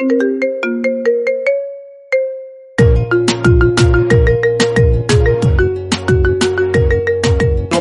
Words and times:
No 0.00 0.08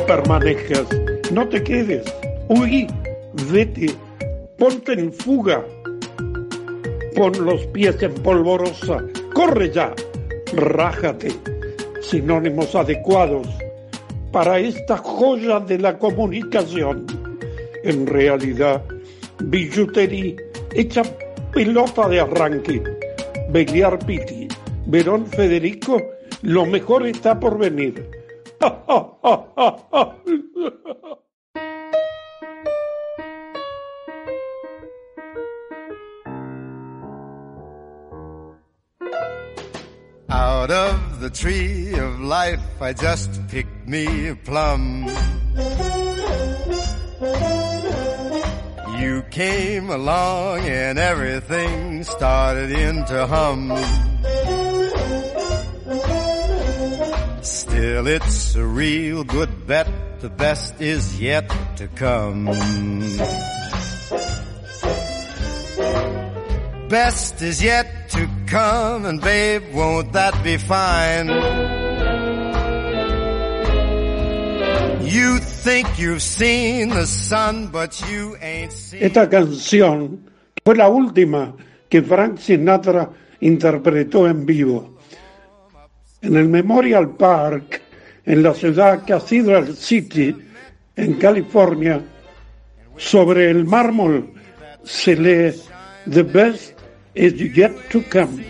permanezcas, 0.05 0.85
no 1.31 1.47
te 1.47 1.63
quedes, 1.63 2.03
huí, 2.49 2.87
vete, 3.49 3.95
ponte 4.57 4.91
en 4.99 5.13
fuga, 5.13 5.65
pon 7.15 7.45
los 7.45 7.65
pies 7.67 8.03
en 8.03 8.13
polvorosa, 8.15 9.01
corre 9.33 9.71
ya, 9.71 9.93
rájate, 10.51 11.31
sinónimos 12.01 12.75
adecuados 12.75 13.47
para 14.33 14.59
esta 14.59 14.97
joya 14.97 15.61
de 15.61 15.77
la 15.77 15.97
comunicación. 15.97 17.05
En 17.85 18.05
realidad, 18.05 18.83
billutería 19.39 20.35
hecha 20.73 21.03
pelota 21.51 22.07
de 22.07 22.19
arranque. 22.19 22.81
Beliar 23.49 23.97
Piti, 24.05 24.47
Verón 24.85 25.25
Federico, 25.27 26.01
lo 26.43 26.65
mejor 26.65 27.07
está 27.07 27.39
por 27.39 27.57
venir. 27.57 28.09
Out 40.31 40.71
of 40.71 41.21
the 41.21 41.29
tree 41.31 41.93
of 41.93 42.19
life, 42.19 42.61
I 42.81 42.93
just 42.93 43.47
picked 43.47 43.87
me 43.87 44.29
a 44.29 44.35
plum. 44.35 45.07
You 48.99 49.23
came 49.31 49.89
along 49.89 50.59
and 50.59 50.99
everything 50.99 52.03
started 52.03 52.69
into 52.69 53.25
hum. 53.27 53.69
Still, 57.41 58.07
it's 58.07 58.55
a 58.55 58.65
real 58.65 59.23
good 59.23 59.65
bet. 59.65 59.87
The 60.19 60.29
best 60.29 60.81
is 60.81 61.17
yet 61.17 61.49
to 61.77 61.87
come. 61.87 62.45
Best 66.89 67.41
is 67.41 67.63
yet 67.63 68.09
to 68.09 68.29
come, 68.47 69.05
and 69.05 69.21
babe, 69.21 69.73
won't 69.73 70.11
that 70.11 70.43
be 70.43 70.57
fine? 70.57 71.78
Esta 78.93 79.27
canción 79.27 80.29
fue 80.63 80.75
la 80.75 80.87
última 80.87 81.55
que 81.89 82.03
Frank 82.03 82.37
Sinatra 82.37 83.09
interpretó 83.39 84.27
en 84.27 84.45
vivo. 84.45 84.99
En 86.21 86.35
el 86.35 86.47
Memorial 86.47 87.15
Park, 87.15 87.81
en 88.23 88.43
la 88.43 88.53
ciudad 88.53 89.03
Cathedral 89.07 89.75
City, 89.75 90.35
en 90.95 91.13
California, 91.13 92.03
sobre 92.95 93.49
el 93.49 93.65
mármol 93.65 94.31
se 94.83 95.15
lee 95.15 95.55
The 96.05 96.21
best 96.21 96.77
is 97.15 97.33
yet 97.33 97.71
to 97.91 98.03
come. 98.11 98.45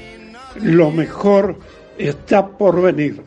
Lo 0.56 0.92
mejor 0.92 1.58
está 1.98 2.46
por 2.46 2.82
venir. 2.82 3.24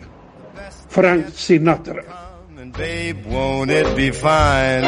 Frank 0.91 1.29
Sinatra. 1.29 2.32
And 2.63 2.73
babe, 2.75 3.27
won't 3.27 3.73
it 3.73 3.97
be 3.97 4.13
fine? 4.13 4.83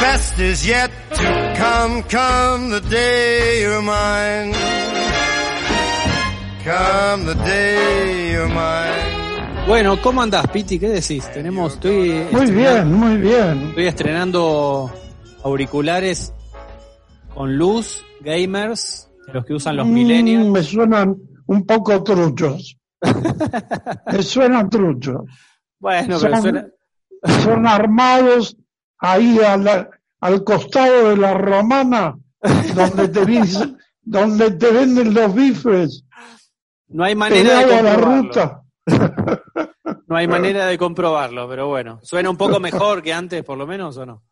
Best 0.00 0.38
is 0.38 0.64
yet 0.64 0.92
to 1.14 1.54
come, 1.56 2.04
come 2.04 2.70
the 2.70 2.80
day 2.88 3.62
you're 3.62 3.82
mine. 3.82 4.52
Come 6.62 7.26
the 7.26 7.34
day 7.44 8.30
you're 8.30 8.46
mine. 8.48 9.66
Bueno, 9.66 10.00
¿cómo 10.00 10.22
andás, 10.22 10.46
Piti? 10.52 10.78
¿Qué 10.78 10.88
decís? 10.88 11.28
Tenemos, 11.32 11.72
estoy 11.74 12.24
Muy 12.30 12.46
bien, 12.52 12.92
muy 12.92 13.16
bien. 13.16 13.70
Estoy 13.70 13.86
estrenando 13.88 14.88
auriculares 15.42 16.32
con 17.34 17.56
luz, 17.58 18.04
gamers, 18.20 19.08
de 19.26 19.32
los 19.32 19.44
que 19.44 19.54
usan 19.54 19.74
los 19.74 19.88
Mm, 19.88 19.92
millennials. 19.92 20.46
me 20.46 20.62
suenan 20.62 21.16
un 21.46 21.66
poco 21.66 22.04
truchos. 22.04 22.76
Me 24.12 24.22
suenan 24.22 24.68
truchos. 24.70 25.22
Bueno, 25.78 26.06
pero 26.06 26.18
son- 26.18 26.42
suena, 26.42 26.66
Son 27.42 27.66
armados 27.66 28.56
ahí 28.98 29.38
a 29.40 29.56
la- 29.56 29.90
al 30.20 30.44
costado 30.44 31.10
de 31.10 31.16
la 31.16 31.34
romana, 31.34 32.16
donde 32.74 33.08
te, 33.08 33.20
donde 34.02 34.50
te 34.52 34.70
venden 34.70 35.12
los 35.14 35.34
bifes, 35.34 36.04
no 36.88 37.04
hay 37.04 37.14
manera 37.16 37.60
de 37.66 37.82
la 37.82 37.94
comprobarlo. 37.94 38.22
ruta. 38.22 38.62
No 40.06 40.16
hay 40.16 40.28
manera 40.28 40.66
de 40.66 40.78
comprobarlo, 40.78 41.48
pero 41.48 41.66
bueno, 41.68 41.98
suena 42.02 42.30
un 42.30 42.36
poco 42.36 42.60
mejor 42.60 43.02
que 43.02 43.12
antes, 43.12 43.42
por 43.44 43.58
lo 43.58 43.66
menos, 43.66 43.96
¿o 43.96 44.06
no? 44.06 44.22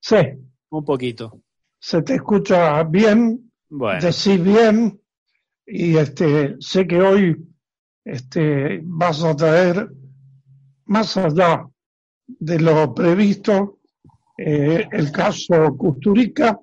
Sí, 0.00 0.16
Un 0.70 0.84
poquito. 0.84 1.42
se 1.78 2.00
te 2.02 2.14
escucha 2.14 2.82
bien, 2.84 3.50
Bueno, 3.68 4.00
decís 4.00 4.42
bien, 4.42 4.98
y 5.66 5.96
este, 5.96 6.56
sé 6.60 6.86
que 6.86 7.00
hoy 7.02 7.36
este, 8.12 8.80
vas 8.84 9.22
a 9.22 9.34
traer 9.36 9.88
más 10.86 11.16
allá 11.16 11.66
de 12.26 12.58
lo 12.60 12.94
previsto 12.94 13.78
eh, 14.36 14.86
el 14.92 15.10
caso 15.12 15.76
Custurica, 15.76 16.58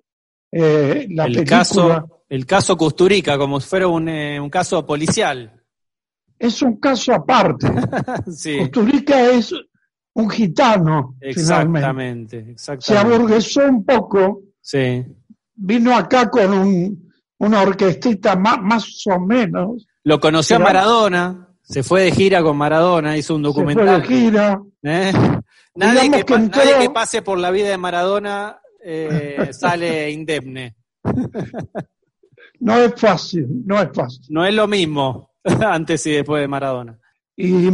eh, 0.51 1.07
la 1.09 1.25
el 1.25 1.34
película. 1.34 1.57
caso, 1.59 2.23
el 2.29 2.45
caso 2.45 2.78
Custurica, 2.78 3.38
como 3.38 3.59
si 3.59 3.67
fuera 3.67 3.88
un, 3.88 4.07
eh, 4.09 4.39
un 4.39 4.50
caso 4.50 4.85
policial. 4.85 5.51
Es 6.39 6.61
un 6.61 6.78
caso 6.79 7.13
aparte. 7.13 7.67
sí, 8.31 8.57
Custurica 8.59 9.29
es 9.31 9.53
un 10.13 10.29
gitano, 10.29 11.16
finalmente. 11.19 11.29
exactamente, 11.29 12.44
Se 12.45 12.51
exactamente. 12.73 13.16
aburguesó 13.16 13.66
un 13.67 13.84
poco, 13.85 14.41
Sí. 14.61 15.05
vino 15.53 15.95
acá 15.95 16.29
con 16.29 16.53
un, 16.53 17.11
una 17.39 17.61
orquestita 17.61 18.35
más, 18.35 18.61
más 18.61 19.03
o 19.07 19.19
menos, 19.19 19.85
Lo 20.05 20.19
conoció 20.19 20.55
a 20.55 20.59
Maradona, 20.59 21.49
se 21.61 21.83
fue 21.83 22.03
de 22.03 22.11
gira 22.11 22.41
con 22.43 22.55
Maradona, 22.55 23.17
hizo 23.17 23.35
un 23.35 23.41
se 23.43 23.51
fue 23.51 23.63
documental. 23.63 24.01
de 24.01 24.07
gira. 24.07 24.61
¿eh? 24.83 25.11
Nadie, 25.75 26.11
que, 26.11 26.17
que 26.19 26.23
pa- 26.25 26.39
entró- 26.39 26.63
nadie 26.63 26.79
que 26.79 26.89
pase 26.91 27.21
por 27.21 27.38
la 27.38 27.51
vida 27.51 27.69
de 27.69 27.77
Maradona 27.77 28.59
eh, 28.83 29.49
sale 29.51 30.09
indemne. 30.11 30.75
No 32.59 32.77
es 32.77 32.93
fácil, 32.95 33.47
no 33.66 33.81
es 33.81 33.89
fácil. 33.93 34.21
No 34.29 34.45
es 34.45 34.53
lo 34.53 34.67
mismo 34.67 35.31
antes 35.43 36.05
y 36.05 36.11
después 36.11 36.41
de 36.41 36.47
Maradona. 36.47 36.97
Y 37.35 37.69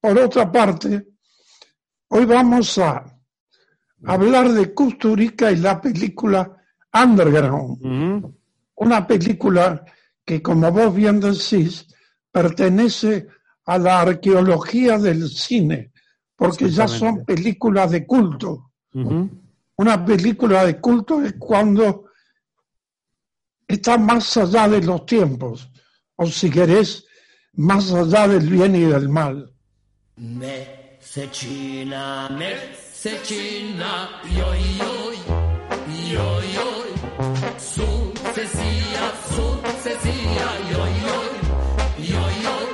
por 0.00 0.16
otra 0.18 0.50
parte, 0.52 1.08
hoy 2.08 2.24
vamos 2.24 2.78
a 2.78 3.04
hablar 4.04 4.50
de 4.52 4.72
Custurica 4.72 5.50
y 5.50 5.56
la 5.56 5.80
película 5.80 6.54
Underground, 6.94 8.32
una 8.76 9.06
película 9.06 9.84
que, 10.24 10.42
como 10.42 10.70
vos 10.70 10.94
bien 10.94 11.20
decís, 11.20 11.86
pertenece 12.30 13.26
a 13.64 13.78
la 13.78 14.00
arqueología 14.00 14.98
del 14.98 15.28
cine, 15.28 15.92
porque 16.36 16.70
ya 16.70 16.88
son 16.88 17.24
películas 17.24 17.90
de 17.90 18.06
culto. 18.06 18.72
Una 19.76 20.04
película 20.04 20.64
de 20.64 20.80
culto 20.80 21.22
es 21.22 21.34
cuando 21.38 22.06
está 23.66 23.96
más 23.98 24.36
allá 24.36 24.68
de 24.68 24.82
los 24.82 25.06
tiempos, 25.06 25.70
o 26.16 26.26
si 26.26 26.50
querés, 26.50 27.06
más 27.54 27.92
allá 27.92 28.28
del 28.28 28.48
bien 28.48 28.76
y 28.76 28.84
del 28.84 29.08
mal. 29.08 29.52
Mesecina, 30.16 31.48
mesecina, 32.30 34.20
joj, 34.22 34.58
joj, 36.14 36.91
joj, 37.52 37.82
joj. 37.82 38.12
Successia, 38.22 39.04
successia, 39.28 40.48
joj, 40.70 40.92
joj, 41.04 41.28
joj, 41.98 42.32
joj. 42.44 42.66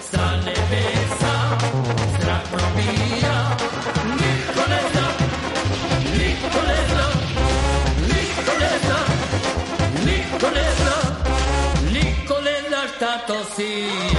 Stane 0.00 0.54
besa, 0.70 1.34
strach 2.18 2.46
probija. 2.50 3.56
Nikoleta, 4.20 5.06
Nikoleta, 6.18 7.06
Nikoleta, 10.06 10.98
Nikoleta, 11.92 12.88
stato 12.96 13.44
sia. 13.56 14.09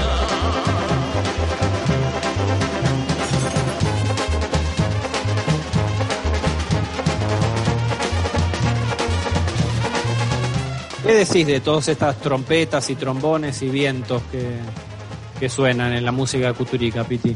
¿Qué 11.04 11.14
decís 11.16 11.48
de 11.48 11.60
todas 11.62 11.88
estas 11.88 12.18
trompetas 12.18 12.90
y 12.92 12.96
trombones 12.96 13.62
y 13.64 13.70
vientos 13.70 14.22
que, 14.32 14.58
que 15.40 15.50
suenan 15.50 15.94
en 15.94 16.06
la 16.06 16.12
música 16.12 16.54
cuturica, 16.54 17.04
Piti? 17.04 17.36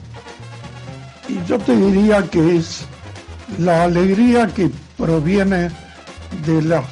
Y 1.27 1.43
yo 1.47 1.57
te 1.57 1.75
diría 1.75 2.21
que 2.29 2.57
es 2.57 2.85
la 3.57 3.85
alegría 3.85 4.45
que 4.47 4.69
proviene 4.95 5.71
de 6.45 6.61
las 6.61 6.85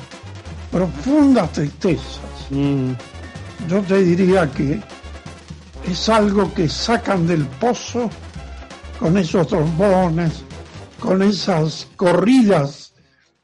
profundas 0.72 1.52
tristezas. 1.52 2.22
Mm, 2.50 2.94
Yo 3.68 3.82
te 3.84 4.04
diría 4.04 4.50
que 4.52 4.82
es 5.88 6.10
algo 6.10 6.52
que 6.56 6.68
sacan 6.68 7.28
del 7.28 7.46
pozo 7.46 8.10
con 9.00 9.16
esos 9.18 9.46
trombones, 9.48 10.44
con 11.00 11.22
esas 11.22 11.88
corridas 11.96 12.94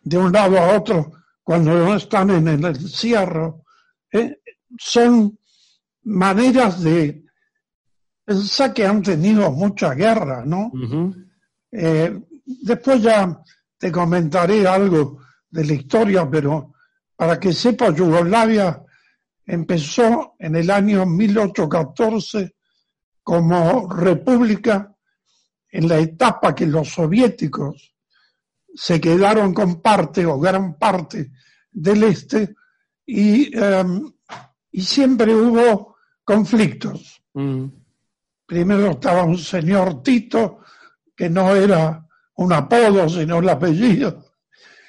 de 0.04 0.18
un 0.18 0.32
lado 0.32 0.58
a 0.58 0.76
otro 0.76 1.19
cuando 1.50 1.74
no 1.74 1.96
están 1.96 2.30
en 2.30 2.48
el 2.48 2.64
encierro. 2.64 3.64
¿eh? 4.12 4.38
Son 4.78 5.36
maneras 6.04 6.84
de 6.84 7.26
pensar 8.24 8.72
que 8.72 8.86
han 8.86 9.02
tenido 9.02 9.50
mucha 9.52 9.96
guerra, 9.96 10.46
¿no? 10.46 10.72
Eh, 11.72 12.22
después 12.46 13.02
ya 13.02 13.42
te 13.80 13.92
comentaré 13.92 14.68
algo 14.68 15.24
de 15.50 15.66
la 15.66 15.74
historia, 15.74 16.30
pero 16.30 16.76
para 17.16 17.40
que 17.40 17.52
sepas, 17.52 17.96
Yugoslavia 17.96 18.86
empezó 19.44 20.36
en 20.38 20.56
el 20.56 20.70
año 20.70 21.04
1814 21.08 22.58
como 23.24 23.92
república 23.92 24.96
en 25.72 25.88
la 25.88 25.98
etapa 25.98 26.54
que 26.54 26.68
los 26.68 26.90
soviéticos 26.90 27.96
se 28.74 29.00
quedaron 29.00 29.54
con 29.54 29.82
parte 29.82 30.26
o 30.26 30.40
gran 30.40 30.78
parte 30.78 31.32
del 31.72 32.04
este 32.04 32.56
y, 33.06 33.56
eh, 33.58 33.84
y 34.72 34.82
siempre 34.82 35.34
hubo 35.36 35.96
conflictos 36.24 37.20
Mm, 37.34 37.66
primero 38.46 38.92
estaba 38.92 39.24
un 39.24 39.38
señor 39.38 40.02
Tito, 40.02 40.60
que 41.16 41.30
no 41.30 41.56
era 41.56 42.06
un 42.36 42.54
apodo, 42.54 43.08
sino 43.08 43.40
el 43.40 43.50
apellido. 43.50 44.26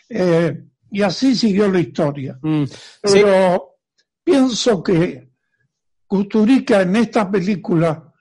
Eh, 0.09 0.65
y 0.91 1.03
así 1.03 1.35
siguió 1.35 1.71
la 1.71 1.81
historia. 1.81 2.38
mm. 2.43 2.65
Sí, 2.65 2.75
Pero 3.03 3.77
pienso 4.25 4.82
que 4.82 5.31
Kusturica 6.06 6.81
en 6.82 6.97
esta 6.97 7.31
película 7.31 8.12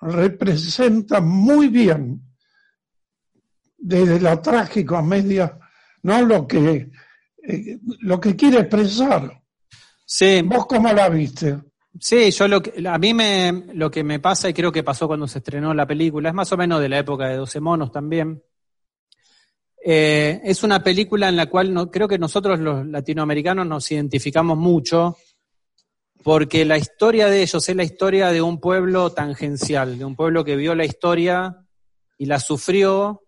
representa 0.00 1.20
muy 1.20 1.68
bien, 1.68 2.20
desde 3.78 4.20
la 4.20 4.42
tragicomedia, 4.42 5.58
¿no? 6.02 6.22
lo 6.22 6.46
que, 6.46 6.90
eh, 7.42 7.78
lo 8.00 8.20
que 8.20 8.36
quiere 8.36 8.60
expresar. 8.60 9.40
sí, 10.04 10.42
¿Vos 10.42 10.66
cómo 10.66 10.92
la 10.92 11.08
viste? 11.08 11.58
Sí, 12.00 12.30
yo 12.30 12.46
lo 12.46 12.62
que, 12.62 12.86
a 12.86 12.98
mí 12.98 13.14
me, 13.14 13.64
lo 13.74 13.90
que 13.90 14.04
me 14.04 14.20
pasa, 14.20 14.48
y 14.48 14.54
creo 14.54 14.70
que 14.70 14.84
pasó 14.84 15.06
cuando 15.06 15.26
se 15.26 15.38
estrenó 15.38 15.74
la 15.74 15.86
película, 15.86 16.28
es 16.28 16.34
más 16.34 16.52
o 16.52 16.56
menos 16.56 16.80
de 16.80 16.88
la 16.88 16.98
época 16.98 17.28
de 17.28 17.36
12 17.36 17.60
monos 17.60 17.90
también. 17.90 18.42
Eh, 19.84 20.40
es 20.44 20.62
una 20.62 20.82
película 20.82 21.28
en 21.28 21.36
la 21.36 21.46
cual 21.46 21.72
no, 21.72 21.90
creo 21.90 22.06
que 22.06 22.18
nosotros 22.18 22.60
los 22.60 22.86
latinoamericanos 22.86 23.66
nos 23.66 23.90
identificamos 23.90 24.58
mucho, 24.58 25.16
porque 26.22 26.64
la 26.64 26.78
historia 26.78 27.28
de 27.28 27.42
ellos 27.42 27.68
es 27.68 27.76
la 27.76 27.84
historia 27.84 28.30
de 28.30 28.42
un 28.42 28.60
pueblo 28.60 29.10
tangencial, 29.10 29.98
de 29.98 30.04
un 30.04 30.14
pueblo 30.14 30.44
que 30.44 30.56
vio 30.56 30.74
la 30.74 30.84
historia 30.84 31.64
y 32.16 32.26
la 32.26 32.38
sufrió 32.38 33.22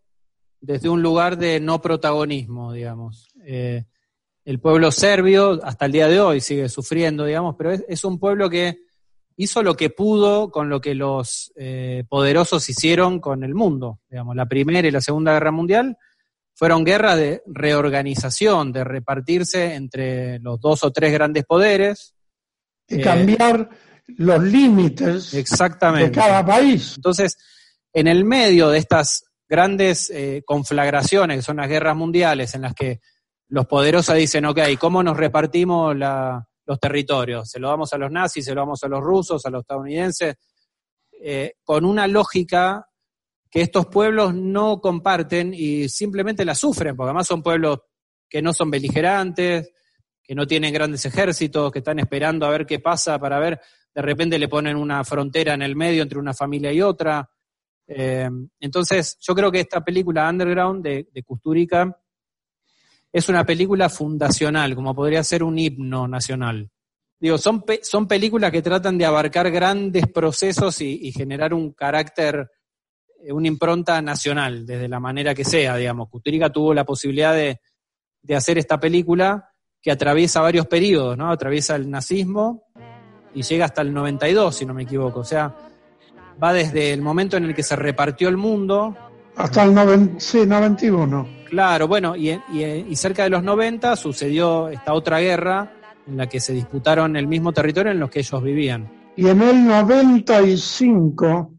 desde 0.61 0.89
un 0.89 1.03
lugar 1.03 1.39
de 1.39 1.61
no 1.61 1.81
protagonismo, 1.81 2.73
digamos. 2.73 3.29
Eh, 3.45 3.85
el 4.45 4.61
pueblo 4.61 4.91
serbio 4.91 5.61
hasta 5.65 5.87
el 5.87 5.93
día 5.93 6.09
de 6.09 6.21
hoy 6.21 6.41
sigue 6.41 6.69
sufriendo, 6.69 7.25
digamos, 7.25 7.55
pero 7.57 7.73
es, 7.73 7.85
es 7.89 8.05
un 8.05 8.19
pueblo 8.19 8.49
que 8.51 8.79
hizo 9.37 9.63
lo 9.63 9.75
que 9.75 9.91
pudo 9.91 10.51
con 10.51 10.69
lo 10.69 10.81
que 10.81 10.95
los 10.95 11.53
eh, 11.57 12.05
poderosos 12.09 12.69
hicieron 12.69 13.21
con 13.21 13.43
el 13.43 13.55
mundo. 13.55 14.01
Digamos, 14.11 14.37
la 14.37 14.47
Primera 14.47 14.87
y 14.87 14.91
la 14.91 15.01
Segunda 15.01 15.33
Guerra 15.33 15.51
Mundial 15.51 15.97
fueron 16.55 16.85
guerras 16.85 17.17
de 17.17 17.43
reorganización, 17.47 18.71
de 18.71 18.85
repartirse 18.85 19.75
entre 19.75 20.41
los 20.41 20.61
dos 20.61 20.85
o 20.85 20.91
tres 20.91 21.13
grandes 21.13 21.45
poderes. 21.45 22.15
De 22.87 23.01
Eh, 23.01 23.01
cambiar 23.01 23.71
los 24.09 24.43
límites 24.43 25.31
de 25.31 26.11
cada 26.11 26.45
país. 26.45 26.95
Entonces, 26.97 27.39
en 27.95 28.09
el 28.09 28.25
medio 28.25 28.69
de 28.69 28.79
estas 28.79 29.25
grandes 29.51 30.09
eh, 30.11 30.43
conflagraciones, 30.47 31.39
que 31.39 31.43
son 31.43 31.57
las 31.57 31.69
guerras 31.69 31.97
mundiales, 31.97 32.55
en 32.55 32.63
las 32.63 32.73
que 32.75 33.01
los 33.49 33.67
poderosos 33.67 34.15
dicen, 34.15 34.47
ok, 34.47 34.61
¿cómo 34.79 35.03
nos 35.03 35.17
repartimos 35.17 35.97
la- 35.97 36.47
los 36.65 36.79
territorios? 36.79 37.51
¿Se 37.51 37.59
lo 37.59 37.69
damos 37.69 37.93
a 37.93 37.99
los 37.99 38.13
nazis, 38.13 38.45
se 38.45 38.55
lo 38.55 38.61
damos 38.61 38.83
a 38.85 38.89
los 38.89 39.01
rusos, 39.01 39.45
a 39.45 39.51
los 39.51 39.63
estadounidenses? 39.63 40.37
Eh, 41.23 41.55
con 41.65 41.85
una 41.85 42.07
lógica 42.07 42.87
que 43.51 43.63
estos 43.63 43.87
pueblos 43.87 44.33
no 44.33 44.81
comparten 44.81 45.53
y 45.53 45.89
simplemente 45.89 46.45
la 46.45 46.55
sufren, 46.55 46.95
porque 46.97 47.09
además 47.09 47.27
son 47.27 47.43
pueblos 47.43 47.81
que 48.29 48.41
no 48.41 48.53
son 48.53 48.71
beligerantes, 48.71 49.73
que 50.23 50.35
no 50.37 50.47
tienen 50.47 50.73
grandes 50.73 51.05
ejércitos, 51.05 51.73
que 51.73 51.81
están 51.81 51.99
esperando 51.99 52.47
a 52.47 52.51
ver 52.51 52.65
qué 52.65 52.79
pasa 52.79 53.19
para 53.19 53.41
ver, 53.41 53.61
de 53.93 54.03
repente 54.03 54.39
le 54.39 54.47
ponen 54.47 54.77
una 54.77 55.03
frontera 55.03 55.55
en 55.55 55.63
el 55.63 55.75
medio 55.75 56.05
entre 56.05 56.21
una 56.21 56.33
familia 56.33 56.73
y 56.73 56.81
otra. 56.81 57.29
Eh, 57.93 58.31
entonces, 58.61 59.19
yo 59.21 59.35
creo 59.35 59.51
que 59.51 59.61
esta 59.61 59.85
película 59.85 60.31
Underground 60.31 60.85
de, 60.85 61.09
de 61.13 61.25
es 63.13 63.29
una 63.29 63.45
película 63.45 63.89
fundacional, 63.89 64.77
como 64.77 64.95
podría 64.95 65.25
ser 65.25 65.43
un 65.43 65.59
himno 65.59 66.07
nacional. 66.07 66.71
Digo, 67.19 67.37
son, 67.37 67.63
pe- 67.63 67.81
son 67.83 68.07
películas 68.07 68.53
que 68.53 68.63
tratan 68.63 68.97
de 68.97 69.05
abarcar 69.07 69.51
grandes 69.51 70.07
procesos 70.07 70.81
y, 70.81 71.09
y 71.09 71.13
generar 71.13 71.53
un 71.53 71.73
carácter, 71.73 72.49
eh, 73.25 73.33
una 73.33 73.49
impronta 73.49 74.01
nacional, 74.01 74.65
desde 74.65 74.89
la 74.89 75.01
manera 75.01 75.35
que 75.35 75.45
sea, 75.45 75.77
digamos. 75.77 76.09
Kusturica 76.09 76.51
tuvo 76.51 76.73
la 76.73 76.85
posibilidad 76.85 77.35
de, 77.35 77.61
de 78.23 78.37
hacer 78.37 78.57
esta 78.59 78.79
película 78.79 79.51
que 79.83 79.91
atraviesa 79.91 80.41
varios 80.43 80.67
periodos, 80.67 81.19
¿no? 81.19 81.31
Atraviesa 81.33 81.75
el 81.75 81.91
nazismo 81.91 82.69
y 83.35 83.43
llega 83.43 83.65
hasta 83.65 83.83
el 83.83 83.93
92, 83.93 84.55
si 84.55 84.65
no 84.65 84.75
me 84.75 84.85
equivoco. 84.85 85.21
O 85.21 85.25
sea, 85.25 85.53
va 86.43 86.53
desde 86.53 86.93
el 86.93 87.03
momento 87.03 87.37
en 87.37 87.45
el 87.45 87.55
que 87.55 87.63
se 87.63 87.77
repartió 87.77 88.29
el 88.29 88.37
mundo, 88.37 88.97
Hasta 89.37 89.65
el 89.65 89.75
noven- 89.75 90.17
sí, 90.19 90.45
91. 90.47 91.27
claro, 91.49 91.87
bueno, 91.89 92.17
y, 92.17 92.31
y- 92.31 92.65
y 92.89 92.97
cerca 92.97 93.25
de 93.25 93.31
los 93.31 93.43
90 93.43 93.97
sucedió 93.97 94.69
esta 94.69 94.93
otra 94.95 95.19
guerra 95.21 95.73
en 96.07 96.17
la 96.17 96.29
que 96.29 96.41
se 96.41 96.53
disputaron 96.53 97.17
el 97.17 97.27
mismo 97.27 97.53
territorio 97.53 97.93
en 97.93 98.01
los 98.01 98.11
que 98.11 98.21
ellos 98.21 98.43
vivían. 98.43 98.91
Y 99.17 99.29
en 99.29 99.43
el 99.43 99.67
95, 99.67 101.55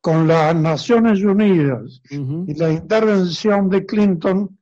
con 0.00 0.26
las 0.28 0.54
Naciones 0.56 1.22
Unidas 1.22 2.00
y 2.10 2.54
la 2.54 2.70
intervención 2.70 3.68
de 3.68 3.84
Clinton, 3.84 4.58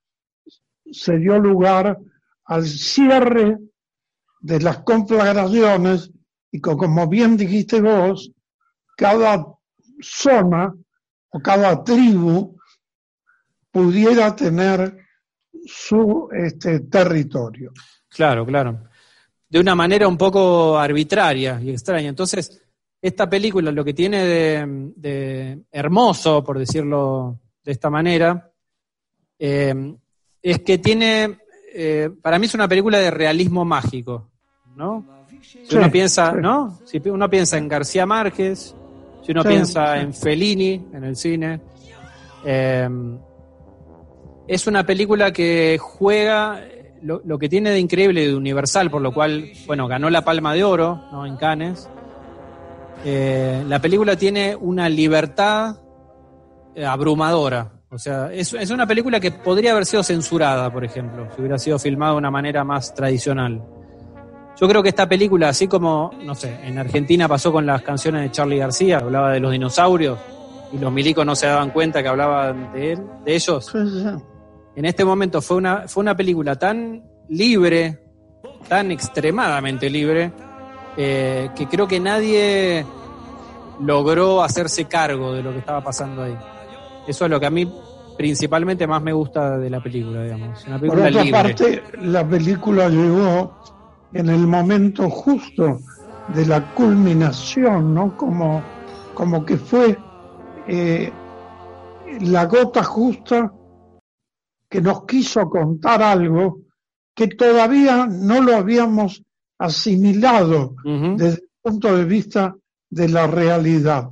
se 0.90 1.18
dio 1.18 1.38
lugar 1.38 1.98
al 2.46 2.64
cierre 2.66 3.58
de 4.40 4.60
las 4.60 4.78
conflagraciones 4.78 6.10
y 6.50 6.60
co- 6.60 6.76
como 6.76 7.06
bien 7.08 7.36
dijiste 7.36 7.80
vos, 7.80 8.32
cada 8.98 9.46
zona 10.00 10.74
o 11.30 11.40
cada 11.40 11.84
tribu 11.84 12.58
pudiera 13.70 14.34
tener 14.34 15.06
su 15.66 16.28
este, 16.32 16.80
territorio. 16.80 17.72
Claro, 18.08 18.44
claro. 18.44 18.88
De 19.48 19.60
una 19.60 19.76
manera 19.76 20.08
un 20.08 20.18
poco 20.18 20.76
arbitraria 20.76 21.60
y 21.62 21.70
extraña. 21.70 22.08
Entonces, 22.08 22.60
esta 23.00 23.30
película 23.30 23.70
lo 23.70 23.84
que 23.84 23.94
tiene 23.94 24.24
de, 24.24 24.90
de 24.96 25.62
hermoso, 25.70 26.42
por 26.42 26.58
decirlo 26.58 27.38
de 27.62 27.70
esta 27.72 27.90
manera, 27.90 28.50
eh, 29.38 29.94
es 30.42 30.58
que 30.62 30.78
tiene, 30.78 31.38
eh, 31.72 32.10
para 32.20 32.40
mí 32.40 32.46
es 32.46 32.54
una 32.54 32.66
película 32.66 32.98
de 32.98 33.12
realismo 33.12 33.64
mágico, 33.64 34.28
¿no? 34.74 35.18
Si 35.40 35.76
uno 35.76 35.90
piensa. 35.90 36.32
¿no? 36.32 36.80
Si 36.84 36.98
uno 37.08 37.30
piensa 37.30 37.56
en 37.58 37.68
García 37.68 38.04
Márquez, 38.06 38.74
si 39.28 39.32
uno 39.32 39.42
Sí, 39.42 39.48
piensa 39.48 39.92
sí. 39.94 40.00
en 40.00 40.14
Fellini, 40.14 40.86
en 40.94 41.04
el 41.04 41.14
cine, 41.14 41.60
eh, 42.46 42.88
es 44.46 44.66
una 44.66 44.84
película 44.86 45.34
que 45.34 45.76
juega 45.78 46.64
lo, 47.02 47.20
lo 47.26 47.38
que 47.38 47.50
tiene 47.50 47.68
de 47.68 47.78
increíble 47.78 48.22
y 48.22 48.26
de 48.28 48.34
universal, 48.34 48.90
por 48.90 49.02
lo 49.02 49.12
cual, 49.12 49.50
bueno, 49.66 49.86
ganó 49.86 50.08
la 50.08 50.24
Palma 50.24 50.54
de 50.54 50.64
Oro, 50.64 51.04
¿no? 51.12 51.26
En 51.26 51.36
Cannes. 51.36 51.90
Eh, 53.04 53.62
la 53.68 53.78
película 53.82 54.16
tiene 54.16 54.56
una 54.56 54.88
libertad 54.88 55.76
eh, 56.74 56.86
abrumadora. 56.86 57.72
O 57.90 57.98
sea, 57.98 58.32
es, 58.32 58.54
es 58.54 58.70
una 58.70 58.86
película 58.86 59.20
que 59.20 59.30
podría 59.30 59.72
haber 59.72 59.84
sido 59.84 60.02
censurada, 60.02 60.72
por 60.72 60.86
ejemplo, 60.86 61.28
si 61.34 61.40
hubiera 61.42 61.58
sido 61.58 61.78
filmada 61.78 62.12
de 62.12 62.18
una 62.18 62.30
manera 62.30 62.64
más 62.64 62.94
tradicional. 62.94 63.62
Yo 64.60 64.68
creo 64.68 64.82
que 64.82 64.88
esta 64.88 65.08
película, 65.08 65.50
así 65.50 65.68
como, 65.68 66.10
no 66.24 66.34
sé, 66.34 66.58
en 66.64 66.78
Argentina 66.78 67.28
pasó 67.28 67.52
con 67.52 67.64
las 67.64 67.82
canciones 67.82 68.22
de 68.22 68.30
Charlie 68.32 68.58
García, 68.58 68.98
hablaba 68.98 69.30
de 69.32 69.40
los 69.40 69.52
dinosaurios, 69.52 70.18
y 70.72 70.78
los 70.78 70.92
milicos 70.92 71.24
no 71.24 71.36
se 71.36 71.46
daban 71.46 71.70
cuenta 71.70 72.02
que 72.02 72.08
hablaban 72.08 72.72
de 72.72 72.92
él, 72.92 73.02
de 73.24 73.34
ellos. 73.34 73.72
En 74.74 74.84
este 74.84 75.04
momento 75.04 75.40
fue 75.40 75.58
una, 75.58 75.86
fue 75.86 76.00
una 76.00 76.16
película 76.16 76.56
tan 76.56 77.02
libre, 77.28 78.00
tan 78.68 78.90
extremadamente 78.90 79.88
libre, 79.88 80.32
eh, 80.96 81.50
que 81.54 81.68
creo 81.68 81.86
que 81.86 82.00
nadie 82.00 82.84
logró 83.80 84.42
hacerse 84.42 84.86
cargo 84.86 85.32
de 85.32 85.42
lo 85.42 85.52
que 85.52 85.58
estaba 85.58 85.82
pasando 85.82 86.22
ahí. 86.24 86.36
Eso 87.06 87.24
es 87.24 87.30
lo 87.30 87.38
que 87.38 87.46
a 87.46 87.50
mí 87.50 87.72
principalmente 88.16 88.88
más 88.88 89.00
me 89.00 89.12
gusta 89.12 89.56
de 89.56 89.70
la 89.70 89.80
película, 89.80 90.24
digamos. 90.24 90.66
Una 90.66 90.80
Por 90.80 90.90
película 90.90 91.08
otra 91.08 91.22
libre. 91.22 91.42
parte, 91.42 91.82
la 92.02 92.28
película 92.28 92.88
llegó 92.88 93.77
en 94.12 94.28
el 94.28 94.46
momento 94.46 95.08
justo 95.10 95.78
de 96.34 96.46
la 96.46 96.74
culminación, 96.74 97.94
¿no? 97.94 98.16
Como, 98.16 98.62
como 99.14 99.44
que 99.44 99.56
fue 99.56 99.96
eh, 100.66 101.12
la 102.20 102.46
gota 102.46 102.82
justa 102.82 103.52
que 104.68 104.80
nos 104.80 105.04
quiso 105.06 105.48
contar 105.48 106.02
algo 106.02 106.60
que 107.14 107.28
todavía 107.28 108.06
no 108.06 108.40
lo 108.40 108.54
habíamos 108.54 109.22
asimilado 109.58 110.76
desde 111.16 111.42
el 111.42 111.50
punto 111.60 111.96
de 111.96 112.04
vista 112.04 112.54
de 112.90 113.08
la 113.08 113.26
realidad. 113.26 114.10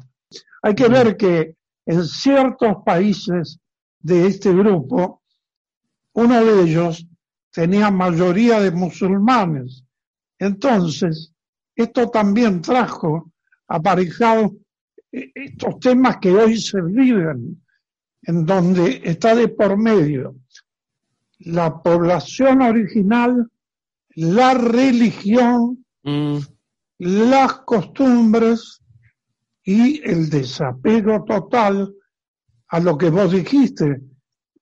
Hay 0.62 0.74
que 0.74 0.88
ver 0.88 1.16
que 1.16 1.54
en 1.86 2.04
ciertos 2.04 2.78
países 2.84 3.60
de 4.00 4.26
este 4.26 4.52
grupo, 4.52 5.22
uno 6.14 6.44
de 6.44 6.62
ellos 6.62 7.06
tenía 7.52 7.90
mayoría 7.90 8.60
de 8.60 8.72
musulmanes. 8.72 9.84
Entonces, 10.38 11.32
esto 11.74 12.08
también 12.08 12.60
trajo 12.62 13.32
aparejado 13.68 14.54
eh, 15.12 15.32
estos 15.34 15.80
temas 15.80 16.18
que 16.18 16.30
hoy 16.30 16.58
se 16.58 16.80
viven, 16.82 17.62
en 18.22 18.46
donde 18.46 19.02
está 19.04 19.34
de 19.34 19.48
por 19.48 19.76
medio 19.76 20.36
la 21.38 21.82
población 21.82 22.62
original, 22.62 23.50
la 24.14 24.54
religión, 24.54 25.84
Mm, 26.06 26.38
las 26.98 27.54
costumbres 27.64 28.80
y 29.64 30.08
el 30.08 30.30
desapego 30.30 31.24
total 31.24 31.92
a 32.68 32.78
lo 32.78 32.96
que 32.96 33.10
vos 33.10 33.32
dijiste, 33.32 34.02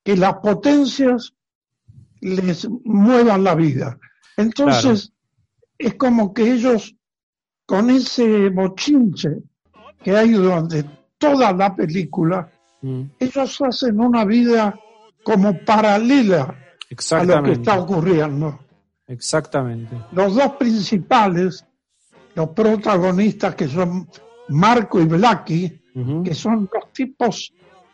que 0.03 0.17
las 0.17 0.37
potencias 0.37 1.35
les 2.23 2.67
muevan 2.85 3.45
la 3.45 3.55
vida. 3.55 3.99
Entonces, 4.39 5.13
es 5.79 5.95
como 5.95 6.33
que 6.33 6.53
ellos, 6.53 6.95
con 7.67 7.91
ese 7.91 8.49
bochinche 8.51 9.31
que 10.03 10.17
hay 10.17 10.33
durante 10.33 10.85
toda 11.19 11.53
la 11.53 11.75
película, 11.75 12.51
mm, 12.83 13.03
ellos 13.19 13.61
hacen 13.63 14.01
una 14.01 14.25
vida 14.25 14.79
como 15.23 15.59
paralela 15.65 16.55
a 17.11 17.25
lo 17.25 17.43
que 17.43 17.53
está 17.53 17.81
ocurriendo. 17.81 18.61
Exactamente. 19.07 19.95
los 20.13 20.35
dos 20.35 20.53
principales, 20.53 21.65
los 22.35 22.49
protagonistas 22.51 23.55
que 23.55 23.69
son 23.69 24.09
Marco 24.49 24.99
y 25.01 25.05
Blackie, 25.05 25.83
Ujú. 25.95 26.23
que 26.23 26.35
son 26.35 26.69
dos 26.73 26.91
tipos 26.93 27.53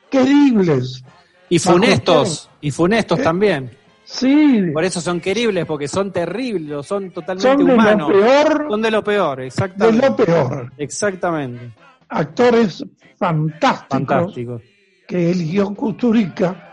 queribles. 0.08 1.02
Y 1.48 1.58
funestos, 1.58 2.48
y 2.60 2.70
funestos 2.70 3.18
¿Eh? 3.18 3.22
también. 3.22 3.70
Sí, 4.12 4.70
Por 4.72 4.82
eso 4.84 5.00
son 5.00 5.20
queribles, 5.20 5.64
porque 5.66 5.86
son 5.86 6.12
terribles, 6.12 6.84
son 6.84 7.10
totalmente 7.12 7.48
son 7.48 7.64
de 7.64 7.72
humanos. 7.74 8.08
lo 8.10 8.20
peor 8.20 8.66
Son 8.68 8.82
de 8.82 8.90
lo 8.90 9.04
peor, 9.04 9.38
de 9.38 9.46
exactamente. 9.46 10.08
lo 10.08 10.16
peor. 10.16 10.72
Exactamente. 10.78 11.72
Actores 12.08 12.84
fantásticos 13.16 13.88
Fantástico. 14.08 14.60
que 15.06 15.30
eligió 15.30 15.72
Kusturica. 15.74 16.66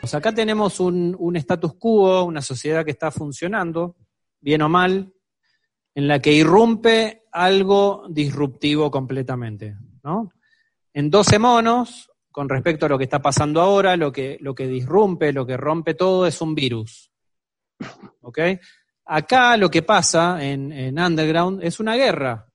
Pues 0.00 0.14
acá 0.14 0.32
tenemos 0.32 0.80
un, 0.80 1.14
un 1.18 1.36
status 1.36 1.74
quo, 1.74 2.24
una 2.24 2.40
sociedad 2.42 2.84
que 2.84 2.90
está 2.92 3.10
funcionando, 3.12 3.96
bien 4.40 4.62
o 4.62 4.68
mal, 4.68 5.12
en 5.94 6.08
la 6.08 6.20
que 6.20 6.32
irrumpe 6.32 7.22
algo 7.32 8.06
disruptivo 8.08 8.90
completamente, 8.90 9.76
¿no? 10.02 10.32
En 10.92 11.10
12 11.10 11.38
monos, 11.38 12.10
con 12.38 12.48
respecto 12.48 12.86
a 12.86 12.88
lo 12.88 12.96
que 12.96 13.02
está 13.02 13.20
pasando 13.20 13.60
ahora, 13.60 13.96
lo 13.96 14.12
que, 14.12 14.38
lo 14.40 14.54
que 14.54 14.68
disrumpe, 14.68 15.32
lo 15.32 15.44
que 15.44 15.56
rompe 15.56 15.94
todo 15.94 16.24
es 16.24 16.40
un 16.40 16.54
virus. 16.54 17.10
¿Ok? 18.20 18.38
Acá 19.06 19.56
lo 19.56 19.68
que 19.68 19.82
pasa 19.82 20.38
en, 20.40 20.70
en 20.70 21.00
Underground 21.00 21.64
es 21.64 21.80
una 21.80 21.96
guerra. 21.96 22.47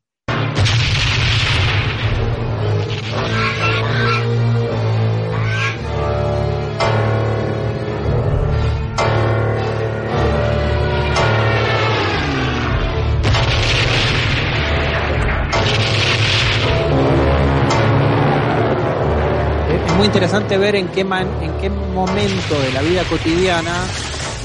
Muy 19.98 20.08
interesante 20.08 20.58
ver 20.58 20.76
en 20.76 20.88
qué, 20.90 21.04
man- 21.04 21.30
en 21.42 21.54
qué 21.60 21.70
momento 21.70 22.60
de 22.60 22.72
la 22.74 22.82
vida 22.82 23.04
cotidiana 23.10 23.86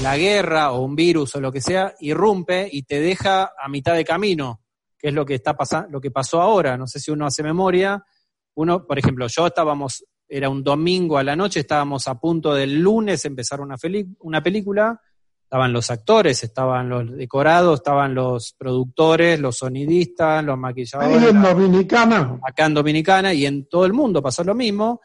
la 0.01 0.15
guerra 0.17 0.71
o 0.71 0.81
un 0.81 0.95
virus 0.95 1.35
o 1.35 1.41
lo 1.41 1.51
que 1.51 1.59
sea 1.61 1.93
irrumpe 1.99 2.69
y 2.71 2.83
te 2.83 3.01
deja 3.01 3.51
a 3.61 3.67
mitad 3.67 3.95
de 3.95 4.05
camino, 4.05 4.61
que 4.97 5.09
es 5.09 5.13
lo 5.13 5.25
que 5.25 5.35
está 5.35 5.55
pasando, 5.57 5.89
lo 5.91 6.01
que 6.01 6.11
pasó 6.11 6.41
ahora. 6.41 6.77
No 6.77 6.87
sé 6.87 6.99
si 6.99 7.11
uno 7.11 7.25
hace 7.25 7.43
memoria. 7.43 8.01
Uno, 8.55 8.85
por 8.85 8.97
ejemplo, 8.97 9.27
yo 9.27 9.47
estábamos, 9.47 10.05
era 10.27 10.49
un 10.49 10.63
domingo 10.63 11.17
a 11.17 11.23
la 11.23 11.35
noche, 11.35 11.59
estábamos 11.61 12.07
a 12.07 12.15
punto 12.19 12.53
del 12.53 12.79
lunes 12.79 13.25
empezar 13.25 13.59
una, 13.59 13.75
una 14.19 14.41
película. 14.41 15.01
Estaban 15.43 15.73
los 15.73 15.89
actores, 15.89 16.43
estaban 16.43 16.87
los 16.89 17.11
decorados, 17.17 17.79
estaban 17.79 18.13
los 18.13 18.53
productores, 18.57 19.39
los 19.39 19.57
sonidistas, 19.57 20.43
los 20.45 20.53
Ahí 20.53 20.59
maquilladores 20.61 21.23
en 21.29 21.41
Dominicana, 21.41 22.39
acá 22.47 22.65
en 22.67 22.73
Dominicana 22.75 23.33
y 23.33 23.45
en 23.47 23.67
todo 23.67 23.85
el 23.85 23.93
mundo 23.93 24.21
pasó 24.21 24.43
lo 24.43 24.53
mismo. 24.53 25.01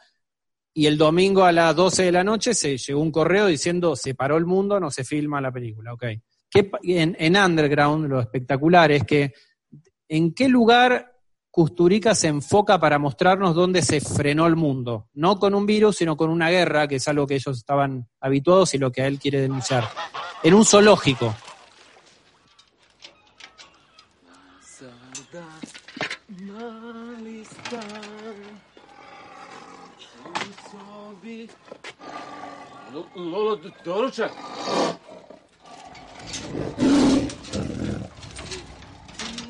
Y 0.77 0.87
el 0.87 0.97
domingo 0.97 1.45
a 1.45 1.51
las 1.51 1.75
12 1.75 2.03
de 2.03 2.11
la 2.11 2.23
noche 2.23 2.53
se 2.53 2.77
llegó 2.77 2.99
un 2.99 3.11
correo 3.11 3.47
diciendo 3.47 3.95
se 3.95 4.13
paró 4.13 4.35
el 4.35 4.45
mundo, 4.45 4.79
no 4.79 4.91
se 4.91 5.03
filma 5.03 5.39
la 5.39 5.51
película. 5.51 5.93
Ok. 5.93 6.03
¿Qué 6.49 6.69
en, 6.83 7.15
en 7.17 7.37
Underground 7.37 8.07
lo 8.07 8.19
espectacular 8.19 8.91
es 8.91 9.03
que 9.05 9.33
en 10.09 10.33
qué 10.33 10.49
lugar 10.49 11.15
Custurica 11.55 12.13
se 12.13 12.27
enfoca 12.27 12.77
para 12.77 12.99
mostrarnos 12.99 13.55
dónde 13.55 13.81
se 13.81 14.01
frenó 14.01 14.45
el 14.45 14.57
mundo. 14.57 15.07
No 15.13 15.39
con 15.39 15.55
un 15.55 15.65
virus, 15.65 15.95
sino 15.95 16.17
con 16.17 16.29
una 16.29 16.49
guerra, 16.49 16.85
que 16.85 16.95
es 16.95 17.07
algo 17.07 17.25
que 17.25 17.35
ellos 17.35 17.57
estaban 17.57 18.09
habituados 18.19 18.73
y 18.73 18.77
lo 18.77 18.91
que 18.91 19.07
él 19.07 19.19
quiere 19.19 19.39
denunciar. 19.39 19.85
En 20.43 20.53
un 20.53 20.65
zoológico. 20.65 21.33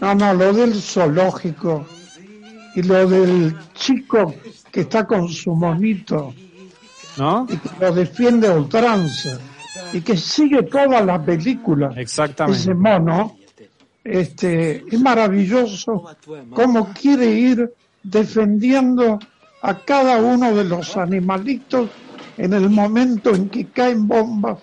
No, 0.01 0.15
no, 0.15 0.33
lo 0.33 0.53
del 0.53 0.73
zoológico 0.81 1.85
y 2.75 2.81
lo 2.81 3.07
del 3.07 3.55
chico 3.75 4.33
que 4.71 4.81
está 4.81 5.05
con 5.05 5.29
su 5.29 5.53
monito 5.53 6.33
¿No? 7.17 7.45
y 7.47 7.57
que 7.57 7.69
lo 7.79 7.93
defiende 7.93 8.47
a 8.47 8.53
ultranza 8.53 9.37
y 9.93 10.01
que 10.01 10.17
sigue 10.17 10.63
toda 10.63 11.01
la 11.01 11.23
película. 11.23 11.93
Exactamente. 11.95 12.59
ese 12.59 12.73
mono, 12.73 13.37
este, 14.03 14.83
es 14.91 14.99
maravilloso 14.99 16.03
cómo 16.51 16.91
quiere 16.93 17.27
ir 17.27 17.71
defendiendo 18.01 19.19
a 19.61 19.79
cada 19.79 20.17
uno 20.17 20.53
de 20.53 20.63
los 20.63 20.97
animalitos 20.97 21.89
en 22.37 22.53
el 22.53 22.69
momento 22.69 23.33
en 23.33 23.49
que 23.49 23.65
caen 23.67 24.07
bombas 24.07 24.59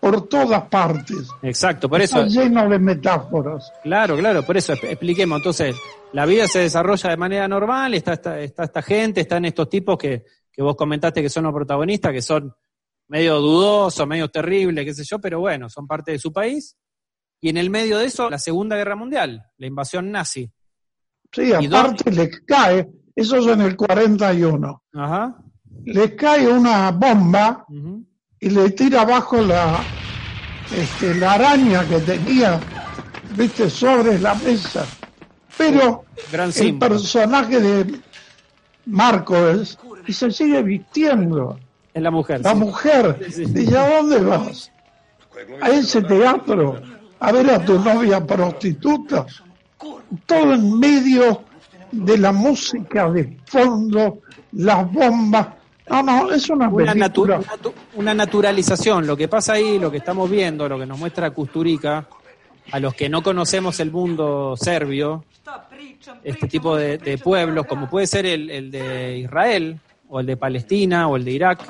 por 0.00 0.28
todas 0.28 0.62
partes. 0.68 1.28
Exacto, 1.42 1.88
por 1.88 2.00
eso. 2.00 2.22
Está 2.24 2.42
lleno 2.42 2.68
de 2.68 2.78
metáforas. 2.78 3.72
Claro, 3.82 4.16
claro, 4.16 4.44
por 4.44 4.56
eso 4.56 4.72
exp- 4.74 4.88
expliquemos. 4.90 5.38
Entonces, 5.38 5.76
la 6.12 6.24
vida 6.26 6.46
se 6.46 6.60
desarrolla 6.60 7.10
de 7.10 7.16
manera 7.16 7.48
normal, 7.48 7.94
está 7.94 8.12
esta, 8.14 8.40
está 8.40 8.64
esta 8.64 8.82
gente, 8.82 9.20
están 9.22 9.44
estos 9.44 9.68
tipos 9.68 9.96
que, 9.98 10.24
que 10.52 10.62
vos 10.62 10.76
comentaste 10.76 11.20
que 11.22 11.28
son 11.30 11.44
los 11.44 11.52
protagonistas, 11.52 12.12
que 12.12 12.22
son 12.22 12.54
medio 13.08 13.40
dudosos, 13.40 14.06
medio 14.06 14.28
terribles, 14.28 14.84
qué 14.84 14.94
sé 14.94 15.02
yo, 15.04 15.18
pero 15.18 15.40
bueno, 15.40 15.68
son 15.68 15.86
parte 15.86 16.12
de 16.12 16.18
su 16.18 16.32
país. 16.32 16.76
Y 17.40 17.48
en 17.50 17.56
el 17.56 17.70
medio 17.70 17.98
de 17.98 18.06
eso, 18.06 18.28
la 18.28 18.38
Segunda 18.38 18.76
Guerra 18.76 18.96
Mundial, 18.96 19.42
la 19.58 19.66
invasión 19.66 20.10
nazi. 20.10 20.50
Sí, 21.32 21.52
¿Y 21.60 21.66
aparte 21.66 22.10
les 22.10 22.40
cae, 22.46 22.88
eso 23.14 23.36
es 23.36 23.46
en 23.46 23.60
el 23.60 23.76
41, 23.76 24.82
Ajá. 24.94 25.36
Les 25.84 26.12
cae 26.14 26.48
una 26.48 26.90
bomba 26.90 27.64
y 28.40 28.50
le 28.50 28.70
tira 28.70 29.02
abajo 29.02 29.40
la, 29.42 29.80
este, 30.74 31.14
la 31.14 31.32
araña 31.32 31.86
que 31.88 31.98
tenía, 32.00 32.60
viste, 33.36 33.68
sobre 33.70 34.18
la 34.18 34.34
mesa. 34.34 34.86
Pero 35.56 36.04
Gran 36.30 36.52
el 36.56 36.78
personaje 36.78 37.60
de 37.60 38.00
Marco 38.86 39.36
es, 39.48 39.78
y 40.06 40.12
se 40.12 40.30
sigue 40.30 40.62
vistiendo. 40.62 41.58
Es 41.92 42.02
la 42.02 42.10
mujer. 42.10 42.40
La 42.42 42.52
sí. 42.52 42.56
mujer 42.56 43.26
Sí. 43.30 43.44
dice, 43.46 43.76
¿a 43.76 43.96
dónde 43.96 44.20
vas? 44.20 44.70
A 45.60 45.70
ese 45.70 46.02
teatro, 46.02 46.80
a 47.20 47.32
ver 47.32 47.50
a 47.50 47.64
tu 47.64 47.78
novia 47.78 48.24
prostituta. 48.24 49.26
Todo 50.26 50.54
en 50.54 50.78
medio 50.78 51.42
de 51.92 52.18
la 52.18 52.32
música 52.32 53.10
de 53.10 53.38
fondo, 53.46 54.20
las 54.52 54.90
bombas. 54.92 55.48
No, 55.90 56.02
no, 56.02 56.30
es 56.32 56.48
una 56.50 56.68
Una, 56.68 56.94
natu- 56.94 57.26
película. 57.26 57.40
natu- 57.40 57.72
una 57.94 58.14
naturalización. 58.14 59.06
Lo 59.06 59.16
que 59.16 59.28
pasa 59.28 59.54
ahí, 59.54 59.78
lo 59.78 59.90
que 59.90 59.98
estamos 59.98 60.28
viendo, 60.30 60.68
lo 60.68 60.78
que 60.78 60.86
nos 60.86 60.98
muestra 60.98 61.30
Kusturica, 61.30 62.06
a 62.70 62.80
los 62.80 62.94
que 62.94 63.08
no 63.08 63.22
conocemos 63.22 63.80
el 63.80 63.90
mundo 63.90 64.54
serbio, 64.56 65.24
este 66.22 66.46
tipo 66.48 66.76
de, 66.76 66.98
de 66.98 67.16
pueblos, 67.18 67.66
como 67.66 67.88
puede 67.88 68.06
ser 68.06 68.26
el, 68.26 68.50
el 68.50 68.70
de 68.70 69.18
Israel, 69.18 69.78
o 70.08 70.20
el 70.20 70.26
de 70.26 70.36
Palestina, 70.36 71.08
o 71.08 71.16
el 71.16 71.24
de 71.24 71.30
Irak, 71.32 71.60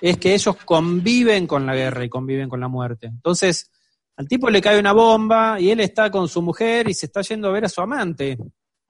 es 0.00 0.18
que 0.18 0.34
ellos 0.34 0.56
conviven 0.64 1.46
con 1.46 1.66
la 1.66 1.74
guerra 1.74 2.04
y 2.04 2.08
conviven 2.08 2.48
con 2.48 2.60
la 2.60 2.68
muerte. 2.68 3.06
Entonces, 3.06 3.70
al 4.16 4.28
tipo 4.28 4.48
le 4.50 4.60
cae 4.62 4.78
una 4.78 4.92
bomba 4.92 5.60
y 5.60 5.70
él 5.70 5.80
está 5.80 6.10
con 6.10 6.28
su 6.28 6.40
mujer 6.42 6.88
y 6.88 6.94
se 6.94 7.06
está 7.06 7.22
yendo 7.22 7.48
a 7.48 7.52
ver 7.52 7.64
a 7.64 7.68
su 7.68 7.80
amante. 7.80 8.38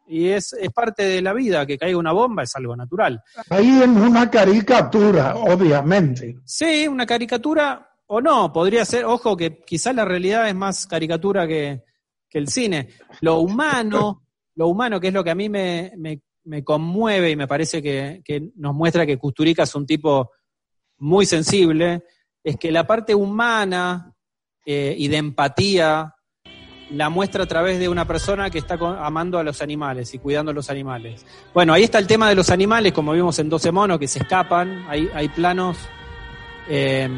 Y 0.08 0.28
es, 0.28 0.52
es 0.52 0.70
parte 0.72 1.02
de 1.04 1.20
la 1.22 1.32
vida, 1.32 1.66
que 1.66 1.76
caiga 1.78 1.98
una 1.98 2.12
bomba 2.12 2.42
es 2.44 2.54
algo 2.56 2.76
natural. 2.76 3.20
Ahí 3.50 3.82
en 3.82 3.96
una 3.96 4.30
caricatura, 4.30 5.34
obviamente. 5.36 6.36
Sí, 6.44 6.86
una 6.86 7.06
caricatura 7.06 7.90
o 8.08 8.20
no, 8.20 8.52
podría 8.52 8.84
ser, 8.84 9.04
ojo 9.04 9.36
que 9.36 9.62
quizás 9.64 9.94
la 9.94 10.04
realidad 10.04 10.48
es 10.48 10.54
más 10.54 10.86
caricatura 10.86 11.46
que, 11.46 11.82
que 12.28 12.38
el 12.38 12.48
cine. 12.48 12.90
Lo 13.20 13.38
humano, 13.40 14.22
lo 14.54 14.68
humano 14.68 15.00
que 15.00 15.08
es 15.08 15.14
lo 15.14 15.24
que 15.24 15.30
a 15.30 15.34
mí 15.34 15.48
me, 15.48 15.92
me- 15.96 16.20
me 16.44 16.62
conmueve 16.62 17.30
y 17.30 17.36
me 17.36 17.48
parece 17.48 17.82
que, 17.82 18.22
que 18.24 18.50
nos 18.54 18.72
muestra 18.72 19.04
que 19.04 19.18
Kusturica 19.18 19.64
es 19.64 19.74
un 19.74 19.84
tipo 19.84 20.30
muy 20.98 21.26
sensible, 21.26 22.04
es 22.44 22.56
que 22.56 22.70
la 22.70 22.86
parte 22.86 23.12
humana 23.16 24.14
eh, 24.64 24.94
y 24.96 25.08
de 25.08 25.16
empatía 25.16 26.14
la 26.90 27.08
muestra 27.10 27.44
a 27.44 27.46
través 27.46 27.78
de 27.78 27.88
una 27.88 28.06
persona 28.06 28.50
que 28.50 28.58
está 28.58 28.78
amando 29.04 29.38
a 29.38 29.42
los 29.42 29.60
animales 29.60 30.14
y 30.14 30.18
cuidando 30.18 30.50
a 30.50 30.54
los 30.54 30.70
animales. 30.70 31.24
Bueno, 31.52 31.72
ahí 31.72 31.84
está 31.84 31.98
el 31.98 32.06
tema 32.06 32.28
de 32.28 32.34
los 32.34 32.50
animales, 32.50 32.92
como 32.92 33.12
vimos 33.12 33.38
en 33.38 33.48
12 33.48 33.72
monos, 33.72 33.98
que 33.98 34.08
se 34.08 34.20
escapan, 34.20 34.84
hay, 34.88 35.08
hay 35.14 35.28
planos 35.28 35.76
eh, 36.68 37.08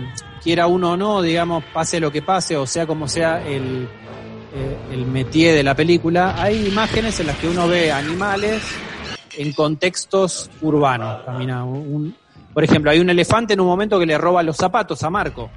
quiera 0.43 0.67
uno 0.67 0.93
o 0.93 0.97
no, 0.97 1.23
digamos, 1.23 1.65
pase 1.73 2.01
lo 2.01 2.11
que 2.11 2.23
pase, 2.23 2.57
o 2.57 2.67
sea 2.67 2.87
como 2.87 3.09
sea 3.09 3.47
el, 3.47 3.89
eh, 4.55 4.77
el 4.93 5.07
métier 5.07 5.55
de 5.55 5.63
la 5.63 5.75
película, 5.75 6.41
hay 6.41 6.67
imágenes 6.67 7.21
en 7.21 7.27
las 7.29 7.37
que 7.37 7.49
uno 7.49 7.69
ve 7.69 7.93
animales 7.93 8.63
en 9.37 9.53
contextos 9.53 10.51
urbanos. 10.63 11.23
Por 12.53 12.65
ejemplo, 12.65 12.91
hay 12.91 12.99
un 12.99 13.11
elefante 13.11 13.55
en 13.55 13.61
un 13.61 13.67
momento 13.67 13.99
que 13.99 14.07
le 14.07 14.19
roba 14.19 14.43
los 14.43 14.57
zapatos 14.57 15.03
a 15.03 15.11
Marco. 15.11 15.51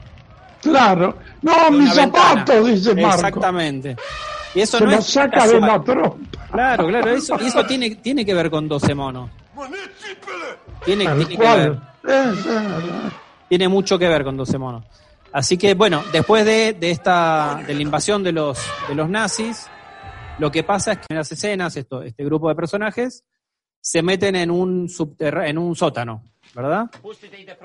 Claro. 0.62 1.18
No, 1.42 1.72
mis 1.72 1.94
zapatos, 1.94 2.66
dice 2.68 2.96
Marco. 2.96 3.28
Exactamente. 3.28 3.96
Y 4.54 4.62
eso 4.62 4.78
Se 4.78 4.84
no 4.84 4.92
lo 4.92 4.98
es 4.98 5.06
saca 5.06 5.48
de 5.48 5.60
la 5.60 5.82
trompa. 5.82 6.48
Claro, 6.52 6.88
claro, 6.88 7.10
eso, 7.10 7.38
y 7.42 7.48
eso 7.48 7.66
tiene, 7.66 7.96
tiene 7.96 8.26
que 8.26 8.34
ver 8.34 8.50
con 8.52 8.68
12 8.68 8.94
monos. 8.94 9.30
Tiene, 10.86 11.06
tiene 11.06 11.28
que 11.28 11.38
ver. 11.38 11.38
cual. 11.38 11.94
Es, 12.04 12.46
eh, 12.46 13.12
tiene 13.48 13.68
mucho 13.68 13.98
que 13.98 14.08
ver 14.08 14.24
con 14.24 14.36
12 14.36 14.58
monos. 14.58 14.86
Así 15.34 15.58
que, 15.58 15.74
bueno, 15.76 16.04
después 16.12 16.46
de, 16.46 16.74
de 16.74 16.92
esta, 16.92 17.64
de 17.66 17.74
la 17.74 17.82
invasión 17.82 18.24
de 18.24 18.34
los, 18.34 18.60
de 18.90 18.96
los 18.96 19.10
nazis, 19.10 19.68
lo 20.40 20.52
que 20.52 20.64
pasa 20.64 20.94
es 20.94 20.98
que 21.00 21.06
en 21.10 21.18
las 21.18 21.32
escenas, 21.32 21.78
esto, 21.78 22.02
este 22.02 22.26
grupo 22.26 22.50
de 22.50 22.56
personajes, 22.56 23.24
se 23.80 24.02
meten 24.02 24.36
en 24.36 24.52
un 24.52 24.90
subterra 24.90 25.48
en 25.48 25.58
un 25.58 25.76
sótano, 25.76 26.32
¿verdad? 26.54 26.86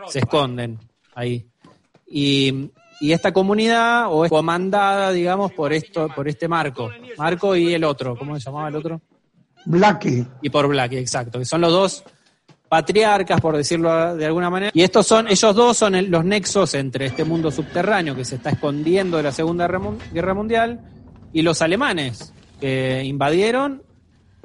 Se 0.08 0.20
esconden 0.20 0.78
ahí. 1.14 1.46
Y, 2.06 2.70
y 3.00 3.12
esta 3.12 3.32
comunidad, 3.32 4.06
o 4.12 4.24
es 4.24 4.30
comandada, 4.30 5.12
digamos, 5.12 5.52
por 5.52 5.72
esto, 5.72 6.08
por 6.14 6.28
este 6.28 6.48
Marco. 6.48 6.90
Marco 7.18 7.54
y 7.56 7.74
el 7.74 7.84
otro, 7.84 8.16
¿cómo 8.16 8.38
se 8.38 8.44
llamaba 8.46 8.68
el 8.68 8.76
otro? 8.76 9.00
Blackie. 9.64 10.24
y 10.42 10.50
por 10.50 10.68
Blackie, 10.68 10.98
exacto, 10.98 11.38
que 11.40 11.44
son 11.44 11.60
los 11.60 11.72
dos 11.72 12.04
patriarcas, 12.68 13.40
por 13.40 13.56
decirlo 13.56 14.16
de 14.16 14.26
alguna 14.26 14.50
manera. 14.50 14.70
Y 14.74 14.82
estos 14.82 15.06
son, 15.06 15.28
ellos 15.28 15.54
dos 15.54 15.76
son 15.76 15.94
el- 15.94 16.10
los 16.10 16.24
nexos 16.24 16.74
entre 16.74 17.06
este 17.06 17.24
mundo 17.24 17.50
subterráneo 17.50 18.14
que 18.14 18.24
se 18.24 18.36
está 18.36 18.50
escondiendo 18.50 19.16
de 19.16 19.22
la 19.24 19.32
Segunda 19.32 19.68
Guerra 20.12 20.34
Mundial 20.34 20.80
y 21.32 21.42
los 21.42 21.62
alemanes 21.62 22.32
que 22.60 23.02
invadieron. 23.04 23.82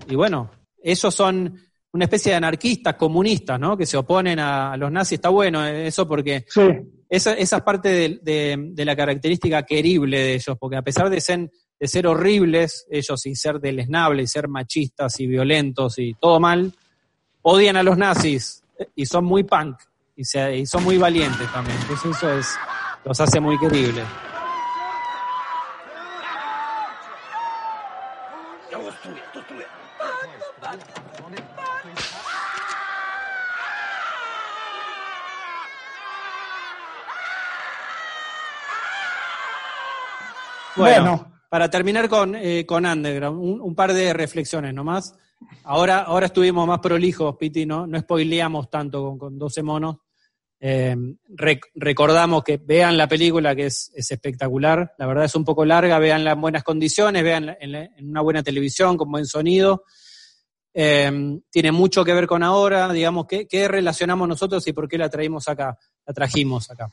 Y 0.10 0.16
bueno, 0.16 0.52
ellos 0.84 1.14
son 1.14 1.56
una 1.94 2.06
especie 2.06 2.32
de 2.32 2.38
anarquistas 2.38 2.96
comunistas, 2.96 3.60
¿no? 3.60 3.76
Que 3.76 3.86
se 3.86 3.98
oponen 3.98 4.40
a, 4.40 4.74
a 4.74 4.78
los 4.78 4.92
nazis. 4.92 5.14
Está 5.18 5.30
bueno 5.30 5.66
eso 5.66 6.08
porque 6.08 6.46
Sí. 6.48 6.62
Esa, 7.12 7.34
esa 7.34 7.58
es 7.58 7.64
parte 7.64 7.90
de, 7.90 8.20
de- 8.24 8.58
de 8.72 8.86
la 8.86 8.96
característica 8.96 9.64
querible 9.64 10.18
de 10.20 10.34
ellos, 10.36 10.58
porque 10.60 10.78
a 10.78 10.82
pesar 10.82 11.10
de 11.10 11.20
ser, 11.22 11.52
de 11.80 11.88
ser 11.88 12.08
horribles, 12.08 12.86
ellos 12.90 13.26
y 13.26 13.36
ser 13.36 13.60
deleznables, 13.60 14.24
y 14.24 14.28
ser 14.28 14.48
machistas 14.48 15.20
y 15.20 15.28
violentos 15.28 16.00
y 16.00 16.14
todo 16.14 16.40
mal, 16.40 16.74
odian 17.44 17.76
a 17.76 17.84
los 17.84 17.98
nazis 17.98 18.64
y 18.96 19.06
son 19.06 19.26
muy 19.26 19.44
punk 19.44 19.78
y, 20.16 20.24
se- 20.24 20.58
y 20.58 20.66
son 20.66 20.84
muy 20.84 20.98
valientes 20.98 21.52
también. 21.52 21.78
Entonces 21.82 22.16
eso 22.18 22.32
es, 22.34 22.48
los 23.06 23.20
hace 23.20 23.40
muy 23.40 23.58
queribles. 23.60 24.06
Bueno, 40.76 41.18
Bueno. 41.18 41.34
para 41.50 41.70
terminar 41.70 42.08
con, 42.10 42.36
eh, 42.36 42.66
con 42.66 42.86
Underground, 42.86 43.40
un, 43.42 43.62
un 43.62 43.76
par 43.76 43.94
de 43.94 44.14
reflexiones 44.14 44.74
nomás. 44.74 45.16
Ahora, 45.64 46.00
ahora 46.02 46.28
estuvimos 46.28 46.68
más 46.68 46.80
prolijos, 46.80 47.36
Piti, 47.38 47.66
¿no? 47.66 47.88
No 47.88 48.00
spoileamos 48.00 48.70
tanto 48.70 49.04
con, 49.04 49.18
con 49.18 49.40
12 49.40 49.64
monos. 49.64 49.98
Eh, 50.60 50.96
rec- 51.36 51.72
recordamos 51.74 52.44
que 52.44 52.58
vean 52.58 52.96
la 52.96 53.08
película, 53.08 53.56
que 53.56 53.66
es, 53.66 53.92
es 53.96 54.12
espectacular. 54.12 54.94
La 55.00 55.08
verdad 55.08 55.26
es 55.26 55.34
un 55.36 55.44
poco 55.44 55.66
larga, 55.66 55.98
veanla 55.98 56.34
en 56.34 56.42
buenas 56.42 56.64
condiciones, 56.64 57.24
vean 57.24 57.56
en, 57.60 57.72
la- 57.72 57.86
en 57.86 58.10
una 58.10 58.22
buena 58.22 58.44
televisión, 58.44 58.96
con 58.96 59.10
buen 59.12 59.26
sonido. 59.26 59.84
Eh, 60.74 61.40
tiene 61.50 61.72
mucho 61.72 62.06
que 62.06 62.14
ver 62.14 62.28
con 62.28 62.44
ahora, 62.44 62.94
digamos, 62.94 63.26
¿qué, 63.28 63.48
qué 63.48 63.68
relacionamos 63.68 64.28
nosotros 64.28 64.66
y 64.68 64.74
por 64.74 64.88
qué 64.88 64.98
la 64.98 65.10
traímos 65.10 65.48
acá? 65.50 65.78
La 66.06 66.14
trajimos 66.14 66.70
acá. 66.72 66.88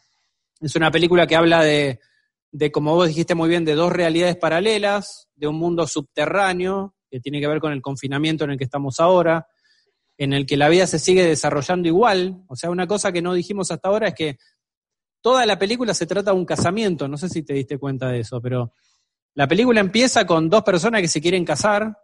Es 0.60 0.74
una 0.74 0.90
película 0.90 1.26
que 1.26 1.36
habla 1.36 1.62
de, 1.62 2.00
de, 2.50 2.72
como 2.72 2.94
vos 2.94 3.08
dijiste 3.08 3.34
muy 3.34 3.48
bien, 3.48 3.64
de 3.64 3.74
dos 3.74 3.92
realidades 3.92 4.36
paralelas, 4.36 5.28
de 5.34 5.46
un 5.46 5.56
mundo 5.56 5.86
subterráneo, 5.86 6.94
que 7.10 7.20
tiene 7.20 7.40
que 7.40 7.46
ver 7.46 7.60
con 7.60 7.72
el 7.72 7.82
confinamiento 7.82 8.44
en 8.44 8.50
el 8.50 8.58
que 8.58 8.64
estamos 8.64 9.00
ahora, 9.00 9.46
en 10.16 10.32
el 10.32 10.46
que 10.46 10.56
la 10.56 10.68
vida 10.68 10.86
se 10.86 10.98
sigue 10.98 11.24
desarrollando 11.24 11.88
igual. 11.88 12.42
O 12.48 12.56
sea, 12.56 12.70
una 12.70 12.86
cosa 12.86 13.12
que 13.12 13.22
no 13.22 13.34
dijimos 13.34 13.70
hasta 13.70 13.88
ahora 13.88 14.08
es 14.08 14.14
que 14.14 14.38
toda 15.20 15.46
la 15.46 15.58
película 15.58 15.94
se 15.94 16.06
trata 16.06 16.32
de 16.32 16.36
un 16.36 16.44
casamiento, 16.44 17.08
no 17.08 17.16
sé 17.16 17.28
si 17.28 17.42
te 17.42 17.54
diste 17.54 17.78
cuenta 17.78 18.08
de 18.08 18.20
eso, 18.20 18.40
pero 18.40 18.72
la 19.34 19.46
película 19.46 19.80
empieza 19.80 20.26
con 20.26 20.48
dos 20.48 20.62
personas 20.62 21.00
que 21.00 21.08
se 21.08 21.20
quieren 21.20 21.44
casar 21.44 21.96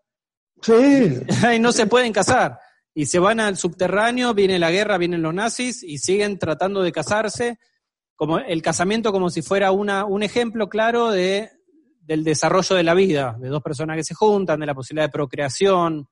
Sí. 0.64 1.20
y 1.54 1.58
no 1.58 1.72
se 1.72 1.86
pueden 1.86 2.12
casar. 2.12 2.58
Y 2.94 3.06
se 3.06 3.18
van 3.18 3.40
al 3.40 3.56
subterráneo, 3.56 4.34
viene 4.34 4.58
la 4.58 4.70
guerra, 4.70 4.98
vienen 4.98 5.22
los 5.22 5.34
nazis 5.34 5.82
y 5.82 5.98
siguen 5.98 6.38
tratando 6.38 6.82
de 6.82 6.92
casarse. 6.92 7.58
Como 8.16 8.38
el 8.38 8.62
casamiento 8.62 9.12
como 9.12 9.30
si 9.30 9.42
fuera 9.42 9.72
una, 9.72 10.04
un 10.04 10.22
ejemplo 10.22 10.68
claro 10.68 11.10
de, 11.10 11.50
del 12.00 12.22
desarrollo 12.22 12.76
de 12.76 12.82
la 12.82 12.94
vida, 12.94 13.36
de 13.40 13.48
dos 13.48 13.62
personas 13.62 13.96
que 13.96 14.04
se 14.04 14.14
juntan, 14.14 14.60
de 14.60 14.66
la 14.66 14.74
posibilidad 14.74 15.06
de 15.06 15.12
procreación 15.12 16.08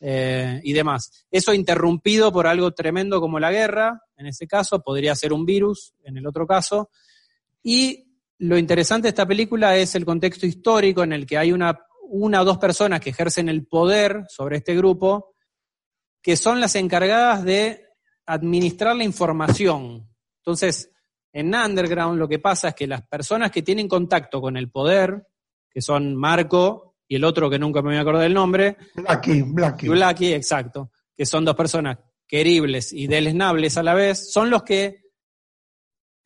eh, 0.00 0.60
y 0.62 0.72
demás. 0.72 1.26
Eso 1.30 1.54
interrumpido 1.54 2.32
por 2.32 2.46
algo 2.46 2.72
tremendo 2.72 3.20
como 3.20 3.40
la 3.40 3.50
guerra, 3.50 4.00
en 4.16 4.26
ese 4.26 4.46
caso, 4.46 4.80
podría 4.80 5.14
ser 5.14 5.32
un 5.32 5.44
virus, 5.44 5.94
en 6.04 6.18
el 6.18 6.26
otro 6.26 6.46
caso. 6.46 6.90
Y 7.62 8.08
lo 8.38 8.56
interesante 8.56 9.06
de 9.06 9.10
esta 9.10 9.26
película 9.26 9.76
es 9.76 9.94
el 9.94 10.04
contexto 10.04 10.46
histórico 10.46 11.02
en 11.02 11.12
el 11.12 11.26
que 11.26 11.38
hay 11.38 11.52
una, 11.52 11.78
una 12.02 12.42
o 12.42 12.44
dos 12.44 12.58
personas 12.58 13.00
que 13.00 13.10
ejercen 13.10 13.48
el 13.48 13.66
poder 13.66 14.24
sobre 14.28 14.58
este 14.58 14.76
grupo, 14.76 15.34
que 16.22 16.36
son 16.36 16.60
las 16.60 16.74
encargadas 16.74 17.44
de 17.44 17.84
administrar 18.26 18.94
la 18.96 19.04
información. 19.04 20.08
Entonces, 20.38 20.90
en 21.32 21.54
Underground 21.54 22.18
lo 22.18 22.28
que 22.28 22.38
pasa 22.38 22.68
es 22.68 22.74
que 22.74 22.86
las 22.86 23.02
personas 23.02 23.50
que 23.50 23.62
tienen 23.62 23.88
contacto 23.88 24.40
con 24.40 24.56
el 24.56 24.70
poder, 24.70 25.26
que 25.70 25.80
son 25.80 26.16
Marco 26.16 26.96
y 27.06 27.16
el 27.16 27.24
otro 27.24 27.48
que 27.50 27.58
nunca 27.58 27.82
me 27.82 27.88
voy 27.88 27.96
a 27.96 28.00
acordar 28.00 28.22
del 28.22 28.34
nombre, 28.34 28.76
Blackie, 28.94 29.42
Blackie. 29.42 29.88
Blackie, 29.88 30.34
exacto, 30.34 30.90
que 31.14 31.26
son 31.26 31.44
dos 31.44 31.54
personas 31.54 31.98
queribles 32.26 32.92
y 32.92 33.06
deleznables 33.06 33.76
a 33.76 33.82
la 33.82 33.94
vez, 33.94 34.30
son 34.32 34.50
los 34.50 34.62
que 34.62 35.02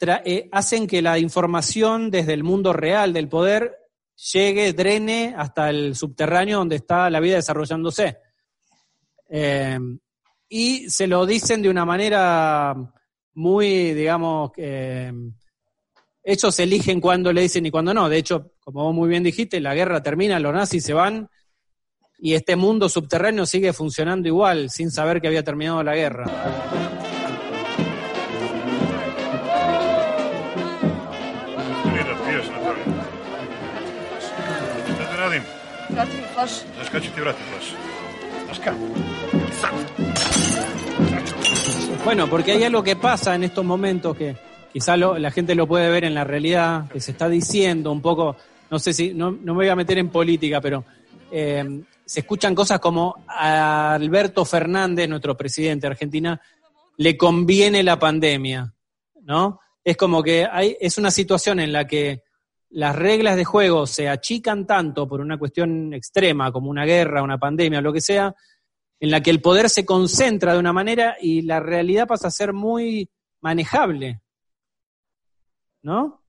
eh, 0.01 0.49
hacen 0.51 0.87
que 0.87 1.01
la 1.01 1.19
información 1.19 2.11
desde 2.11 2.33
el 2.35 2.43
mundo 2.43 2.73
real 2.73 3.13
del 3.13 3.29
poder 3.29 3.77
llegue, 4.33 4.73
drene 4.73 5.35
hasta 5.37 5.71
el 5.71 5.95
subterráneo 5.95 6.59
donde 6.59 6.77
está 6.77 7.09
la 7.09 7.21
vida 7.21 7.37
desarrollándose. 7.37 8.19
Eh, 9.29 9.79
y 10.49 10.91
se 10.91 11.07
lo 11.07 11.25
dicen 11.25 11.63
de 11.63 11.71
una 11.71 11.85
manera 11.85 12.75
muy, 13.35 13.95
digamos, 13.95 14.53
em, 14.57 15.33
ellos 16.23 16.59
eligen 16.61 17.01
cuándo 17.01 17.33
le 17.33 17.43
dicen 17.43 17.67
y 17.67 17.71
cuándo 17.71 17.93
no. 17.93 18.09
De 18.09 18.19
hecho, 18.19 18.53
como 18.61 18.85
vos 18.85 18.95
muy 18.95 19.09
bien 19.09 19.23
dijiste, 19.23 19.61
la 19.61 19.75
guerra 19.75 20.03
termina, 20.03 20.39
los 20.39 20.55
nazis 20.55 20.85
se 20.85 20.93
van 20.93 21.29
y 22.19 22.35
este 22.35 22.55
mundo 22.55 22.89
subterráneo 22.89 23.47
sigue 23.47 23.73
funcionando 23.73 24.29
igual, 24.29 24.71
sin 24.71 24.91
saber 24.91 25.21
que 25.21 25.27
había 25.27 25.43
terminado 25.43 25.83
la 25.83 25.97
guerra. 25.97 26.25
Bueno, 42.05 42.29
porque 42.29 42.53
hay 42.53 42.65
algo 42.65 42.83
que 42.83 42.97
pasa 42.97 43.35
en 43.35 43.45
estos 43.45 43.65
momentos 43.65 44.17
que 44.17 44.37
quizá 44.73 44.97
lo- 44.97 45.19
la 45.19 45.31
gente 45.31 45.55
lo 45.55 45.67
puede 45.67 45.89
ver 45.89 46.05
en 46.05 46.15
la 46.15 46.25
realidad, 46.25 46.89
que 46.91 47.01
se 47.01 47.13
está 47.13 47.29
diciendo 47.29 47.93
un 47.93 48.03
poco, 48.03 48.37
no 48.71 48.79
sé 48.79 48.93
si, 48.93 49.15
no, 49.15 49.31
no 49.31 49.53
me 49.55 49.65
voy 49.65 49.69
a 49.69 49.77
meter 49.77 49.99
en 49.99 50.09
política, 50.09 50.61
pero 50.61 50.85
eh, 51.31 51.83
se 52.05 52.21
escuchan 52.21 52.55
cosas 52.55 52.81
como 52.81 53.25
a 53.29 53.95
Alberto 53.95 54.45
Fernández, 54.45 55.09
nuestro 55.09 55.37
presidente 55.37 55.87
de 55.87 55.93
Argentina, 55.93 56.41
le 56.97 57.17
conviene 57.17 57.83
la 57.83 57.99
pandemia, 57.99 58.73
¿no? 59.23 59.61
Es 59.85 59.97
como 59.97 60.23
que 60.23 60.47
hay, 60.51 60.77
es 60.81 60.99
una 60.99 61.11
situación 61.11 61.61
en 61.61 61.73
la 61.73 61.87
que 61.87 62.23
las 62.71 62.97
reglas 62.97 63.37
de 63.37 63.45
juego 63.45 63.87
se 63.87 64.09
achican 64.09 64.67
tanto 64.67 65.07
por 65.09 65.21
una 65.21 65.39
cuestión 65.39 65.95
extrema 65.95 66.51
como 66.53 66.69
una 66.71 66.85
guerra, 66.85 67.23
una 67.23 67.39
pandemia, 67.39 67.81
lo 67.81 67.93
que 67.93 68.01
sea, 68.01 68.35
en 69.03 69.11
la 69.11 69.21
que 69.21 69.31
el 69.31 69.41
poder 69.43 69.69
se 69.69 69.85
concentra 69.85 70.53
de 70.53 70.61
una 70.61 70.73
manera 70.73 71.17
y 71.21 71.43
la 71.43 71.59
realidad 71.59 72.07
pasa 72.07 72.29
a 72.29 72.31
ser 72.31 72.53
muy 72.53 73.11
manejable. 73.41 74.23
¿No? 75.83 76.23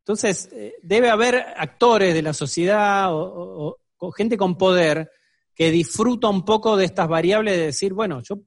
Entonces, 0.00 0.48
eh, 0.52 0.74
debe 0.82 1.08
haber 1.08 1.36
actores 1.56 2.14
de 2.14 2.22
la 2.22 2.32
sociedad 2.32 3.14
o, 3.14 3.18
o- 3.18 3.68
o- 3.68 3.76
o 3.98 4.10
gente 4.10 4.36
con 4.36 4.58
poder 4.58 5.08
que 5.54 5.70
disfruta 5.70 6.28
un 6.28 6.44
poco 6.44 6.76
de 6.76 6.84
estas 6.86 7.06
variables 7.08 7.56
de 7.56 7.66
decir, 7.66 7.92
bueno, 7.94 8.20
yo, 8.22 8.38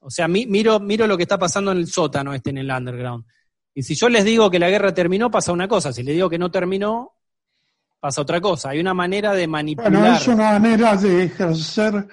o 0.00 0.08
sea, 0.08 0.28
mi- 0.28 0.46
miro, 0.46 0.78
miro 0.78 1.06
lo 1.08 1.16
que 1.16 1.24
está 1.24 1.38
pasando 1.38 1.72
en 1.72 1.78
el 1.78 1.88
sótano 1.88 2.32
este, 2.32 2.50
en 2.50 2.58
el 2.58 2.70
underground. 2.70 3.24
Y 3.74 3.82
si 3.82 3.96
yo 3.96 4.08
les 4.08 4.24
digo 4.24 4.48
que 4.48 4.60
la 4.60 4.70
guerra 4.70 4.94
terminó, 4.94 5.28
pasa 5.28 5.50
una 5.52 5.66
cosa. 5.66 5.92
Si 5.92 6.04
les 6.04 6.14
digo 6.14 6.30
que 6.30 6.38
no 6.38 6.50
terminó, 6.52 7.14
pasa 7.98 8.20
otra 8.22 8.40
cosa. 8.40 8.70
Hay 8.70 8.78
una 8.80 8.94
manera 8.94 9.32
de 9.34 9.48
manipular. 9.48 9.90
Bueno, 9.92 10.16
es 10.16 10.28
una 10.28 10.52
manera 10.58 10.96
de 10.96 11.24
ejercer 11.24 12.06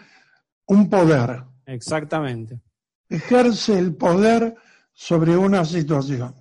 un 0.70 0.90
poder. 0.90 1.44
Exactamente. 1.66 2.62
Ejerce 3.08 3.78
el 3.78 3.96
poder 3.96 4.56
sobre 4.94 5.36
una 5.36 5.66
situación. 5.66 6.36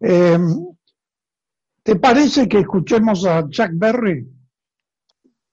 Eh, 0.00 0.38
¿Te 1.82 1.96
parece 1.96 2.48
que 2.48 2.60
escuchemos 2.60 3.24
a 3.24 3.48
Chuck 3.48 3.70
Berry? 3.72 4.28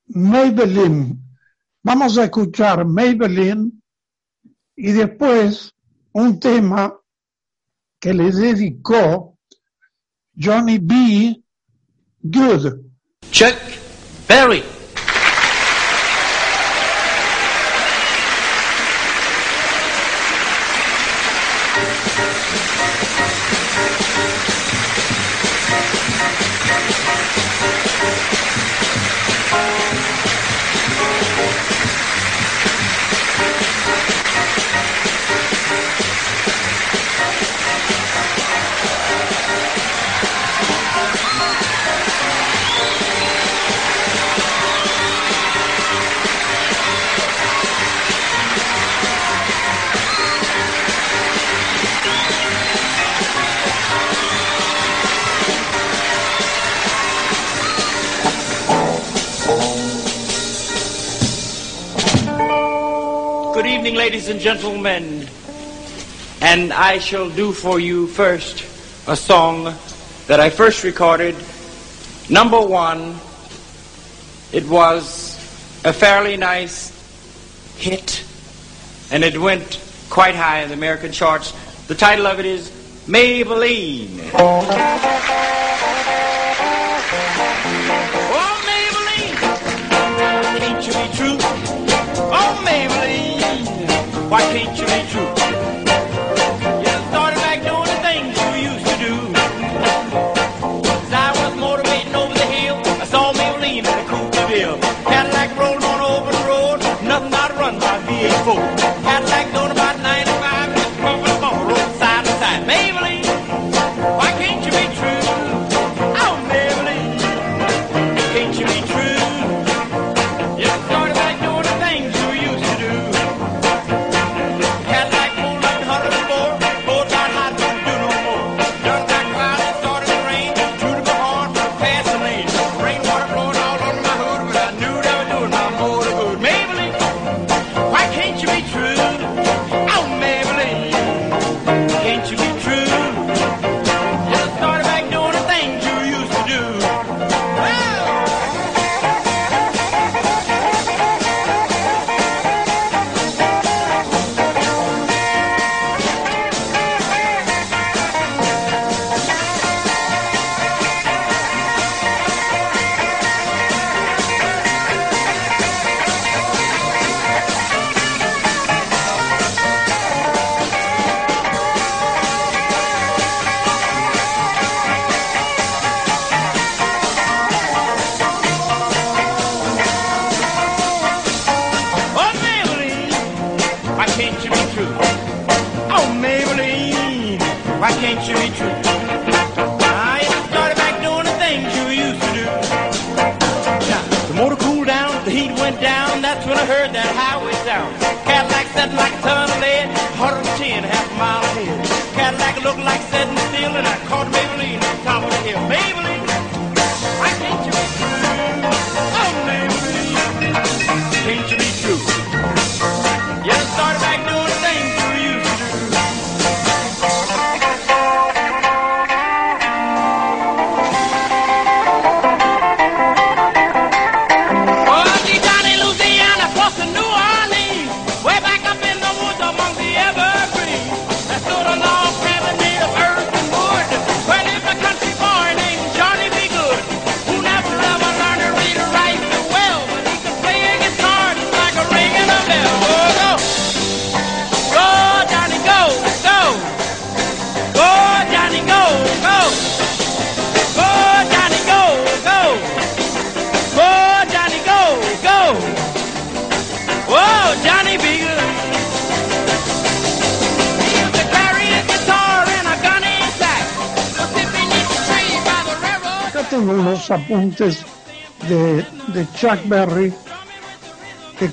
Maybelline. 0.07 1.19
Vamos 1.83 2.17
a 2.17 2.25
escuchar 2.25 2.85
Maybelline 2.85 3.83
y 4.75 4.91
después 4.91 5.71
un 6.13 6.39
tema 6.39 6.95
que 7.99 8.13
le 8.13 8.31
dedicó 8.31 9.37
Johnny 10.35 10.79
B. 10.79 11.43
Good. 12.21 12.79
Chuck 13.31 13.55
Berry. 14.27 14.72
Ladies 64.03 64.27
and 64.27 64.41
gentlemen. 64.41 65.25
And 66.41 66.73
I 66.73 66.99
shall 66.99 67.29
do 67.29 67.53
for 67.53 67.79
you 67.79 68.07
first 68.07 68.65
a 69.07 69.15
song 69.15 69.73
that 70.27 70.41
I 70.41 70.49
first 70.49 70.83
recorded. 70.83 71.37
Number 72.29 72.59
one, 72.59 73.15
it 74.51 74.67
was 74.67 75.37
a 75.85 75.93
fairly 75.93 76.35
nice 76.35 76.91
hit, 77.77 78.25
and 79.09 79.23
it 79.23 79.37
went 79.39 79.79
quite 80.09 80.35
high 80.35 80.63
in 80.63 80.67
the 80.67 80.75
American 80.75 81.13
charts. 81.13 81.53
The 81.87 81.95
title 81.95 82.27
of 82.27 82.41
it 82.41 82.45
is 82.45 82.69
Maybelline. 83.07 84.19
Oh, 84.33 84.67
Maybelline, 88.67 89.37
can't 90.59 90.85
you 90.85 90.91
be 90.91 91.07
true? 91.15 91.37
Oh, 92.35 92.63
Maybelline, 92.67 93.32
why 94.33 94.41
can't 94.51 94.75
you 94.79 94.85
be 94.87 95.01
true? 95.13 95.29
You 96.85 96.93
started 97.11 97.39
back 97.45 97.59
doing 97.61 97.89
the 97.93 97.99
things 98.07 98.33
you 98.41 98.49
used 98.71 98.87
to 98.87 98.95
I 101.13 101.29
was 101.37 101.53
motivating 101.55 102.15
over 102.15 102.33
the 102.33 102.49
hill, 102.57 102.77
I 103.03 103.05
saw 103.05 103.31
coupe 104.09 104.31
de 104.31 104.47
ville. 104.47 104.79
Cadillac 105.05 105.55
rolling 105.55 105.83
on 105.83 105.99
over 106.01 106.31
the 106.31 106.45
road, 106.49 106.79
nothing 107.05 107.29
not 107.29 107.49
to 107.51 107.57
run 107.61 107.77
by 107.77 107.99
V8 108.07 108.43
Cadillac 108.43 109.02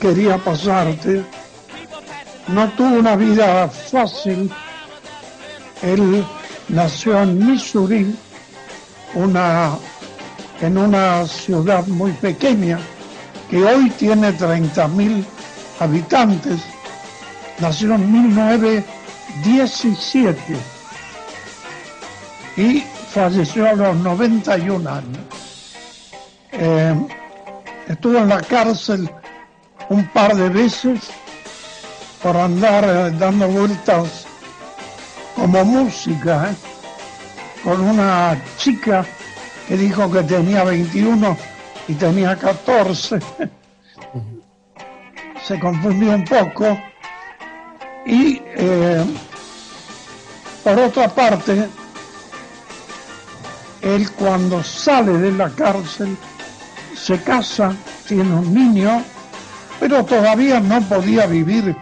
quería 0.00 0.38
pasarte. 0.38 1.22
No 2.48 2.68
tuvo 2.70 2.98
una 2.98 3.14
vida 3.16 3.68
fácil. 3.68 4.50
Él 5.82 6.24
nació 6.68 7.22
en 7.22 7.46
Missouri, 7.46 8.16
en 10.60 10.78
una 10.78 11.26
ciudad 11.26 11.86
muy 11.86 12.12
pequeña 12.12 12.78
que 13.48 13.64
hoy 13.64 13.88
tiene 13.90 14.36
30.000 14.36 15.24
habitantes. 15.78 16.60
Nació 17.60 17.94
en 17.94 18.12
1917 18.12 20.56
y 22.56 22.82
falleció 23.12 23.68
a 23.68 23.74
los 23.74 23.94
91 23.96 24.90
años. 24.90 25.20
Eh, 26.52 26.94
estuvo 27.88 28.18
en 28.18 28.28
la 28.28 28.40
cárcel 28.40 29.08
un 29.90 30.06
par 30.06 30.34
de 30.34 30.48
veces 30.48 31.10
por 32.22 32.36
andar 32.36 32.84
eh, 32.84 33.10
dando 33.18 33.48
vueltas 33.48 34.24
como 35.34 35.64
música, 35.64 36.50
¿eh? 36.50 36.54
con 37.64 37.80
una 37.80 38.40
chica 38.56 39.04
que 39.66 39.76
dijo 39.76 40.10
que 40.10 40.22
tenía 40.22 40.64
21 40.64 41.36
y 41.88 41.94
tenía 41.94 42.36
14. 42.36 43.18
Se 45.42 45.58
confundió 45.58 46.14
un 46.14 46.24
poco. 46.24 46.78
Y 48.06 48.40
eh, 48.44 49.04
por 50.62 50.78
otra 50.78 51.08
parte, 51.08 51.68
él 53.82 54.10
cuando 54.12 54.62
sale 54.62 55.12
de 55.12 55.32
la 55.32 55.50
cárcel 55.50 56.16
se 56.94 57.20
casa, 57.22 57.74
tiene 58.06 58.34
un 58.34 58.54
niño, 58.54 59.02
pero 59.80 60.04
todavía 60.04 60.60
no 60.60 60.80
podía 60.82 61.26
vivir 61.26 61.74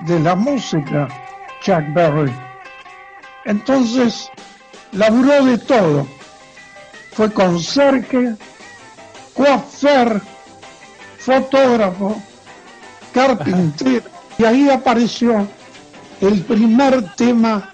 de 0.00 0.20
la 0.20 0.34
música, 0.34 1.08
Chuck 1.62 1.84
Berry. 1.94 2.32
Entonces, 3.44 4.28
laburó 4.92 5.44
de 5.44 5.58
todo. 5.58 6.06
Fue 7.12 7.32
conserje, 7.32 8.34
coafer, 9.34 10.20
fotógrafo, 11.18 12.20
carpintero. 13.12 14.04
Y 14.36 14.44
ahí 14.44 14.68
apareció 14.68 15.46
el 16.20 16.42
primer 16.42 17.14
tema 17.14 17.72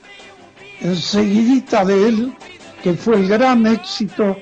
enseguidita 0.81 1.87
de 1.87 2.09
él, 2.09 2.37
que 2.83 2.93
fue 2.93 3.17
el 3.17 3.29
gran 3.29 3.67
éxito 3.67 4.37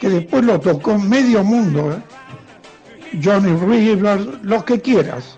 que 0.00 0.08
después 0.08 0.44
lo 0.44 0.58
tocó 0.58 0.98
medio 0.98 1.44
mundo. 1.44 1.92
¿eh? 1.92 2.17
Johnny 3.22 3.52
River, 3.52 4.20
lo 4.42 4.64
que 4.64 4.80
quieras. 4.80 5.36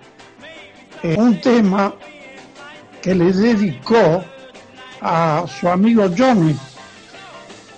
Eh, 1.02 1.16
un 1.18 1.40
tema 1.40 1.94
que 3.00 3.14
le 3.14 3.32
dedicó 3.32 4.24
a 5.00 5.44
su 5.48 5.68
amigo 5.68 6.08
Johnny, 6.16 6.56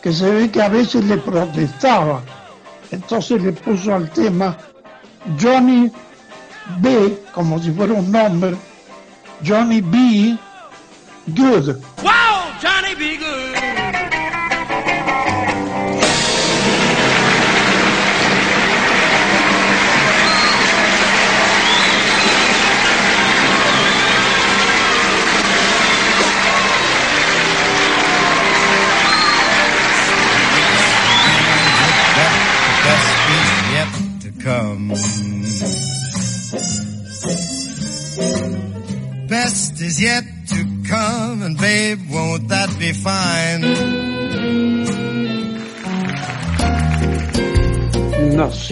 que 0.02 0.12
se 0.12 0.30
ve 0.30 0.50
que 0.50 0.62
a 0.62 0.68
veces 0.68 1.04
le 1.04 1.16
protestaba. 1.18 2.22
Entonces 2.90 3.42
le 3.42 3.52
puso 3.52 3.94
al 3.94 4.10
tema 4.10 4.56
Johnny 5.40 5.90
B, 6.78 7.18
como 7.32 7.58
si 7.58 7.70
fuera 7.70 7.94
un 7.94 8.10
nombre, 8.10 8.56
Johnny 9.46 9.80
B. 9.80 10.36
Good. 11.28 11.76
Wow, 12.02 12.50
Johnny 12.60 12.94
be 12.96 13.16
good. 13.16 13.51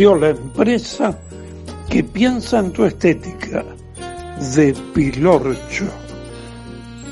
Nació 0.00 0.16
la 0.16 0.30
empresa 0.30 1.18
que 1.90 2.02
piensa 2.02 2.60
en 2.60 2.72
tu 2.72 2.86
estética, 2.86 3.62
de 4.56 4.74
Pilorcho. 4.94 5.84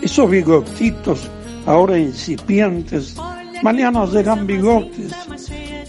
Esos 0.01 0.31
bigotitos 0.31 1.29
ahora 1.66 1.98
incipientes, 1.98 3.14
mañana 3.62 4.07
serán 4.07 4.46
bigotes 4.46 5.12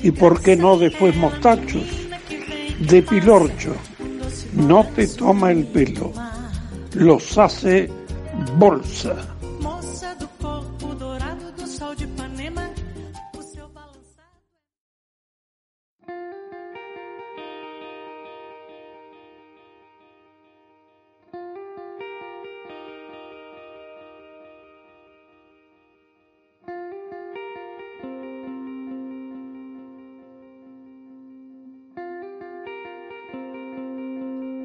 y 0.03 0.11
por 0.11 0.41
qué 0.41 0.57
no 0.57 0.77
después 0.77 1.15
mostachos. 1.15 1.85
De 2.81 3.01
Pilorcho, 3.01 3.73
no 4.55 4.85
te 4.93 5.07
toma 5.07 5.51
el 5.51 5.67
pelo, 5.67 6.11
los 6.95 7.37
hace 7.37 7.89
bolsa. 8.57 9.15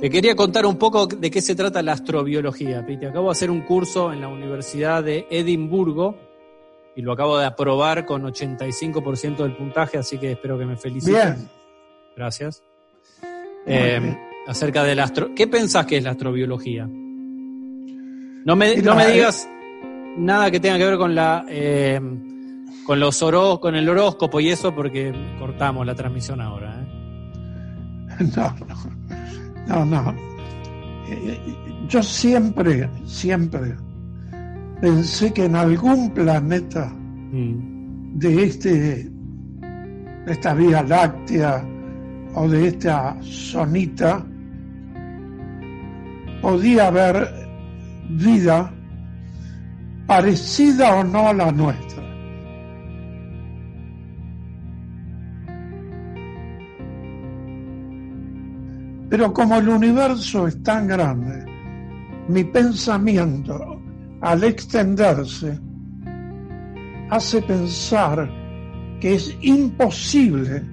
Te 0.05 0.11
quería 0.11 0.37
contar 0.37 0.67
un 0.67 0.77
poco 0.77 1.07
de 1.07 1.31
qué 1.31 1.41
se 1.41 1.55
trata 1.55 1.83
la 1.83 1.93
astrobiología, 1.93 2.85
Piti. 2.85 3.07
Acabo 3.07 3.29
de 3.29 3.33
hacer 3.33 3.51
un 3.51 3.63
curso 3.63 4.13
en 4.13 4.21
la 4.21 4.29
Universidad 4.29 5.03
de 5.03 5.27
Edimburgo 5.31 6.15
y 6.95 7.01
lo 7.01 7.13
acabo 7.13 7.39
de 7.39 7.47
aprobar 7.47 8.05
con 8.05 8.23
85% 8.23 9.37
del 9.39 9.57
puntaje, 9.57 9.97
así 9.97 10.19
que 10.19 10.33
espero 10.33 10.59
que 10.59 10.67
me 10.67 10.77
feliciten. 10.77 11.15
Bien. 11.37 11.49
Gracias. 12.15 12.63
Eh, 13.67 14.15
acerca 14.47 14.85
del 14.85 15.01
astro... 15.01 15.35
¿Qué 15.35 15.47
pensás 15.47 15.87
que 15.87 15.97
es 15.97 16.05
la 16.05 16.11
astrobiología? 16.11 16.85
No 16.87 18.57
me, 18.57 18.77
Mira, 18.77 18.83
no 18.83 18.97
me 18.97 19.09
eh, 19.09 19.13
digas 19.13 19.49
nada 20.19 20.51
que 20.51 20.61
tenga 20.61 20.77
que 20.77 20.85
ver 20.85 20.99
con 20.99 21.15
la... 21.15 21.47
eh, 21.49 21.99
con 22.85 23.01
los 23.01 23.23
horó- 23.23 23.59
con 23.59 23.75
el 23.75 23.89
horóscopo 23.89 24.39
y 24.39 24.51
eso, 24.51 24.75
porque 24.75 25.15
cortamos 25.39 25.87
la 25.87 25.95
transmisión 25.95 26.43
ahora. 26.43 26.79
¿eh? 26.79 26.85
No, 28.37 28.55
no, 28.69 29.04
no, 29.69 29.85
no. 29.85 30.15
Eh, 31.09 31.39
Yo 31.89 32.03
siempre, 32.03 32.89
siempre 33.07 33.75
pensé 34.81 35.33
que 35.33 35.45
en 35.45 35.57
algún 35.57 36.11
planeta 36.11 36.93
Mm. 37.33 38.19
de 38.19 38.45
este, 38.45 39.11
de 39.11 40.33
esta 40.33 40.55
Vía 40.55 40.83
Láctea 40.85 41.65
o 42.35 42.49
de 42.49 42.69
esta 42.69 43.17
zonita 43.23 44.25
podía 46.41 46.87
haber 46.89 47.29
vida 48.11 48.73
parecida 50.07 50.95
o 50.97 51.03
no 51.05 51.29
a 51.29 51.33
la 51.33 51.51
nuestra. 51.51 52.04
Pero 59.15 59.33
como 59.33 59.55
el 59.59 59.69
universo 59.69 60.49
es 60.49 60.61
tan 60.65 60.89
grande, 60.89 61.45
mi 62.27 62.43
pensamiento, 62.43 63.81
al 64.21 64.43
extenderse, 64.43 65.57
hace 67.11 67.41
pensar 67.43 68.29
que 69.01 69.15
es 69.15 69.37
imposible 69.41 70.65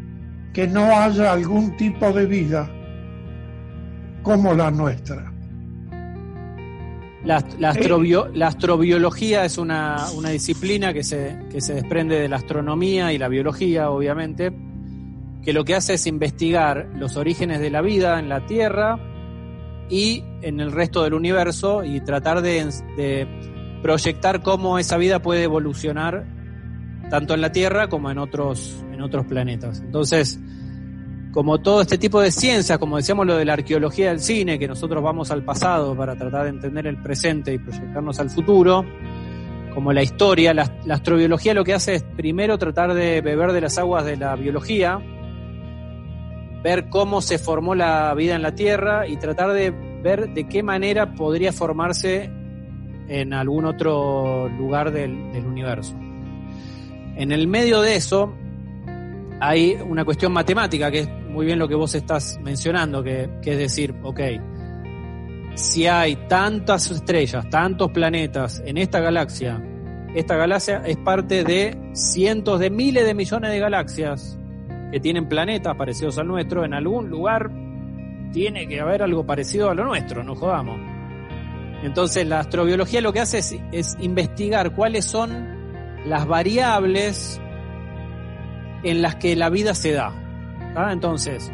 que 0.54 0.68
no 0.68 0.86
haya 0.86 1.34
algún 1.34 1.78
tipo 1.78 2.12
de 2.12 2.26
vida 2.26 2.68
como 4.24 4.56
la 4.56 4.72
nuestra. 4.72 5.32
La, 7.24 7.46
la 7.60 7.74
astrobio- 7.76 8.32
la 8.34 8.48
astrobiología 8.48 9.46
es 9.46 9.60
una, 9.60 9.98
una 10.18 10.30
disciplina 10.30 10.92
que 10.94 11.04
se, 11.04 11.38
que 11.52 11.62
se 11.62 11.76
desprende 11.76 12.20
de 12.20 12.28
la 12.28 12.38
astronomía 12.38 13.14
y 13.14 13.20
la 13.20 13.28
biología, 13.28 13.92
obviamente, 13.92 14.52
que 15.44 15.54
lo 15.54 15.64
que 15.64 15.76
hace 15.76 15.96
es 15.96 16.06
investigar 16.08 16.90
los 16.96 17.18
orígenes 17.18 17.60
de 17.60 17.72
la 17.72 17.82
vida 17.82 18.20
en 18.20 18.30
la 18.30 18.46
Tierra 18.46 19.00
y 19.90 20.24
en 20.42 20.60
el 20.60 20.72
resto 20.72 21.04
del 21.04 21.14
universo 21.14 21.84
y 21.84 22.00
tratar 22.02 22.42
de, 22.42 23.28
proyectar 23.82 24.42
cómo 24.44 24.78
esa 24.78 24.98
vida 24.98 25.22
puede 25.22 25.44
evolucionar 25.44 26.26
tanto 27.10 27.34
en 27.34 27.42
la 27.42 27.52
Tierra 27.52 27.90
como 27.90 28.12
en 28.12 28.20
otros, 28.20 28.86
en 28.92 29.02
otros 29.02 29.26
planetas. 29.26 29.82
Entonces, 29.82 30.40
como 31.32 31.60
todo 31.60 31.82
este 31.82 31.98
tipo 31.98 32.22
de 32.22 32.32
ciencias, 32.32 32.78
como 32.78 32.98
decíamos 32.98 33.26
lo 33.26 33.36
de 33.36 33.44
la 33.44 33.54
arqueología 33.54 34.10
del 34.10 34.20
cine, 34.20 34.60
que 34.60 34.68
nosotros 34.68 35.02
vamos 35.04 35.32
al 35.32 35.44
pasado 35.44 35.96
para 35.98 36.16
tratar 36.16 36.44
de 36.44 36.50
entender 36.50 36.86
el 36.88 37.02
presente 37.02 37.54
y 37.54 37.58
proyectarnos 37.58 38.20
al 38.20 38.30
futuro, 38.30 38.86
como 39.74 39.92
la 39.92 40.04
historia, 40.04 40.54
la 40.54 40.70
astrobiología 40.90 41.54
lo 41.54 41.64
que 41.64 41.74
hace 41.74 41.96
es 41.96 42.04
primero 42.04 42.58
tratar 42.58 42.94
de 42.94 43.22
beber 43.22 43.54
de 43.54 43.62
las 43.62 43.78
aguas 43.78 44.06
de 44.06 44.18
la 44.18 44.36
biología, 44.36 45.02
ver 46.64 46.90
cómo 46.90 47.22
se 47.22 47.40
formó 47.40 47.76
la 47.76 48.14
vida 48.14 48.36
en 48.36 48.42
la 48.42 48.54
Tierra 48.54 49.08
y 49.08 49.18
tratar 49.18 49.54
de 49.54 49.72
ver 49.72 50.30
de 50.30 50.48
qué 50.48 50.64
manera 50.64 51.14
podría 51.14 51.52
formarse 51.52 52.30
en 53.08 53.34
algún 53.34 53.66
otro 53.66 54.48
lugar 54.50 54.92
del, 54.92 55.32
del 55.34 55.46
universo. 55.46 55.96
En 57.16 57.32
el 57.32 57.48
medio 57.48 57.82
de 57.82 57.96
eso 57.96 58.34
hay 59.40 59.78
una 59.88 60.06
cuestión 60.06 60.32
matemática, 60.32 60.92
que 60.92 61.00
es 61.00 61.10
muy 61.30 61.46
bien 61.46 61.60
lo 61.60 61.68
que 61.68 61.76
vos 61.76 61.96
estás 61.96 62.40
mencionando, 62.42 63.04
que, 63.04 63.30
que 63.42 63.54
es 63.54 63.58
decir, 63.58 63.96
ok, 64.04 64.20
si 65.56 65.88
hay 65.88 66.16
tantas 66.28 66.90
estrellas, 66.92 67.50
tantos 67.50 67.92
planetas 67.92 68.62
en 68.66 68.78
esta 68.78 69.00
galaxia, 69.00 69.62
esta 70.16 70.36
galaxia 70.36 70.84
es 70.86 70.98
parte 70.98 71.44
de 71.44 71.78
cientos 71.94 72.60
de 72.60 72.70
miles 72.70 73.06
de 73.06 73.14
millones 73.14 73.52
de 73.52 73.60
galaxias 73.60 74.38
que 74.92 75.00
tienen 75.00 75.28
planetas 75.28 75.76
parecidos 75.76 76.18
al 76.18 76.28
nuestro, 76.28 76.66
en 76.66 76.74
algún 76.74 77.10
lugar 77.10 77.50
tiene 78.32 78.68
que 78.68 78.80
haber 78.80 79.04
algo 79.04 79.26
parecido 79.26 79.70
a 79.70 79.76
lo 79.76 79.86
nuestro, 79.86 80.24
no 80.24 80.36
jodamos. 80.36 80.80
Entonces 81.84 82.28
la 82.28 82.40
astrobiología 82.40 83.02
lo 83.02 83.12
que 83.12 83.22
hace 83.22 83.40
es, 83.40 83.56
es 83.72 83.98
investigar 84.00 84.74
cuáles 84.76 85.06
son 85.06 86.02
las 86.06 86.28
variables 86.28 87.42
en 88.84 89.02
las 89.02 89.16
que 89.16 89.36
la 89.36 89.50
vida 89.50 89.74
se 89.74 89.94
da. 89.94 90.14
¿tá? 90.74 90.92
Entonces, 90.92 91.52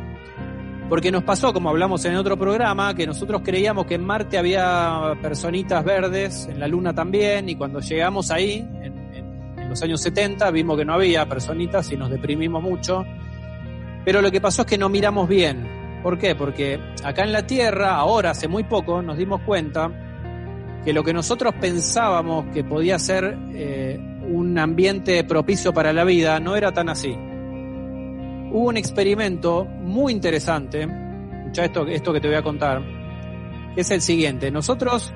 porque 0.90 1.12
nos 1.12 1.24
pasó, 1.24 1.54
como 1.54 1.70
hablamos 1.70 2.06
en 2.06 2.16
otro 2.16 2.38
programa, 2.38 2.94
que 2.94 3.06
nosotros 3.06 3.42
creíamos 3.44 3.86
que 3.86 3.96
en 3.96 4.06
Marte 4.06 4.38
había 4.38 5.18
personitas 5.22 5.84
verdes, 5.84 6.48
en 6.50 6.60
la 6.60 6.68
Luna 6.68 6.94
también, 6.94 7.50
y 7.50 7.56
cuando 7.56 7.80
llegamos 7.82 8.32
ahí, 8.32 8.66
en 8.82 9.70
los 9.70 9.82
años 9.84 10.02
70, 10.02 10.50
vimos 10.52 10.78
que 10.78 10.86
no 10.86 10.94
había 10.94 11.28
personitas 11.28 11.92
y 11.92 11.98
nos 11.98 12.10
deprimimos 12.10 12.64
mucho. 12.64 13.06
Pero 14.08 14.22
lo 14.22 14.32
que 14.32 14.40
pasó 14.40 14.62
es 14.62 14.68
que 14.70 14.78
no 14.78 14.88
miramos 14.88 15.28
bien. 15.28 16.00
¿Por 16.02 16.18
qué? 16.18 16.34
Porque 16.34 16.80
acá 17.04 17.26
en 17.26 17.34
la 17.34 17.46
Tierra, 17.46 17.96
ahora, 17.96 18.30
hace 18.30 18.48
muy 18.48 18.64
poco, 18.64 19.02
nos 19.02 19.18
dimos 19.18 19.42
cuenta 19.42 19.92
que 20.86 20.94
lo 20.94 21.04
que 21.04 21.12
nosotros 21.12 21.54
pensábamos 21.60 22.46
que 22.54 22.64
podía 22.64 22.98
ser 23.00 23.38
eh, 23.54 24.00
un 24.30 24.58
ambiente 24.58 25.26
propicio 25.26 25.74
para 25.74 25.92
la 25.92 26.06
vida 26.06 26.40
no 26.40 26.56
era 26.56 26.72
tan 26.72 26.88
así. 26.88 27.18
Hubo 28.50 28.70
un 28.70 28.78
experimento 28.78 29.66
muy 29.66 30.14
interesante, 30.14 30.84
escucha 30.84 31.66
esto, 31.66 31.86
esto 31.86 32.14
que 32.14 32.22
te 32.22 32.30
voy 32.30 32.38
a 32.38 32.44
contar, 32.44 32.82
que 33.76 33.82
es 33.82 33.92
el 33.92 34.02
siguiente. 34.02 34.50
Nosotros 34.52 35.14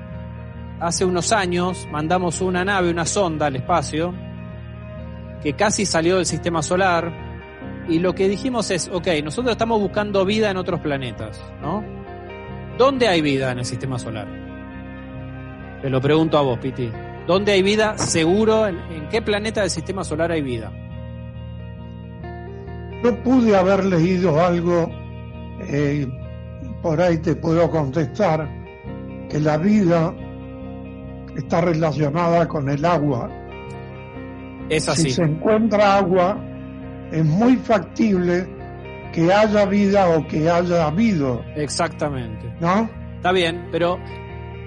hace 0.80 1.06
unos 1.06 1.32
años 1.32 1.88
mandamos 1.90 2.42
una 2.42 2.62
nave, 2.62 2.90
una 2.90 3.06
sonda 3.06 3.46
al 3.46 3.56
espacio, 3.56 4.12
que 5.42 5.54
casi 5.54 5.86
salió 5.86 6.16
del 6.16 6.26
sistema 6.26 6.62
solar, 6.62 7.21
y 7.88 7.98
lo 7.98 8.14
que 8.14 8.28
dijimos 8.28 8.70
es, 8.70 8.88
ok, 8.92 9.08
nosotros 9.24 9.52
estamos 9.52 9.80
buscando 9.80 10.24
vida 10.24 10.50
en 10.50 10.56
otros 10.56 10.80
planetas, 10.80 11.40
¿no? 11.60 11.84
¿Dónde 12.78 13.08
hay 13.08 13.20
vida 13.22 13.52
en 13.52 13.58
el 13.58 13.64
sistema 13.64 13.98
solar? 13.98 14.26
Te 15.82 15.90
lo 15.90 16.00
pregunto 16.00 16.38
a 16.38 16.42
vos, 16.42 16.58
Piti. 16.58 16.90
¿Dónde 17.26 17.52
hay 17.52 17.62
vida 17.62 17.98
seguro? 17.98 18.66
¿En, 18.66 18.78
en 18.92 19.08
qué 19.08 19.20
planeta 19.22 19.60
del 19.62 19.70
sistema 19.70 20.04
solar 20.04 20.32
hay 20.32 20.42
vida? 20.42 20.72
Yo 23.02 23.16
pude 23.22 23.56
haber 23.56 23.84
leído 23.84 24.40
algo, 24.40 24.88
eh, 25.68 26.06
por 26.82 27.00
ahí 27.00 27.18
te 27.18 27.34
puedo 27.34 27.68
contestar, 27.68 28.48
que 29.28 29.40
la 29.40 29.56
vida 29.56 30.14
está 31.36 31.62
relacionada 31.62 32.46
con 32.46 32.68
el 32.68 32.84
agua. 32.84 33.28
Es 34.68 34.84
Si 34.84 34.90
así. 34.90 35.10
se 35.10 35.22
encuentra 35.24 35.96
agua, 35.96 36.38
es 37.12 37.24
muy 37.24 37.56
factible 37.56 38.48
que 39.12 39.32
haya 39.32 39.66
vida 39.66 40.08
o 40.08 40.26
que 40.26 40.48
haya 40.48 40.86
habido, 40.86 41.44
Exactamente. 41.54 42.52
¿no? 42.60 42.88
Está 43.16 43.32
bien, 43.32 43.68
pero 43.70 43.98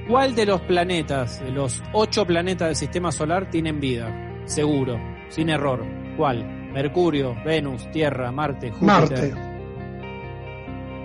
¿cuál 0.08 0.36
de 0.36 0.46
los 0.46 0.62
planetas, 0.62 1.44
de 1.44 1.52
los 1.52 1.84
ocho 1.94 2.26
planetas 2.26 2.68
del 2.70 2.76
sistema 2.76 3.12
solar, 3.12 3.50
tienen 3.50 3.80
vida? 3.80 4.44
Seguro, 4.46 5.00
sin 5.30 5.50
error. 5.50 5.84
¿Cuál? 6.16 6.46
Mercurio, 6.72 7.36
Venus, 7.44 7.90
Tierra, 7.92 8.32
Marte, 8.32 8.70
Júpiter. 8.70 8.86
Marte, 8.86 9.34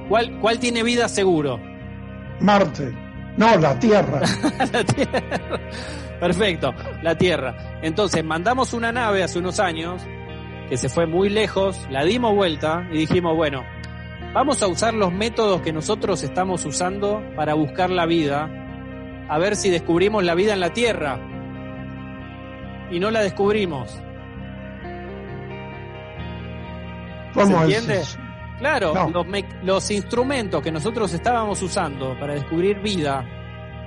¿Cuál, 0.09 0.38
¿Cuál 0.40 0.59
tiene 0.59 0.83
vida 0.83 1.09
seguro? 1.09 1.59
Marte, 2.40 2.92
no 3.37 3.57
la 3.57 3.79
Tierra. 3.79 4.20
la 4.72 4.85
Tierra. 4.85 5.22
Perfecto, 6.20 6.74
la 7.03 7.16
Tierra. 7.16 7.81
Entonces, 7.83 8.22
mandamos 8.24 8.74
una 8.74 8.92
nave 8.92 9.22
hace 9.22 9.38
unos 9.38 9.59
años 9.59 10.03
que 10.70 10.76
se 10.78 10.88
fue 10.88 11.06
muy 11.06 11.28
lejos, 11.28 11.87
la 11.90 12.04
dimos 12.04 12.35
vuelta 12.35 12.87
y 12.90 12.96
dijimos, 12.98 13.37
bueno, 13.37 13.64
vamos 14.33 14.62
a 14.62 14.68
usar 14.68 14.94
los 14.94 15.12
métodos 15.12 15.61
que 15.62 15.72
nosotros 15.72 16.22
estamos 16.22 16.64
usando 16.64 17.22
para 17.37 17.54
buscar 17.54 17.90
la 17.90 18.06
vida, 18.06 18.48
a 19.28 19.38
ver 19.38 19.56
si 19.56 19.68
descubrimos 19.68 20.24
la 20.24 20.35
vida 20.35 20.52
en 20.54 20.61
la 20.61 20.72
Tierra. 20.72 21.18
Y 22.90 22.98
no 23.00 23.11
la 23.11 23.20
descubrimos. 23.22 24.00
¿Cómo 27.35 27.46
¿Se 27.46 27.52
es 27.52 27.61
entiende? 27.62 28.00
eso? 28.02 28.18
Claro, 28.59 28.92
No. 28.94 29.09
los, 29.11 29.26
los 29.62 29.90
instrumentos 29.90 30.62
que 30.62 30.72
nosotros 30.72 31.12
estábamos 31.14 31.62
usando 31.62 32.18
para 32.18 32.35
descubrir 32.35 32.80
vida 32.80 33.24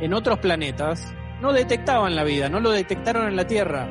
en 0.01 0.13
otros 0.13 0.39
planetas 0.39 1.13
no 1.41 1.53
detectaban 1.53 2.15
la 2.15 2.23
vida, 2.23 2.49
no 2.49 2.59
lo 2.59 2.71
detectaron 2.71 3.27
en 3.27 3.35
la 3.35 3.45
Tierra. 3.45 3.87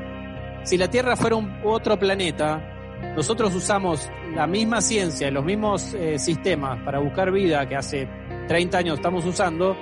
Si 0.64 0.76
la 0.78 0.88
Tierra 0.88 1.16
fuera 1.16 1.36
un 1.36 1.60
otro 1.64 1.98
planeta, 1.98 2.71
nosotros 3.16 3.54
usamos 3.54 4.08
la 4.34 4.46
misma 4.46 4.80
ciencia, 4.80 5.30
los 5.30 5.44
mismos 5.44 5.92
eh, 5.94 6.18
sistemas 6.18 6.78
para 6.82 6.98
buscar 6.98 7.30
vida 7.30 7.68
que 7.68 7.76
hace 7.76 8.08
30 8.48 8.78
años 8.78 8.96
estamos 8.98 9.24
usando 9.26 9.76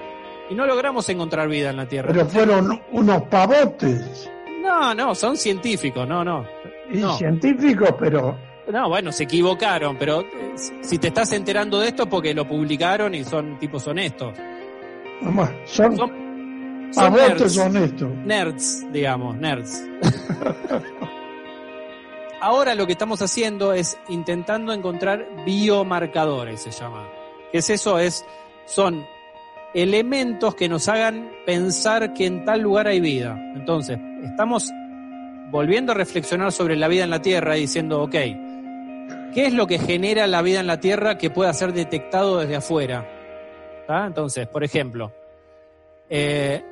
y 0.51 0.55
no 0.55 0.67
logramos 0.67 1.09
encontrar 1.09 1.49
vida 1.49 1.71
en 1.71 1.77
la 1.77 1.87
Tierra. 1.87 2.09
Pero 2.13 2.27
fueron 2.27 2.81
unos 2.91 3.23
pavotes 3.23 4.29
No, 4.63 4.95
no, 4.95 5.15
son 5.15 5.37
científicos, 5.37 6.07
no, 6.09 6.25
no. 6.25 6.45
y 6.93 6.99
No. 6.99 7.17
científicos, 7.17 7.95
pero 7.99 8.37
No, 8.73 8.89
bueno, 8.89 9.13
se 9.13 9.25
equivocaron, 9.25 9.97
pero 9.97 10.21
eh, 10.23 10.55
si 10.83 10.99
te 10.99 11.09
estás 11.09 11.33
enterando 11.33 11.79
de 11.81 11.89
esto 11.89 12.03
es 12.05 12.09
porque 12.09 12.35
lo 12.35 12.47
publicaron 12.49 13.15
y 13.15 13.23
son 13.25 13.59
tipos 13.61 13.87
honestos. 13.87 14.35
son, 15.67 15.97
Son, 15.97 15.97
son 15.97 16.11
pavotes 17.15 17.57
nerds, 17.57 17.59
honestos. 17.59 18.09
nerds, 18.25 18.93
digamos, 18.93 19.37
nerds. 19.37 19.85
Ahora 22.41 22.75
lo 22.75 22.87
que 22.87 22.93
estamos 22.93 23.21
haciendo 23.21 23.75
es 23.75 23.99
intentando 24.09 24.73
encontrar 24.73 25.27
biomarcadores, 25.45 26.63
se 26.63 26.71
llama. 26.71 27.07
¿Qué 27.53 27.59
es 27.59 27.69
eso? 27.69 27.99
Es, 27.99 28.25
son 28.65 29.07
elementos 29.75 30.55
que 30.55 30.69
nos 30.69 30.89
hagan 30.89 31.31
pensar 31.45 32.15
que 32.15 32.27
en 32.27 32.45
tal 32.45 32.61
lugar 32.61 32.87
hay 32.87 33.01
vida. 33.01 33.39
Entonces, 33.55 33.99
estamos 34.25 34.71
volviendo 35.51 35.93
a 35.93 35.95
reflexionar 35.95 36.53
sobre 36.53 36.77
la 36.77 36.89
vida 36.89 37.05
en 37.05 37.11
la 37.11 37.21
Tierra 37.21 37.59
y 37.59 37.63
diciendo, 37.63 38.03
ok, 38.03 38.13
¿qué 38.13 39.47
es 39.47 39.53
lo 39.53 39.67
que 39.67 39.79
genera 39.79 40.27
la 40.27 40.41
vida 40.41 40.61
en 40.61 40.67
la 40.67 40.81
Tierra 40.81 41.19
que 41.19 41.31
pueda 41.31 41.53
ser 41.53 41.73
detectado 41.73 42.39
desde 42.39 42.57
afuera? 42.57 43.07
Entonces, 43.89 44.47
por 44.47 44.63
ejemplo, 44.63 45.13
eh, 46.09 46.63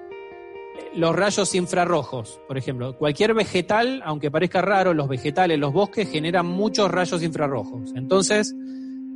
los 0.94 1.14
rayos 1.14 1.54
infrarrojos, 1.54 2.40
por 2.46 2.58
ejemplo. 2.58 2.96
Cualquier 2.96 3.34
vegetal, 3.34 4.02
aunque 4.04 4.30
parezca 4.30 4.62
raro, 4.62 4.94
los 4.94 5.08
vegetales, 5.08 5.58
los 5.58 5.72
bosques 5.72 6.10
generan 6.10 6.46
muchos 6.46 6.90
rayos 6.90 7.22
infrarrojos. 7.22 7.92
Entonces, 7.94 8.54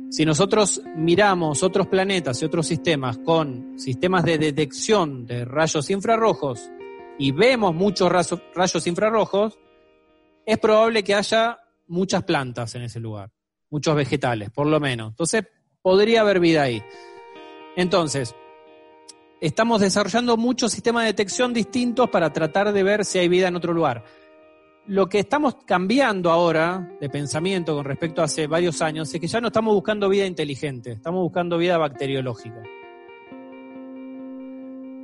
si 0.09 0.25
nosotros 0.25 0.81
miramos 0.95 1.63
otros 1.63 1.87
planetas 1.87 2.41
y 2.41 2.45
otros 2.45 2.67
sistemas 2.67 3.17
con 3.17 3.79
sistemas 3.79 4.23
de 4.23 4.37
detección 4.37 5.25
de 5.25 5.45
rayos 5.45 5.89
infrarrojos 5.89 6.69
y 7.17 7.31
vemos 7.31 7.73
muchos 7.73 8.11
rayos 8.11 8.87
infrarrojos, 8.87 9.57
es 10.45 10.57
probable 10.59 11.03
que 11.03 11.15
haya 11.15 11.59
muchas 11.87 12.23
plantas 12.23 12.75
en 12.75 12.83
ese 12.83 12.99
lugar, 12.99 13.31
muchos 13.69 13.95
vegetales, 13.95 14.51
por 14.51 14.67
lo 14.67 14.79
menos. 14.79 15.09
Entonces, 15.09 15.45
podría 15.81 16.21
haber 16.21 16.39
vida 16.39 16.63
ahí. 16.63 16.81
Entonces, 17.75 18.35
estamos 19.47 19.81
desarrollando 19.81 20.37
muchos 20.37 20.71
sistemas 20.71 21.03
de 21.03 21.07
detección 21.07 21.53
distintos 21.53 22.09
para 22.09 22.31
tratar 22.31 22.71
de 22.71 22.81
ver 22.81 23.03
si 23.03 23.19
hay 23.19 23.27
vida 23.27 23.49
en 23.49 23.57
otro 23.57 23.73
lugar. 23.73 24.05
Lo 24.87 25.09
que 25.09 25.19
estamos 25.19 25.57
cambiando 25.65 26.31
ahora 26.31 26.95
de 27.01 27.09
pensamiento 27.09 27.75
con 27.75 27.83
respecto 27.83 28.21
a 28.21 28.25
hace 28.25 28.47
varios 28.47 28.81
años 28.81 29.13
es 29.13 29.19
que 29.19 29.27
ya 29.27 29.41
no 29.41 29.47
estamos 29.47 29.73
buscando 29.73 30.07
vida 30.07 30.25
inteligente, 30.25 30.93
estamos 30.93 31.21
buscando 31.21 31.57
vida 31.57 31.77
bacteriológica. 31.77 32.63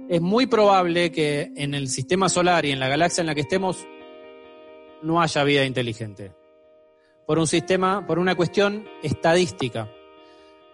Es 0.08 0.22
muy 0.22 0.48
probable 0.48 1.12
que 1.12 1.52
en 1.58 1.74
el 1.74 1.90
sistema 1.90 2.30
solar 2.30 2.66
y 2.66 2.72
en 2.72 2.80
la 2.80 2.88
galaxia 2.88 3.22
en 3.22 3.28
la 3.28 3.36
que 3.36 3.42
estemos 3.42 3.86
no 5.02 5.22
haya 5.22 5.44
vida 5.44 5.66
inteligente. 5.66 6.32
Por 7.28 7.40
un 7.40 7.48
sistema, 7.48 8.08
por 8.08 8.18
una 8.20 8.36
cuestión 8.36 8.86
estadística. 9.04 9.90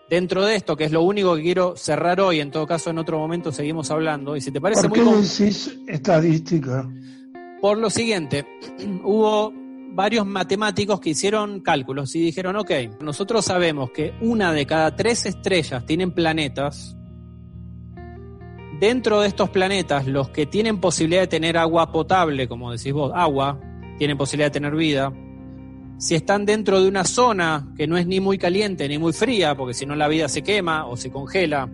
Dentro 0.10 0.46
de 0.46 0.56
esto, 0.56 0.76
que 0.78 0.84
es 0.84 0.92
lo 0.92 1.02
único 1.02 1.36
que 1.36 1.42
quiero 1.42 1.76
cerrar 1.76 2.22
hoy, 2.22 2.40
en 2.40 2.52
todo 2.52 2.68
caso 2.68 2.92
en 2.92 3.00
otro 3.00 3.18
momento 3.18 3.52
seguimos 3.52 3.90
hablando, 3.90 4.36
y 4.36 4.42
si 4.42 4.52
te 4.52 4.62
parece 4.62 4.82
¿Por 4.84 4.90
muy 4.92 5.00
qué 5.00 5.06
con- 5.06 5.22
decís 5.22 5.76
estadística? 5.88 6.88
por 7.62 7.78
lo 7.80 7.90
siguiente, 7.90 8.46
hubo 9.04 9.52
varios 9.94 10.26
matemáticos 10.28 11.00
que 11.00 11.12
hicieron 11.12 11.62
cálculos 11.62 12.14
y 12.16 12.20
dijeron, 12.20 12.56
ok, 12.58 12.72
nosotros 13.02 13.46
sabemos 13.46 13.90
que 13.92 14.14
una 14.22 14.54
de 14.54 14.66
cada 14.68 14.96
tres 14.96 15.26
estrellas 15.26 15.86
tienen 15.86 16.12
planetas. 16.12 16.96
Dentro 18.80 19.22
de 19.22 19.30
estos 19.30 19.50
planetas, 19.50 20.06
los 20.06 20.30
que 20.30 20.46
tienen 20.46 20.82
posibilidad 20.82 21.22
de 21.22 21.28
tener 21.28 21.58
agua 21.58 21.92
potable, 21.94 22.48
como 22.50 22.72
decís 22.74 22.92
vos, 22.92 23.12
agua, 23.16 23.58
tienen 23.98 24.18
posibilidad 24.18 24.48
de 24.48 24.54
tener 24.60 24.76
vida. 24.76 25.14
Si 25.98 26.16
están 26.16 26.46
dentro 26.46 26.82
de 26.82 26.88
una 26.90 27.04
zona 27.06 27.68
que 27.78 27.88
no 27.88 27.98
es 27.98 28.06
ni 28.06 28.20
muy 28.20 28.38
caliente 28.38 28.88
ni 28.90 28.98
muy 28.98 29.14
fría, 29.14 29.56
porque 29.56 29.74
si 29.74 29.86
no 29.86 29.96
la 29.96 30.08
vida 30.08 30.28
se 30.28 30.42
quema 30.44 30.86
o 30.86 30.98
se 30.98 31.10
congela, 31.12 31.70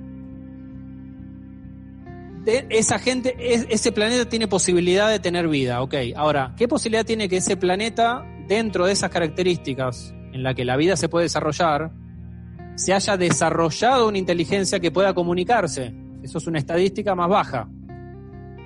esa 2.69 2.97
gente, 2.99 3.35
es- 3.39 3.67
ese 3.69 3.91
planeta 3.91 4.27
tiene 4.27 4.47
posibilidad 4.47 5.09
de 5.09 5.19
tener 5.19 5.47
vida, 5.47 5.81
ok. 5.81 5.95
Ahora, 6.15 6.53
¿qué 6.57 6.67
posibilidad 6.67 7.05
tiene 7.05 7.29
que 7.29 7.37
ese 7.37 7.55
planeta, 7.57 8.25
dentro 8.47 8.85
de 8.85 8.93
esas 8.93 9.09
características 9.11 10.13
en 10.33 10.43
la 10.43 10.53
que 10.53 10.65
la 10.65 10.75
vida 10.77 10.95
se 10.95 11.07
puede 11.09 11.25
desarrollar, 11.25 11.91
se 12.75 12.93
haya 12.93 13.17
desarrollado 13.17 14.07
una 14.07 14.17
inteligencia 14.17 14.79
que 14.79 14.91
pueda 14.91 15.13
comunicarse? 15.13 15.93
Eso 16.23 16.37
es 16.37 16.47
una 16.47 16.59
estadística 16.59 17.13
más 17.15 17.29
baja. 17.29 17.67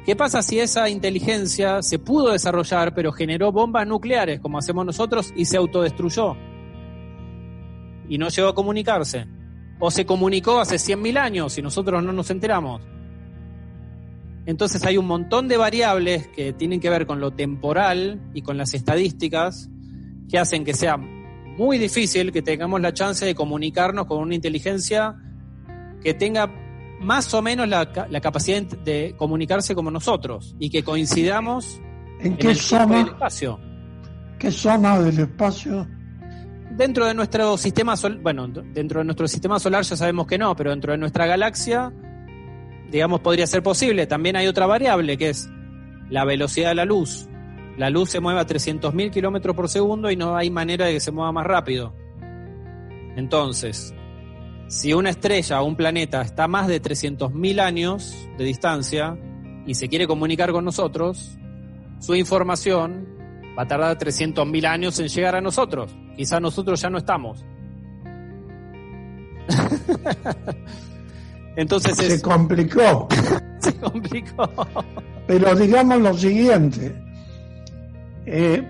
¿Qué 0.05 0.15
pasa 0.15 0.43
si 0.43 0.59
esa 0.59 0.87
inteligencia 0.87 1.81
se 1.81 1.97
pudo 1.97 2.31
desarrollar, 2.31 2.93
pero 2.93 3.11
generó 3.11 3.51
bombas 3.51 3.87
nucleares, 3.87 4.39
como 4.39 4.59
hacemos 4.59 4.85
nosotros, 4.85 5.33
y 5.35 5.45
se 5.45 5.57
autodestruyó? 5.57 6.37
Y 8.07 8.19
no 8.19 8.29
llegó 8.29 8.49
a 8.49 8.53
comunicarse. 8.53 9.25
O 9.79 9.89
se 9.89 10.05
comunicó 10.05 10.59
hace 10.59 10.75
100.000 10.75 11.17
años 11.17 11.57
y 11.57 11.63
nosotros 11.63 12.03
no 12.03 12.13
nos 12.13 12.29
enteramos. 12.29 12.83
Entonces 14.45 14.85
hay 14.85 14.97
un 14.97 15.07
montón 15.07 15.47
de 15.47 15.57
variables 15.57 16.27
que 16.27 16.53
tienen 16.53 16.79
que 16.79 16.91
ver 16.91 17.07
con 17.07 17.19
lo 17.19 17.31
temporal 17.31 18.21
y 18.35 18.43
con 18.43 18.57
las 18.57 18.75
estadísticas 18.75 19.71
que 20.29 20.37
hacen 20.37 20.63
que 20.63 20.75
sea 20.75 20.97
muy 20.97 21.79
difícil 21.79 22.31
que 22.31 22.43
tengamos 22.43 22.79
la 22.79 22.93
chance 22.93 23.25
de 23.25 23.33
comunicarnos 23.33 24.05
con 24.05 24.19
una 24.19 24.35
inteligencia 24.35 25.15
que 26.03 26.13
tenga 26.13 26.64
más 27.05 27.33
o 27.33 27.41
menos 27.41 27.67
la, 27.67 28.07
la 28.09 28.21
capacidad 28.21 28.61
de 28.63 29.15
comunicarse 29.17 29.75
como 29.75 29.91
nosotros 29.91 30.55
y 30.59 30.69
que 30.69 30.83
coincidamos 30.83 31.79
¿En 32.19 32.33
en 32.33 32.37
qué 32.37 32.47
el 32.47 32.55
y 32.55 32.57
el 32.57 32.59
zona, 32.59 33.01
espacio. 33.01 33.59
qué 34.39 34.51
zona 34.51 34.99
del 34.99 35.19
espacio? 35.19 35.87
Dentro 36.71 37.05
de 37.05 37.13
nuestro 37.13 37.57
sistema 37.57 37.95
solar, 37.95 38.19
bueno, 38.19 38.47
dentro 38.47 38.99
de 38.99 39.05
nuestro 39.05 39.27
sistema 39.27 39.59
solar 39.59 39.83
ya 39.83 39.95
sabemos 39.95 40.27
que 40.27 40.37
no, 40.37 40.55
pero 40.55 40.71
dentro 40.71 40.91
de 40.91 40.97
nuestra 40.97 41.25
galaxia, 41.25 41.93
digamos, 42.91 43.21
podría 43.21 43.47
ser 43.47 43.63
posible. 43.63 44.07
También 44.07 44.35
hay 44.35 44.47
otra 44.47 44.65
variable 44.65 45.17
que 45.17 45.29
es 45.29 45.49
la 46.09 46.25
velocidad 46.25 46.69
de 46.69 46.75
la 46.75 46.85
luz. 46.85 47.29
La 47.77 47.89
luz 47.89 48.09
se 48.09 48.19
mueve 48.19 48.39
a 48.39 48.47
300.000 48.47 49.11
kilómetros 49.11 49.55
por 49.55 49.69
segundo 49.69 50.09
y 50.09 50.15
no 50.15 50.35
hay 50.35 50.49
manera 50.49 50.85
de 50.85 50.93
que 50.93 50.99
se 50.99 51.11
mueva 51.11 51.31
más 51.31 51.45
rápido. 51.45 51.93
Entonces, 53.15 53.93
si 54.68 54.93
una 54.93 55.09
estrella 55.09 55.61
o 55.61 55.66
un 55.66 55.76
planeta 55.76 56.22
está 56.22 56.45
a 56.45 56.47
más 56.47 56.68
de 56.68 56.82
300.000 56.82 57.59
años 57.59 58.28
de 58.38 58.43
distancia 58.43 59.18
y 59.66 59.76
se 59.76 59.88
quiere 59.88 60.07
comunicar 60.07 60.51
con 60.51 60.66
nosotros, 60.66 61.38
su 61.99 62.16
información 62.16 63.07
va 63.57 63.63
a 63.63 63.68
tardar 63.68 63.97
300.000 63.97 64.66
años 64.66 64.99
en 64.99 65.07
llegar 65.07 65.36
a 65.36 65.41
nosotros. 65.41 65.95
Quizá 66.16 66.39
nosotros 66.39 66.82
ya 66.82 66.89
no 66.89 66.97
estamos. 66.97 67.45
Entonces 71.55 71.95
Se 71.95 72.16
es, 72.16 72.22
complicó. 72.22 73.07
se 73.59 73.74
complicó. 73.76 74.49
Pero 75.28 75.55
digamos 75.55 76.01
lo 76.01 76.13
siguiente, 76.13 76.95
eh, 78.26 78.63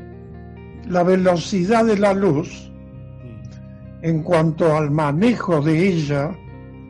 la 0.87 1.03
velocidad 1.03 1.85
de 1.85 1.97
la 1.97 2.13
luz, 2.13 2.64
en 4.05 4.21
cuanto 4.21 4.75
al 4.75 4.91
manejo 4.91 5.61
de 5.61 5.87
ella, 5.89 6.31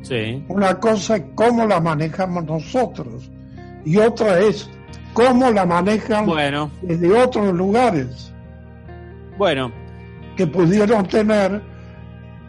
Sí. 0.01 0.43
una 0.49 0.77
cosa 0.79 1.15
es 1.15 1.23
cómo 1.33 1.65
la 1.65 1.79
manejamos 1.79 2.43
nosotros 2.45 3.31
y 3.85 3.97
otra 3.97 4.37
es 4.39 4.69
cómo 5.13 5.49
la 5.49 5.65
manejan 5.65 6.25
Bueno, 6.27 6.69
desde 6.83 7.11
otros 7.11 7.53
lugares 7.55 8.31
bueno, 9.37 9.71
que 10.37 10.45
pudieron 10.45 11.07
tener 11.07 11.61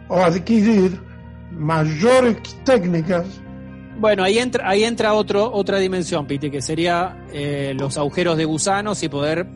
o 0.07 0.17
adquirir 0.17 0.99
mayores 1.51 2.37
técnicas 2.63 3.25
Bueno, 3.99 4.23
ahí 4.23 4.37
entra, 4.37 4.69
ahí 4.69 4.83
entra 4.83 5.13
otro, 5.13 5.51
otra 5.51 5.79
dimensión, 5.79 6.27
Piti, 6.27 6.51
que 6.51 6.61
sería 6.61 7.25
eh, 7.33 7.73
los 7.75 7.97
agujeros 7.97 8.37
de 8.37 8.45
gusanos 8.45 9.01
y 9.01 9.09
poder 9.09 9.47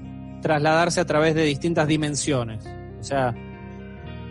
trasladarse 0.41 0.99
a 1.01 1.05
través 1.05 1.35
de 1.35 1.43
distintas 1.43 1.87
dimensiones. 1.87 2.65
O 2.99 3.03
sea, 3.03 3.35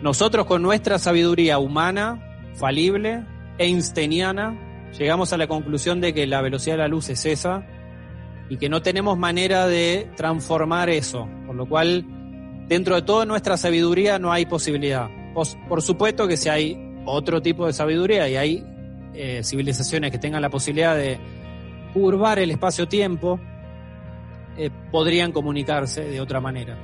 nosotros 0.01 0.45
con 0.45 0.61
nuestra 0.61 0.97
sabiduría 0.99 1.59
humana, 1.59 2.51
falible, 2.55 3.23
einsteiniana, 3.57 4.89
llegamos 4.97 5.31
a 5.33 5.37
la 5.37 5.47
conclusión 5.47 6.01
de 6.01 6.13
que 6.13 6.25
la 6.27 6.41
velocidad 6.41 6.75
de 6.75 6.81
la 6.83 6.87
luz 6.87 7.09
es 7.09 7.25
esa 7.25 7.65
y 8.49 8.57
que 8.57 8.67
no 8.69 8.81
tenemos 8.81 9.17
manera 9.17 9.67
de 9.67 10.09
transformar 10.17 10.89
eso. 10.89 11.27
Por 11.45 11.55
lo 11.55 11.67
cual, 11.67 12.05
dentro 12.67 12.95
de 12.95 13.01
toda 13.03 13.25
nuestra 13.25 13.57
sabiduría 13.57 14.19
no 14.19 14.31
hay 14.31 14.45
posibilidad. 14.45 15.07
Pos- 15.33 15.57
Por 15.69 15.81
supuesto 15.81 16.27
que 16.27 16.35
si 16.37 16.49
hay 16.49 16.77
otro 17.05 17.41
tipo 17.41 17.65
de 17.65 17.73
sabiduría 17.73 18.27
y 18.27 18.35
hay 18.35 18.65
eh, 19.13 19.41
civilizaciones 19.43 20.11
que 20.11 20.17
tengan 20.17 20.41
la 20.41 20.49
posibilidad 20.49 20.95
de 20.95 21.19
curvar 21.93 22.39
el 22.39 22.51
espacio-tiempo, 22.51 23.39
eh, 24.57 24.69
podrían 24.91 25.31
comunicarse 25.31 26.03
de 26.03 26.19
otra 26.21 26.39
manera. 26.41 26.77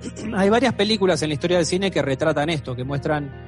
Hay 0.34 0.50
varias 0.50 0.74
películas 0.74 1.22
en 1.22 1.28
la 1.28 1.34
historia 1.34 1.56
del 1.58 1.66
cine 1.66 1.90
que 1.90 2.02
retratan 2.02 2.50
esto, 2.50 2.74
que 2.74 2.84
muestran 2.84 3.46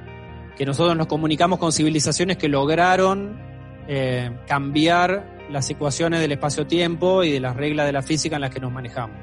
que 0.56 0.66
nosotros 0.66 0.96
nos 0.96 1.06
comunicamos 1.06 1.58
con 1.58 1.72
civilizaciones 1.72 2.36
que 2.36 2.48
lograron 2.48 3.38
eh, 3.86 4.30
cambiar 4.46 5.38
las 5.50 5.70
ecuaciones 5.70 6.20
del 6.20 6.32
espacio-tiempo 6.32 7.22
y 7.22 7.30
de 7.30 7.40
las 7.40 7.56
reglas 7.56 7.86
de 7.86 7.92
la 7.92 8.02
física 8.02 8.36
en 8.36 8.42
las 8.42 8.50
que 8.50 8.60
nos 8.60 8.72
manejamos. 8.72 9.16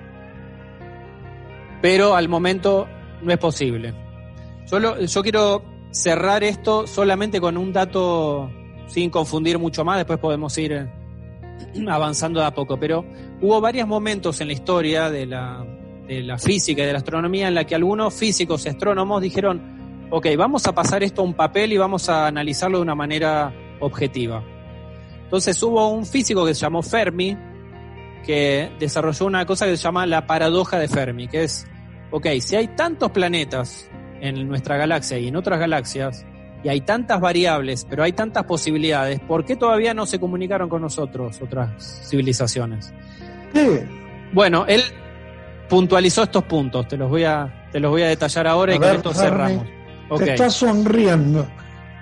Pero 1.81 2.15
al 2.15 2.29
momento 2.29 2.87
no 3.21 3.31
es 3.31 3.37
posible. 3.37 3.93
Yo, 4.71 4.99
yo 4.99 5.21
quiero 5.21 5.63
cerrar 5.91 6.43
esto 6.43 6.87
solamente 6.87 7.39
con 7.39 7.57
un 7.57 7.71
dato 7.73 8.49
sin 8.87 9.09
confundir 9.09 9.59
mucho 9.59 9.83
más, 9.83 9.97
después 9.97 10.19
podemos 10.19 10.57
ir 10.57 10.71
eh, 10.71 10.87
avanzando 11.87 12.39
de 12.39 12.45
a 12.45 12.53
poco, 12.53 12.79
pero 12.79 13.05
hubo 13.41 13.59
varios 13.59 13.87
momentos 13.87 14.39
en 14.41 14.47
la 14.47 14.53
historia 14.53 15.09
de 15.09 15.25
la, 15.25 15.65
de 16.07 16.21
la 16.21 16.37
física 16.37 16.83
y 16.83 16.85
de 16.85 16.91
la 16.91 16.99
astronomía 16.99 17.47
en 17.47 17.55
la 17.55 17.65
que 17.65 17.75
algunos 17.75 18.13
físicos 18.13 18.65
y 18.65 18.69
astrónomos 18.69 19.21
dijeron, 19.21 20.07
ok, 20.11 20.27
vamos 20.37 20.67
a 20.67 20.75
pasar 20.75 21.03
esto 21.03 21.21
a 21.21 21.25
un 21.25 21.33
papel 21.33 21.73
y 21.73 21.77
vamos 21.77 22.09
a 22.09 22.27
analizarlo 22.27 22.77
de 22.77 22.83
una 22.83 22.95
manera 22.95 23.53
objetiva. 23.79 24.43
Entonces 25.23 25.61
hubo 25.63 25.89
un 25.89 26.05
físico 26.05 26.45
que 26.45 26.53
se 26.53 26.61
llamó 26.61 26.81
Fermi, 26.83 27.35
que 28.25 28.71
desarrolló 28.79 29.25
una 29.25 29.45
cosa 29.45 29.65
que 29.65 29.77
se 29.77 29.83
llama 29.83 30.05
la 30.05 30.27
paradoja 30.27 30.79
de 30.79 30.87
Fermi, 30.87 31.27
que 31.27 31.43
es, 31.43 31.67
ok, 32.11 32.27
si 32.39 32.55
hay 32.55 32.69
tantos 32.69 33.11
planetas 33.11 33.89
en 34.21 34.47
nuestra 34.47 34.77
galaxia 34.77 35.17
y 35.19 35.27
en 35.27 35.35
otras 35.35 35.59
galaxias, 35.59 36.25
y 36.63 36.69
hay 36.69 36.81
tantas 36.81 37.19
variables, 37.19 37.85
pero 37.87 38.03
hay 38.03 38.13
tantas 38.13 38.45
posibilidades, 38.45 39.19
¿por 39.19 39.45
qué 39.45 39.55
todavía 39.55 39.93
no 39.93 40.07
se 40.07 40.19
comunicaron 40.19 40.67
con 40.67 40.81
nosotros 40.81 41.39
otras 41.41 42.07
civilizaciones? 42.09 42.91
¿Qué? 43.53 43.85
Bueno, 44.33 44.65
él 44.67 44.81
puntualizó 45.69 46.23
estos 46.23 46.43
puntos, 46.43 46.87
te 46.87 46.97
los 46.97 47.09
voy 47.09 47.23
a, 47.23 47.67
te 47.71 47.79
los 47.79 47.91
voy 47.91 48.03
a 48.03 48.07
detallar 48.07 48.47
ahora 48.47 48.75
y 48.75 48.79
con 48.79 48.89
esto 48.89 49.13
cerramos. 49.13 49.65
Ok. 50.09 50.23
Te 50.23 50.31
estás 50.33 50.53
sonriendo. 50.53 51.47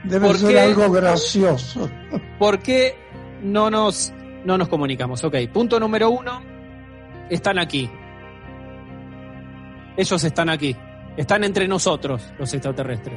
Debe 0.03 0.27
¿Por 0.27 0.37
ser 0.37 0.51
qué? 0.51 0.59
algo 0.59 0.91
gracioso. 0.91 1.89
¿Por 2.39 2.59
qué 2.59 2.95
no 3.41 3.69
nos, 3.69 4.13
no 4.43 4.57
nos 4.57 4.67
comunicamos? 4.67 5.23
Ok, 5.23 5.35
punto 5.51 5.79
número 5.79 6.09
uno, 6.09 6.41
están 7.29 7.57
aquí. 7.57 7.89
Ellos 9.95 10.23
están 10.23 10.49
aquí. 10.49 10.75
Están 11.15 11.43
entre 11.43 11.67
nosotros, 11.67 12.33
los 12.39 12.53
extraterrestres. 12.53 13.15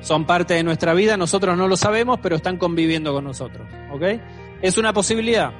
Son 0.00 0.26
parte 0.26 0.54
de 0.54 0.62
nuestra 0.62 0.94
vida, 0.94 1.16
nosotros 1.16 1.56
no 1.56 1.66
lo 1.66 1.76
sabemos, 1.76 2.20
pero 2.22 2.36
están 2.36 2.58
conviviendo 2.58 3.12
con 3.12 3.24
nosotros. 3.24 3.66
¿Ok? 3.90 4.02
Es 4.62 4.78
una 4.78 4.92
posibilidad. 4.92 5.52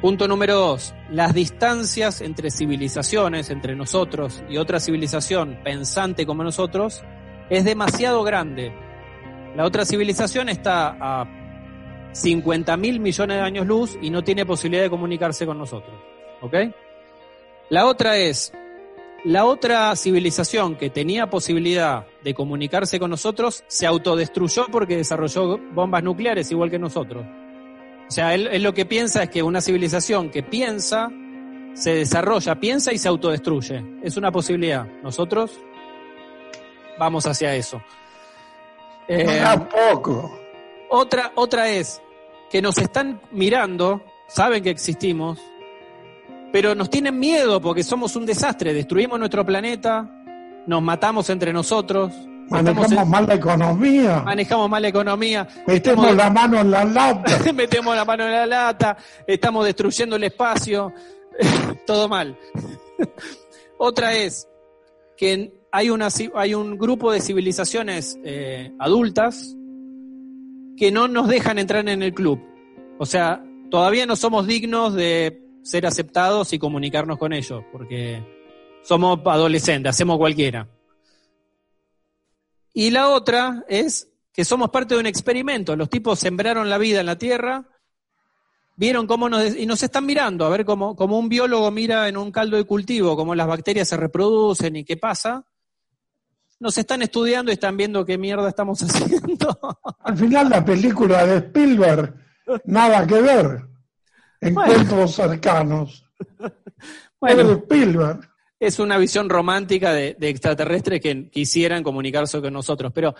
Punto 0.00 0.28
número 0.28 0.54
dos, 0.54 0.94
las 1.10 1.34
distancias 1.34 2.20
entre 2.20 2.52
civilizaciones, 2.52 3.50
entre 3.50 3.74
nosotros 3.74 4.44
y 4.48 4.56
otra 4.56 4.78
civilización 4.78 5.58
pensante 5.64 6.24
como 6.24 6.44
nosotros, 6.44 7.02
es 7.50 7.64
demasiado 7.64 8.22
grande. 8.22 8.72
La 9.56 9.64
otra 9.64 9.84
civilización 9.84 10.50
está 10.50 10.96
a 11.00 11.26
50 12.12 12.76
mil 12.76 13.00
millones 13.00 13.38
de 13.38 13.42
años 13.42 13.66
luz 13.66 13.98
y 14.00 14.10
no 14.10 14.22
tiene 14.22 14.46
posibilidad 14.46 14.84
de 14.84 14.90
comunicarse 14.90 15.44
con 15.46 15.58
nosotros. 15.58 15.96
¿Ok? 16.42 16.54
La 17.70 17.86
otra 17.86 18.18
es, 18.18 18.52
la 19.24 19.46
otra 19.46 19.96
civilización 19.96 20.76
que 20.76 20.90
tenía 20.90 21.28
posibilidad 21.28 22.06
de 22.22 22.34
comunicarse 22.34 23.00
con 23.00 23.10
nosotros 23.10 23.64
se 23.66 23.84
autodestruyó 23.84 24.66
porque 24.70 24.96
desarrolló 24.96 25.58
bombas 25.58 26.04
nucleares 26.04 26.52
igual 26.52 26.70
que 26.70 26.78
nosotros. 26.78 27.26
O 28.08 28.10
sea, 28.10 28.34
él, 28.34 28.48
él 28.50 28.62
lo 28.62 28.72
que 28.72 28.86
piensa 28.86 29.22
es 29.24 29.30
que 29.30 29.42
una 29.42 29.60
civilización 29.60 30.30
que 30.30 30.42
piensa, 30.42 31.10
se 31.74 31.94
desarrolla, 31.94 32.58
piensa 32.58 32.92
y 32.92 32.98
se 32.98 33.08
autodestruye. 33.08 33.84
Es 34.02 34.16
una 34.16 34.32
posibilidad. 34.32 34.86
Nosotros 35.02 35.52
vamos 36.98 37.26
hacia 37.26 37.54
eso. 37.54 37.80
Eh, 39.06 39.42
poco. 39.90 40.38
otra, 40.90 41.32
otra 41.36 41.70
es 41.70 42.02
que 42.50 42.60
nos 42.60 42.76
están 42.78 43.20
mirando, 43.30 44.04
saben 44.26 44.62
que 44.62 44.70
existimos, 44.70 45.40
pero 46.52 46.74
nos 46.74 46.90
tienen 46.90 47.18
miedo 47.18 47.60
porque 47.60 47.82
somos 47.82 48.16
un 48.16 48.26
desastre, 48.26 48.74
destruimos 48.74 49.18
nuestro 49.18 49.46
planeta, 49.46 50.10
nos 50.66 50.82
matamos 50.82 51.30
entre 51.30 51.52
nosotros, 51.52 52.12
Manejamos 52.50 52.92
en- 52.92 53.08
mal 53.10 53.26
la 53.26 53.34
economía. 53.34 54.22
manejamos 54.24 54.70
mal 54.70 54.82
la 54.82 54.88
economía, 54.88 55.48
Metemos 55.66 56.06
estamos- 56.06 56.16
la 56.16 56.30
mano 56.30 56.60
en 56.60 56.70
la 56.70 56.84
lata. 56.84 57.52
metemos 57.54 57.94
la 57.96 58.04
mano 58.04 58.24
en 58.24 58.32
la 58.32 58.46
lata, 58.46 58.96
estamos 59.26 59.64
destruyendo 59.64 60.16
el 60.16 60.24
espacio, 60.24 60.92
todo 61.86 62.08
mal. 62.08 62.36
Otra 63.78 64.14
es 64.14 64.48
que 65.16 65.52
hay, 65.70 65.90
una, 65.90 66.08
hay 66.34 66.54
un 66.54 66.78
grupo 66.78 67.12
de 67.12 67.20
civilizaciones 67.20 68.18
eh, 68.24 68.72
adultas 68.78 69.54
que 70.76 70.90
no 70.92 71.08
nos 71.08 71.28
dejan 71.28 71.58
entrar 71.58 71.88
en 71.88 72.02
el 72.02 72.14
club. 72.14 72.40
O 72.98 73.06
sea, 73.06 73.42
todavía 73.70 74.06
no 74.06 74.16
somos 74.16 74.46
dignos 74.46 74.94
de 74.94 75.42
ser 75.62 75.86
aceptados 75.86 76.52
y 76.52 76.58
comunicarnos 76.58 77.18
con 77.18 77.32
ellos, 77.32 77.62
porque 77.72 78.22
somos 78.82 79.18
adolescentes, 79.26 79.90
hacemos 79.90 80.18
cualquiera. 80.18 80.66
Y 82.72 82.90
la 82.90 83.08
otra 83.08 83.64
es 83.68 84.08
que 84.32 84.44
somos 84.44 84.70
parte 84.70 84.94
de 84.94 85.00
un 85.00 85.06
experimento. 85.06 85.74
Los 85.74 85.90
tipos 85.90 86.18
sembraron 86.18 86.70
la 86.70 86.78
vida 86.78 87.00
en 87.00 87.06
la 87.06 87.18
Tierra, 87.18 87.64
vieron 88.76 89.06
cómo 89.06 89.28
nos... 89.28 89.56
y 89.56 89.66
nos 89.66 89.82
están 89.82 90.06
mirando, 90.06 90.46
a 90.46 90.48
ver 90.48 90.64
cómo, 90.64 90.94
como 90.94 91.18
un 91.18 91.28
biólogo 91.28 91.70
mira 91.70 92.08
en 92.08 92.16
un 92.16 92.30
caldo 92.30 92.56
de 92.56 92.64
cultivo, 92.64 93.16
cómo 93.16 93.34
las 93.34 93.48
bacterias 93.48 93.88
se 93.88 93.96
reproducen 93.96 94.76
y 94.76 94.84
qué 94.84 94.96
pasa. 94.96 95.44
Nos 96.60 96.78
están 96.78 97.02
estudiando 97.02 97.50
y 97.50 97.54
están 97.54 97.76
viendo 97.76 98.04
qué 98.04 98.16
mierda 98.18 98.48
estamos 98.48 98.80
haciendo. 98.82 99.58
Al 100.00 100.16
final 100.16 100.48
la 100.48 100.64
película 100.64 101.26
de 101.26 101.38
Spielberg, 101.38 102.14
nada 102.64 103.06
que 103.06 103.20
ver. 103.20 103.68
Encuentros 104.40 105.14
cercanos. 105.14 106.04
Es 106.40 107.36
de 107.36 107.42
bueno, 107.42 107.52
Spielberg. 107.52 108.27
Es 108.60 108.78
una 108.78 108.98
visión 108.98 109.28
romántica 109.28 109.92
de, 109.92 110.14
de 110.18 110.28
extraterrestres 110.28 111.00
que 111.00 111.30
quisieran 111.30 111.82
comunicarse 111.82 112.40
con 112.40 112.52
nosotros, 112.52 112.92
pero 112.94 113.14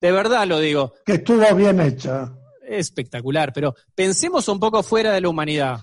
de 0.00 0.12
verdad 0.12 0.46
lo 0.46 0.58
digo, 0.58 0.94
que 1.06 1.14
estuvo 1.14 1.54
bien 1.54 1.80
hecha. 1.80 2.32
espectacular, 2.66 3.52
pero 3.52 3.74
pensemos 3.94 4.48
un 4.48 4.58
poco 4.58 4.82
fuera 4.82 5.12
de 5.12 5.20
la 5.20 5.28
humanidad. 5.28 5.80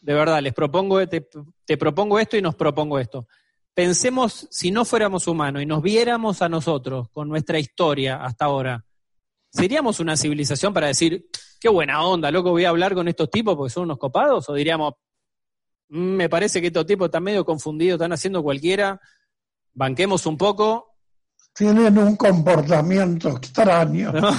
De 0.00 0.14
verdad, 0.14 0.42
les 0.42 0.52
propongo, 0.52 1.06
te, 1.08 1.26
te 1.64 1.76
propongo 1.76 2.18
esto 2.18 2.36
y 2.36 2.42
nos 2.42 2.54
propongo 2.56 2.98
esto. 2.98 3.26
Pensemos 3.72 4.48
si 4.50 4.70
no 4.70 4.84
fuéramos 4.84 5.26
humanos 5.28 5.62
y 5.62 5.66
nos 5.66 5.80
viéramos 5.80 6.42
a 6.42 6.48
nosotros 6.48 7.08
con 7.10 7.28
nuestra 7.28 7.58
historia 7.58 8.16
hasta 8.22 8.44
ahora. 8.46 8.84
¿Seríamos 9.50 10.00
una 10.00 10.16
civilización 10.16 10.74
para 10.74 10.88
decir, 10.88 11.26
qué 11.60 11.68
buena 11.68 12.04
onda, 12.04 12.30
loco, 12.30 12.50
voy 12.50 12.64
a 12.64 12.70
hablar 12.70 12.94
con 12.94 13.08
estos 13.08 13.30
tipos 13.30 13.54
porque 13.56 13.72
son 13.72 13.84
unos 13.84 13.98
copados? 13.98 14.48
¿O 14.48 14.54
diríamos, 14.54 14.94
"Mm, 14.94 14.96
me 15.92 16.30
parece 16.30 16.62
que 16.62 16.68
estos 16.68 16.86
tipos 16.86 17.06
están 17.06 17.22
medio 17.22 17.44
confundidos, 17.44 17.96
están 17.96 18.14
haciendo 18.14 18.42
cualquiera, 18.42 18.98
banquemos 19.74 20.24
un 20.24 20.38
poco? 20.38 20.94
Tienen 21.52 21.98
un 21.98 22.16
comportamiento 22.16 23.36
extraño. 23.36 24.10
¿no? 24.10 24.30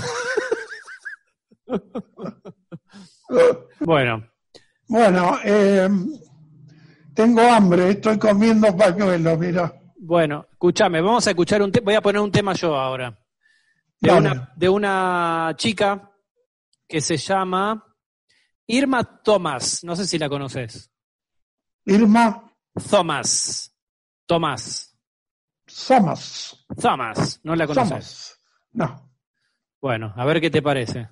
bueno, 3.81 4.27
Bueno, 4.87 5.37
eh, 5.43 5.87
tengo 7.13 7.41
hambre, 7.41 7.91
estoy 7.91 8.17
comiendo 8.17 8.75
pañuelos, 8.75 9.37
mira. 9.37 9.79
Bueno, 9.97 10.47
escúchame, 10.51 11.01
vamos 11.01 11.27
a 11.27 11.29
escuchar 11.29 11.61
un 11.61 11.71
tema, 11.71 11.85
voy 11.85 11.95
a 11.95 12.01
poner 12.01 12.19
un 12.19 12.31
tema 12.31 12.53
yo 12.53 12.75
ahora. 12.75 13.15
De 13.99 14.11
una, 14.11 14.51
de 14.55 14.69
una 14.69 15.53
chica 15.55 16.11
que 16.87 16.99
se 16.99 17.15
llama 17.15 17.95
Irma 18.65 19.21
Thomas, 19.23 19.83
no 19.83 19.95
sé 19.95 20.07
si 20.07 20.17
la 20.17 20.27
conoces. 20.27 20.92
Irma 21.85 22.51
Thomas. 22.89 23.75
Tomás. 24.25 24.97
Somos. 25.67 26.65
Thomas, 26.79 27.39
no 27.43 27.55
la 27.55 27.67
conoces. 27.67 27.89
Somos. 27.89 28.39
No. 28.71 29.09
Bueno, 29.81 30.13
a 30.15 30.25
ver 30.25 30.39
qué 30.39 30.49
te 30.49 30.61
parece. 30.61 31.09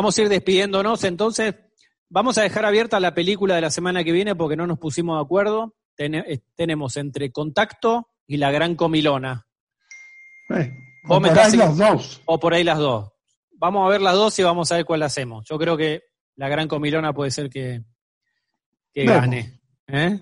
Vamos 0.00 0.16
a 0.16 0.22
ir 0.22 0.30
despidiéndonos, 0.30 1.04
entonces. 1.04 1.54
Vamos 2.08 2.38
a 2.38 2.42
dejar 2.42 2.64
abierta 2.64 2.98
la 3.00 3.12
película 3.12 3.56
de 3.56 3.60
la 3.60 3.70
semana 3.70 4.02
que 4.02 4.12
viene 4.12 4.34
porque 4.34 4.56
no 4.56 4.66
nos 4.66 4.78
pusimos 4.78 5.18
de 5.18 5.22
acuerdo. 5.22 5.74
Eh, 5.98 6.40
tenemos 6.56 6.96
entre 6.96 7.30
Contacto 7.30 8.08
y 8.26 8.38
La 8.38 8.50
Gran 8.50 8.76
Comilona. 8.76 9.46
Eh, 10.56 10.72
o 11.06 11.20
por 11.20 11.38
ahí 11.38 11.54
los 11.54 11.76
dos. 11.76 12.22
O 12.24 12.40
por 12.40 12.54
ahí 12.54 12.64
las 12.64 12.78
dos. 12.78 13.12
Vamos 13.58 13.86
a 13.86 13.90
ver 13.90 14.00
las 14.00 14.14
dos 14.14 14.38
y 14.38 14.42
vamos 14.42 14.72
a 14.72 14.76
ver 14.76 14.86
cuál 14.86 15.02
hacemos. 15.02 15.44
Yo 15.46 15.58
creo 15.58 15.76
que 15.76 16.04
La 16.36 16.48
Gran 16.48 16.66
Comilona 16.66 17.12
puede 17.12 17.30
ser 17.30 17.50
que, 17.50 17.82
que 18.94 19.04
gane. 19.04 19.60
¿eh? 19.86 20.18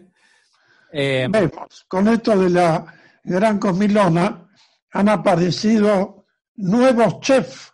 Eh, 0.92 1.28
Vemos, 1.30 1.84
con 1.86 2.08
esto 2.08 2.36
de 2.36 2.50
la 2.50 2.84
gran 3.22 3.60
comilona 3.60 4.50
han 4.90 5.08
aparecido 5.08 6.26
nuevos 6.56 7.20
chefs. 7.20 7.72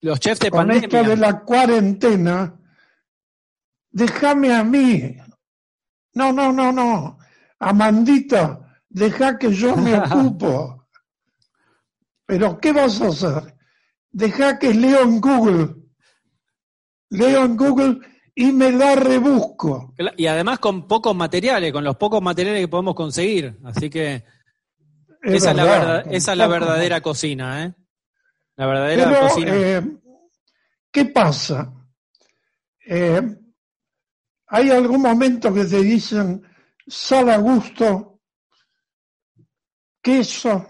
Los 0.00 0.20
chefs 0.20 0.40
de 0.40 0.50
Con 0.50 0.66
pandemia. 0.66 0.86
esto 0.86 1.10
de 1.10 1.16
la 1.16 1.40
cuarentena, 1.40 2.54
déjame 3.90 4.54
a 4.54 4.64
mí. 4.64 5.16
No, 6.14 6.32
no, 6.32 6.52
no, 6.52 6.72
no. 6.72 7.18
Amandita, 7.58 8.80
deja 8.88 9.38
que 9.38 9.52
yo 9.52 9.76
me 9.76 9.94
ocupo. 9.98 10.86
Pero, 12.26 12.58
¿qué 12.58 12.72
vas 12.72 13.00
a 13.00 13.08
hacer? 13.08 13.54
Deja 14.10 14.58
que 14.58 14.74
leo 14.74 15.02
en 15.02 15.20
Google. 15.20 15.74
Leo 17.10 17.44
en 17.44 17.56
Google 17.56 18.00
y 18.34 18.52
me 18.52 18.70
la 18.70 18.94
rebusco. 18.94 19.94
Y 20.16 20.26
además 20.26 20.58
con 20.58 20.86
pocos 20.86 21.16
materiales, 21.16 21.72
con 21.72 21.82
los 21.84 21.96
pocos 21.96 22.22
materiales 22.22 22.60
que 22.60 22.68
podemos 22.68 22.94
conseguir. 22.94 23.58
Así 23.64 23.88
que 23.90 24.24
Es 25.22 25.34
esa, 25.42 25.50
es 25.50 25.56
la 25.56 25.64
verdad, 25.64 26.04
esa 26.10 26.32
es 26.32 26.38
la 26.38 26.46
verdadera 26.46 27.00
cocina, 27.00 27.64
¿eh? 27.64 27.74
La 28.58 28.66
verdadera 28.66 29.04
Pero, 29.08 29.20
cocina. 29.20 29.52
eh, 29.54 29.82
¿qué 30.90 31.04
pasa? 31.04 31.72
Eh, 32.84 33.22
hay 34.48 34.70
algún 34.70 35.00
momento 35.00 35.54
que 35.54 35.64
te 35.64 35.80
dicen 35.80 36.42
sal 36.84 37.30
a 37.30 37.36
gusto, 37.36 38.20
queso, 40.02 40.66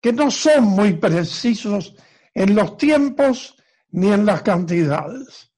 que 0.00 0.14
no 0.14 0.30
son 0.30 0.64
muy 0.64 0.94
precisos 0.94 1.94
en 2.32 2.54
los 2.54 2.78
tiempos 2.78 3.54
ni 3.90 4.10
en 4.10 4.24
las 4.24 4.40
cantidades. 4.40 5.52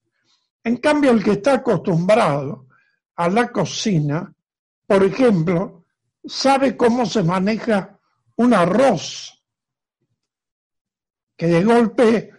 En 0.65 0.77
cambio, 0.77 1.11
el 1.11 1.23
que 1.23 1.31
está 1.31 1.53
acostumbrado 1.53 2.67
a 3.15 3.29
la 3.29 3.49
cocina, 3.53 4.33
por 4.85 5.01
ejemplo, 5.01 5.85
sabe 6.25 6.75
cómo 6.75 7.05
se 7.05 7.23
maneja 7.23 7.97
un 8.35 8.53
arroz 8.53 9.40
que 11.41 11.47
de 11.47 11.63
golpe 11.63 12.31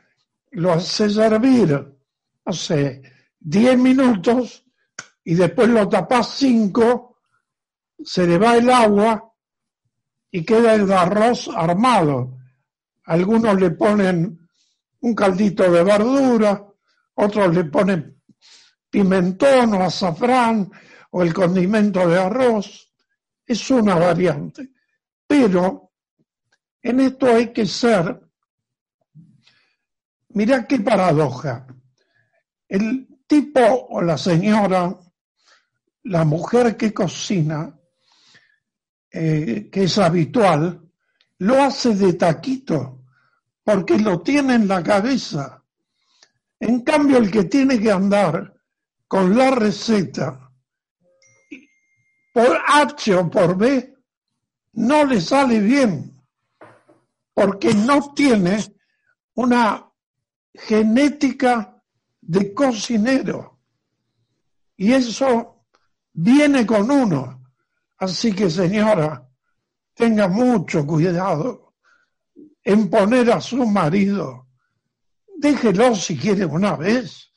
lo 0.52 0.74
hace 0.74 1.10
servir, 1.10 1.70
no 2.46 2.52
sé, 2.52 3.02
10 3.40 3.76
minutos 3.76 4.64
y 5.24 5.34
después 5.34 5.66
lo 5.70 5.88
tapas 5.88 6.28
5, 6.36 7.18
se 8.04 8.28
le 8.28 8.38
va 8.38 8.56
el 8.56 8.70
agua 8.70 9.28
y 10.30 10.44
queda 10.44 10.74
el 10.74 10.92
arroz 10.92 11.50
armado. 11.52 12.38
Algunos 13.06 13.60
le 13.60 13.72
ponen 13.72 14.48
un 15.00 15.14
caldito 15.16 15.68
de 15.68 15.82
verdura, 15.82 16.64
otros 17.14 17.52
le 17.56 17.64
ponen 17.64 18.22
pimentón 18.88 19.74
o 19.74 19.82
azafrán 19.82 20.70
o 21.10 21.24
el 21.24 21.34
condimento 21.34 22.06
de 22.06 22.20
arroz. 22.20 22.94
Es 23.44 23.68
una 23.68 23.96
variante. 23.96 24.70
Pero 25.26 25.90
en 26.80 27.00
esto 27.00 27.26
hay 27.26 27.52
que 27.52 27.66
ser 27.66 28.31
Mirá 30.34 30.66
qué 30.66 30.80
paradoja. 30.80 31.66
El 32.68 33.08
tipo 33.26 33.60
o 33.60 34.00
la 34.00 34.16
señora, 34.16 34.98
la 36.04 36.24
mujer 36.24 36.76
que 36.76 36.92
cocina, 36.92 37.78
eh, 39.10 39.68
que 39.70 39.84
es 39.84 39.98
habitual, 39.98 40.80
lo 41.38 41.62
hace 41.62 41.94
de 41.94 42.14
taquito, 42.14 43.04
porque 43.62 43.98
lo 43.98 44.20
tiene 44.22 44.54
en 44.54 44.68
la 44.68 44.82
cabeza. 44.82 45.62
En 46.58 46.82
cambio, 46.82 47.18
el 47.18 47.30
que 47.30 47.44
tiene 47.44 47.78
que 47.78 47.90
andar 47.90 48.54
con 49.06 49.36
la 49.36 49.50
receta 49.50 50.50
por 52.32 52.58
H 52.66 53.14
o 53.14 53.30
por 53.30 53.56
B, 53.56 53.94
no 54.74 55.04
le 55.04 55.20
sale 55.20 55.60
bien, 55.60 56.18
porque 57.34 57.74
no 57.74 58.14
tiene 58.14 58.58
una 59.34 59.91
genética 60.54 61.82
de 62.20 62.52
cocinero. 62.54 63.60
Y 64.76 64.92
eso 64.92 65.66
viene 66.12 66.66
con 66.66 66.90
uno. 66.90 67.42
Así 67.98 68.32
que 68.32 68.50
señora, 68.50 69.28
tenga 69.94 70.28
mucho 70.28 70.86
cuidado 70.86 71.74
en 72.64 72.90
poner 72.90 73.30
a 73.30 73.40
su 73.40 73.66
marido. 73.66 74.48
Déjelo 75.36 75.94
si 75.94 76.16
quiere 76.16 76.44
una 76.44 76.76
vez. 76.76 77.32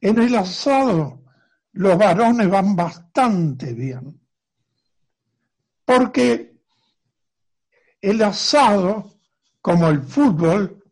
En 0.00 0.18
el 0.18 0.34
asado 0.36 1.24
los 1.72 1.98
varones 1.98 2.48
van 2.48 2.76
bastante 2.76 3.72
bien. 3.72 4.20
Porque 5.84 6.56
el 8.00 8.22
asado, 8.22 9.18
como 9.60 9.88
el 9.88 10.02
fútbol, 10.02 10.83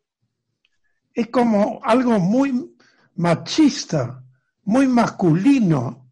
es 1.14 1.28
como 1.28 1.80
algo 1.82 2.18
muy 2.18 2.76
machista, 3.16 4.22
muy 4.64 4.86
masculino. 4.86 6.10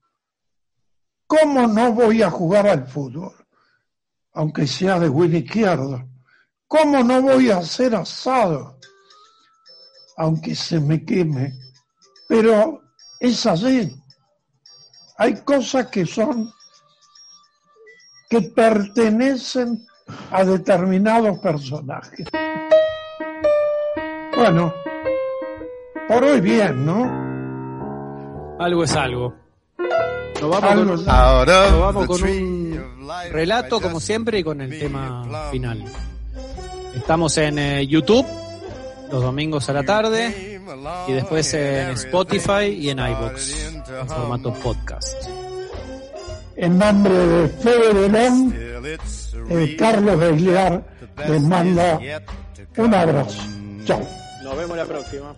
¿Cómo 1.26 1.66
no 1.66 1.92
voy 1.92 2.22
a 2.22 2.30
jugar 2.30 2.66
al 2.66 2.86
fútbol? 2.86 3.34
Aunque 4.32 4.66
sea 4.66 4.98
de 4.98 5.08
buen 5.08 5.34
izquierdo. 5.34 6.08
¿Cómo 6.66 7.02
no 7.02 7.22
voy 7.22 7.50
a 7.50 7.58
hacer 7.58 7.94
asado? 7.94 8.78
Aunque 10.16 10.54
se 10.54 10.80
me 10.80 11.04
queme. 11.04 11.58
Pero 12.28 12.82
es 13.18 13.46
así. 13.46 13.96
Hay 15.18 15.34
cosas 15.42 15.86
que 15.86 16.06
son 16.06 16.52
que 18.28 18.42
pertenecen 18.42 19.84
a 20.30 20.44
determinados 20.44 21.38
personajes. 21.40 22.28
Bueno, 24.36 24.72
por 26.10 26.24
hoy 26.24 26.40
bien, 26.40 26.84
¿no? 26.84 28.56
Algo 28.58 28.82
es 28.82 28.94
algo. 28.96 29.32
Nos 30.40 30.50
vamos 30.50 30.64
Algo 30.64 30.86
con, 30.86 31.06
nos 31.06 31.80
vamos 31.80 32.20
un 32.20 32.82
relato, 33.30 33.80
como 33.80 34.00
siempre, 34.00 34.40
y 34.40 34.44
con 34.44 34.60
el 34.60 34.76
tema 34.76 35.48
final. 35.52 35.84
Estamos 36.96 37.38
en 37.38 37.58
eh, 37.58 37.86
YouTube 37.86 38.26
los 39.12 39.22
domingos 39.22 39.68
a 39.68 39.72
la 39.72 39.84
tarde 39.84 40.60
y 41.06 41.12
después 41.12 41.54
en 41.54 41.90
Spotify 41.90 42.66
y 42.66 42.90
en 42.90 42.98
iBox 42.98 43.74
en 43.88 44.08
formato 44.08 44.52
podcast. 44.54 45.28
En 46.56 46.78
nombre 46.78 47.12
de 47.12 47.48
Fede 47.48 48.98
eh, 49.48 49.76
Carlos 49.76 50.20
Aguilar 50.20 50.84
les 51.28 51.42
manda 51.42 52.00
un 52.76 52.94
abrazo. 52.94 53.42
Chao. 53.84 54.00
Nos 54.42 54.56
vemos 54.56 54.76
la 54.76 54.84
próxima. 54.84 55.36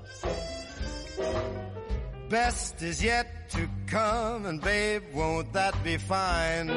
Best 2.33 2.81
is 2.81 3.05
yet 3.05 3.51
to 3.51 3.69
come, 3.87 4.47
and 4.47 4.59
babe, 4.59 5.03
won't 5.13 5.53
that 5.53 5.75
be 5.85 5.99
fine? 5.99 6.69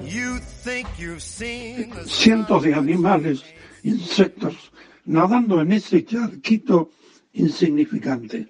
You 0.00 0.38
think 0.38 0.88
you've 0.98 1.20
seen 1.20 1.92
Cientos 2.06 2.62
de 2.62 2.72
animales, 2.72 3.44
insectos, 3.84 4.72
nadando 5.04 5.60
en 5.60 5.72
ese 5.72 6.02
charquito 6.06 6.92
insignificante. 7.34 8.48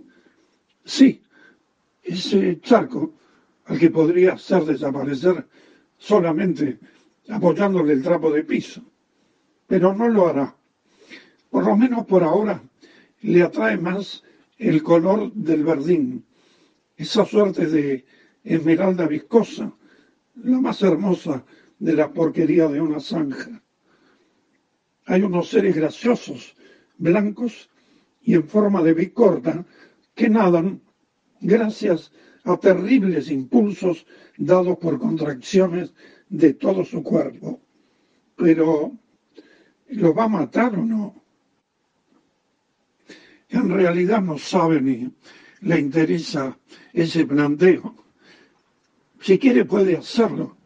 Sí, 0.85 1.21
ese 2.01 2.61
charco 2.61 3.15
al 3.67 3.77
que 3.77 3.91
podría 3.91 4.35
hacer 4.35 4.67
desaparecer 4.67 5.49
solamente 5.99 6.79
apoyándole 7.29 7.95
el 7.95 8.05
trapo 8.05 8.31
de 8.31 8.45
piso. 8.45 8.85
Pero 9.67 9.93
no 9.93 10.07
lo 10.09 10.29
hará. 10.29 10.55
Por 11.51 11.67
lo 11.67 11.77
menos 11.77 12.07
por 12.07 12.23
ahora 12.23 12.63
le 13.23 13.43
atrae 13.43 13.77
más 13.77 14.23
el 14.59 14.83
color 14.83 15.33
del 15.33 15.65
verdín, 15.65 16.25
esa 16.97 17.25
suerte 17.25 17.67
de 17.67 18.05
esmeralda 18.45 19.07
viscosa, 19.07 19.73
la 20.37 20.61
más 20.61 20.83
hermosa 20.83 21.45
de 21.79 21.95
la 21.95 22.13
porquería 22.13 22.69
de 22.69 22.81
una 22.81 23.01
zanja. 23.01 23.63
Hay 25.07 25.23
unos 25.23 25.49
seres 25.49 25.75
graciosos, 25.75 26.55
blancos 26.99 27.71
y 28.23 28.35
en 28.35 28.47
forma 28.49 28.83
de 28.83 28.95
bicorta, 28.95 29.65
que 30.15 30.29
nadan 30.29 30.81
gracias 31.41 32.13
a 32.45 32.57
terribles 32.57 33.31
impulsos 33.31 34.07
dados 34.37 34.79
por 34.79 34.99
contracciones 34.99 35.95
de 36.29 36.55
todo 36.55 36.85
su 36.85 37.03
cuerpo. 37.03 37.61
Pero 38.37 38.93
¿Lo 39.93 40.15
va 40.15 40.25
a 40.25 40.29
matar 40.29 40.75
o 40.79 40.85
no? 40.85 41.22
En 43.53 43.69
realidad 43.69 44.23
no 44.23 44.39
sabe 44.39 44.81
ni 44.81 45.13
le 45.61 45.79
interesa 45.79 46.59
ese 46.93 47.27
planteo. 47.27 47.95
Si 49.21 49.39
quiere 49.39 49.65
puede 49.65 49.97
hacerlo. 49.97 50.57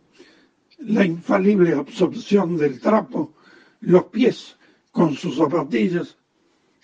La 0.79 1.05
infalible 1.05 1.75
absorción 1.75 2.57
del 2.57 2.81
trapo, 2.81 3.35
los 3.81 4.05
pies 4.05 4.57
con 4.93 5.15
sus 5.15 5.37
zapatillas, 5.37 6.17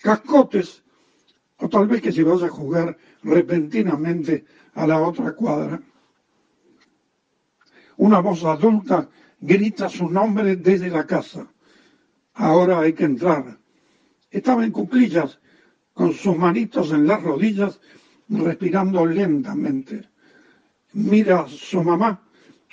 cascotes, 0.01 0.83
o 1.57 1.69
tal 1.69 1.87
vez 1.87 2.01
que 2.01 2.11
se 2.11 2.23
vaya 2.23 2.47
a 2.47 2.49
jugar 2.49 2.97
repentinamente 3.23 4.45
a 4.73 4.85
la 4.85 4.99
otra 4.99 5.33
cuadra. 5.33 5.81
Una 7.97 8.19
voz 8.19 8.43
adulta 8.43 9.09
grita 9.39 9.87
su 9.87 10.09
nombre 10.09 10.57
desde 10.57 10.89
la 10.89 11.05
casa. 11.05 11.47
Ahora 12.33 12.79
hay 12.81 12.93
que 12.93 13.05
entrar. 13.05 13.57
Estaba 14.29 14.65
en 14.65 14.71
cuclillas, 14.71 15.39
con 15.93 16.13
sus 16.13 16.37
manitos 16.37 16.91
en 16.91 17.07
las 17.07 17.21
rodillas, 17.21 17.79
respirando 18.29 19.05
lentamente. 19.05 20.09
Mira 20.93 21.41
a 21.41 21.47
su 21.47 21.83
mamá, 21.83 22.21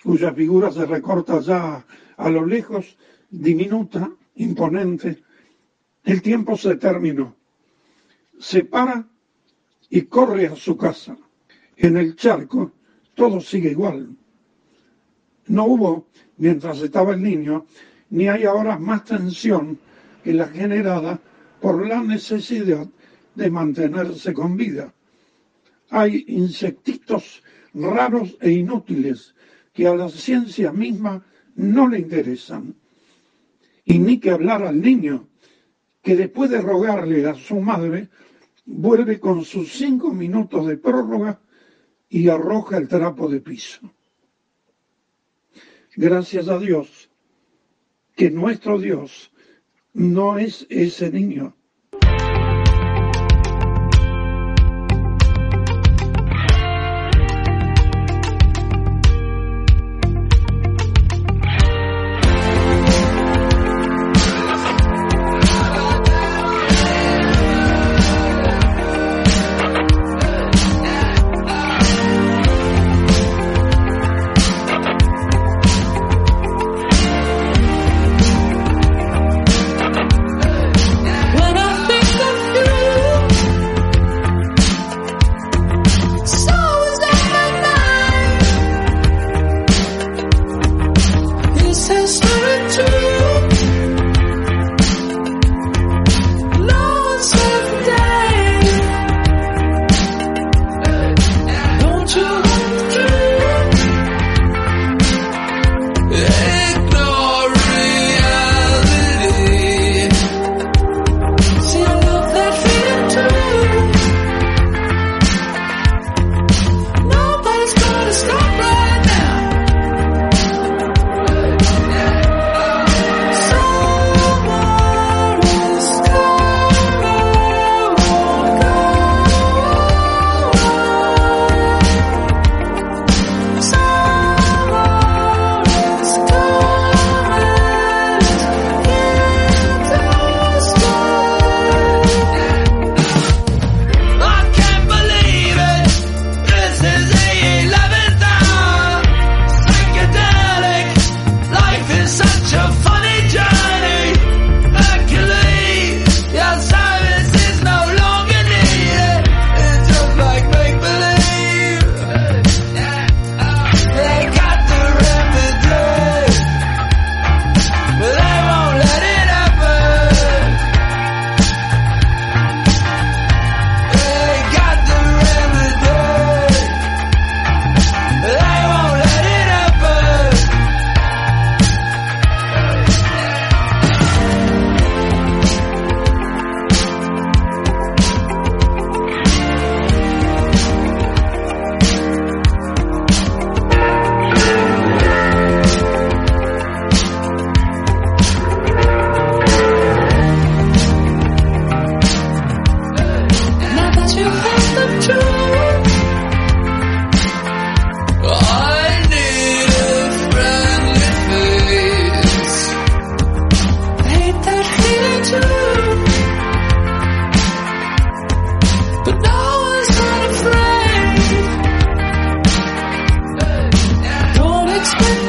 cuya 0.03 0.33
figura 0.33 0.71
se 0.71 0.87
recorta 0.87 1.41
ya 1.41 1.85
a 2.17 2.31
lo 2.31 2.45
lejos, 2.45 2.97
diminuta, 3.31 4.11
imponente. 4.37 5.23
El 6.05 6.23
tiempo 6.23 6.57
se 6.57 6.77
terminó. 6.77 7.37
Se 8.39 8.65
para 8.65 9.07
y 9.91 10.03
corre 10.03 10.47
a 10.47 10.57
su 10.57 10.77
casa. 10.77 11.17
En 11.77 11.97
el 11.97 12.17
charco 12.17 12.73
todo 13.15 13.41
sigue 13.41 13.71
igual. 13.71 14.17
No 15.47 15.65
hubo, 15.65 16.07
mientras 16.37 16.81
estaba 16.81 17.13
el 17.13 17.23
niño, 17.23 17.67
ni 18.11 18.29
hay 18.29 18.45
ahora 18.45 18.79
más 18.79 19.05
tensión 19.05 19.79
que 20.23 20.33
la 20.33 20.49
generada 20.49 21.21
por 21.61 21.87
la 21.87 22.03
necesidad 22.03 22.89
de 23.35 23.51
mantenerse 23.51 24.33
con 24.33 24.57
vida. 24.57 24.95
Hay 25.91 26.25
insectitos 26.29 27.43
raros 27.75 28.37
e 28.41 28.51
inútiles 28.51 29.35
que 29.73 29.87
a 29.87 29.95
la 29.95 30.09
ciencia 30.09 30.73
misma 30.73 31.25
no 31.55 31.89
le 31.89 31.99
interesan. 31.99 32.75
Y 33.85 33.99
ni 33.99 34.19
que 34.19 34.31
hablar 34.31 34.63
al 34.63 34.81
niño, 34.81 35.29
que 36.03 36.17
después 36.17 36.51
de 36.51 36.61
rogarle 36.61 37.27
a 37.29 37.35
su 37.35 37.61
madre, 37.61 38.09
vuelve 38.65 39.19
con 39.19 39.45
sus 39.45 39.73
cinco 39.73 40.13
minutos 40.13 40.67
de 40.67 40.77
prórroga 40.77 41.41
y 42.09 42.29
arroja 42.29 42.77
el 42.77 42.89
trapo 42.89 43.29
de 43.29 43.41
piso. 43.41 43.93
Gracias 45.97 46.49
a 46.49 46.59
Dios 46.59 47.11
que 48.15 48.31
nuestro 48.31 48.79
Dios 48.79 49.33
no 49.93 50.39
es 50.39 50.67
ese 50.69 51.11
niño. 51.11 51.57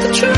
The 0.02 0.14
truth. 0.14 0.31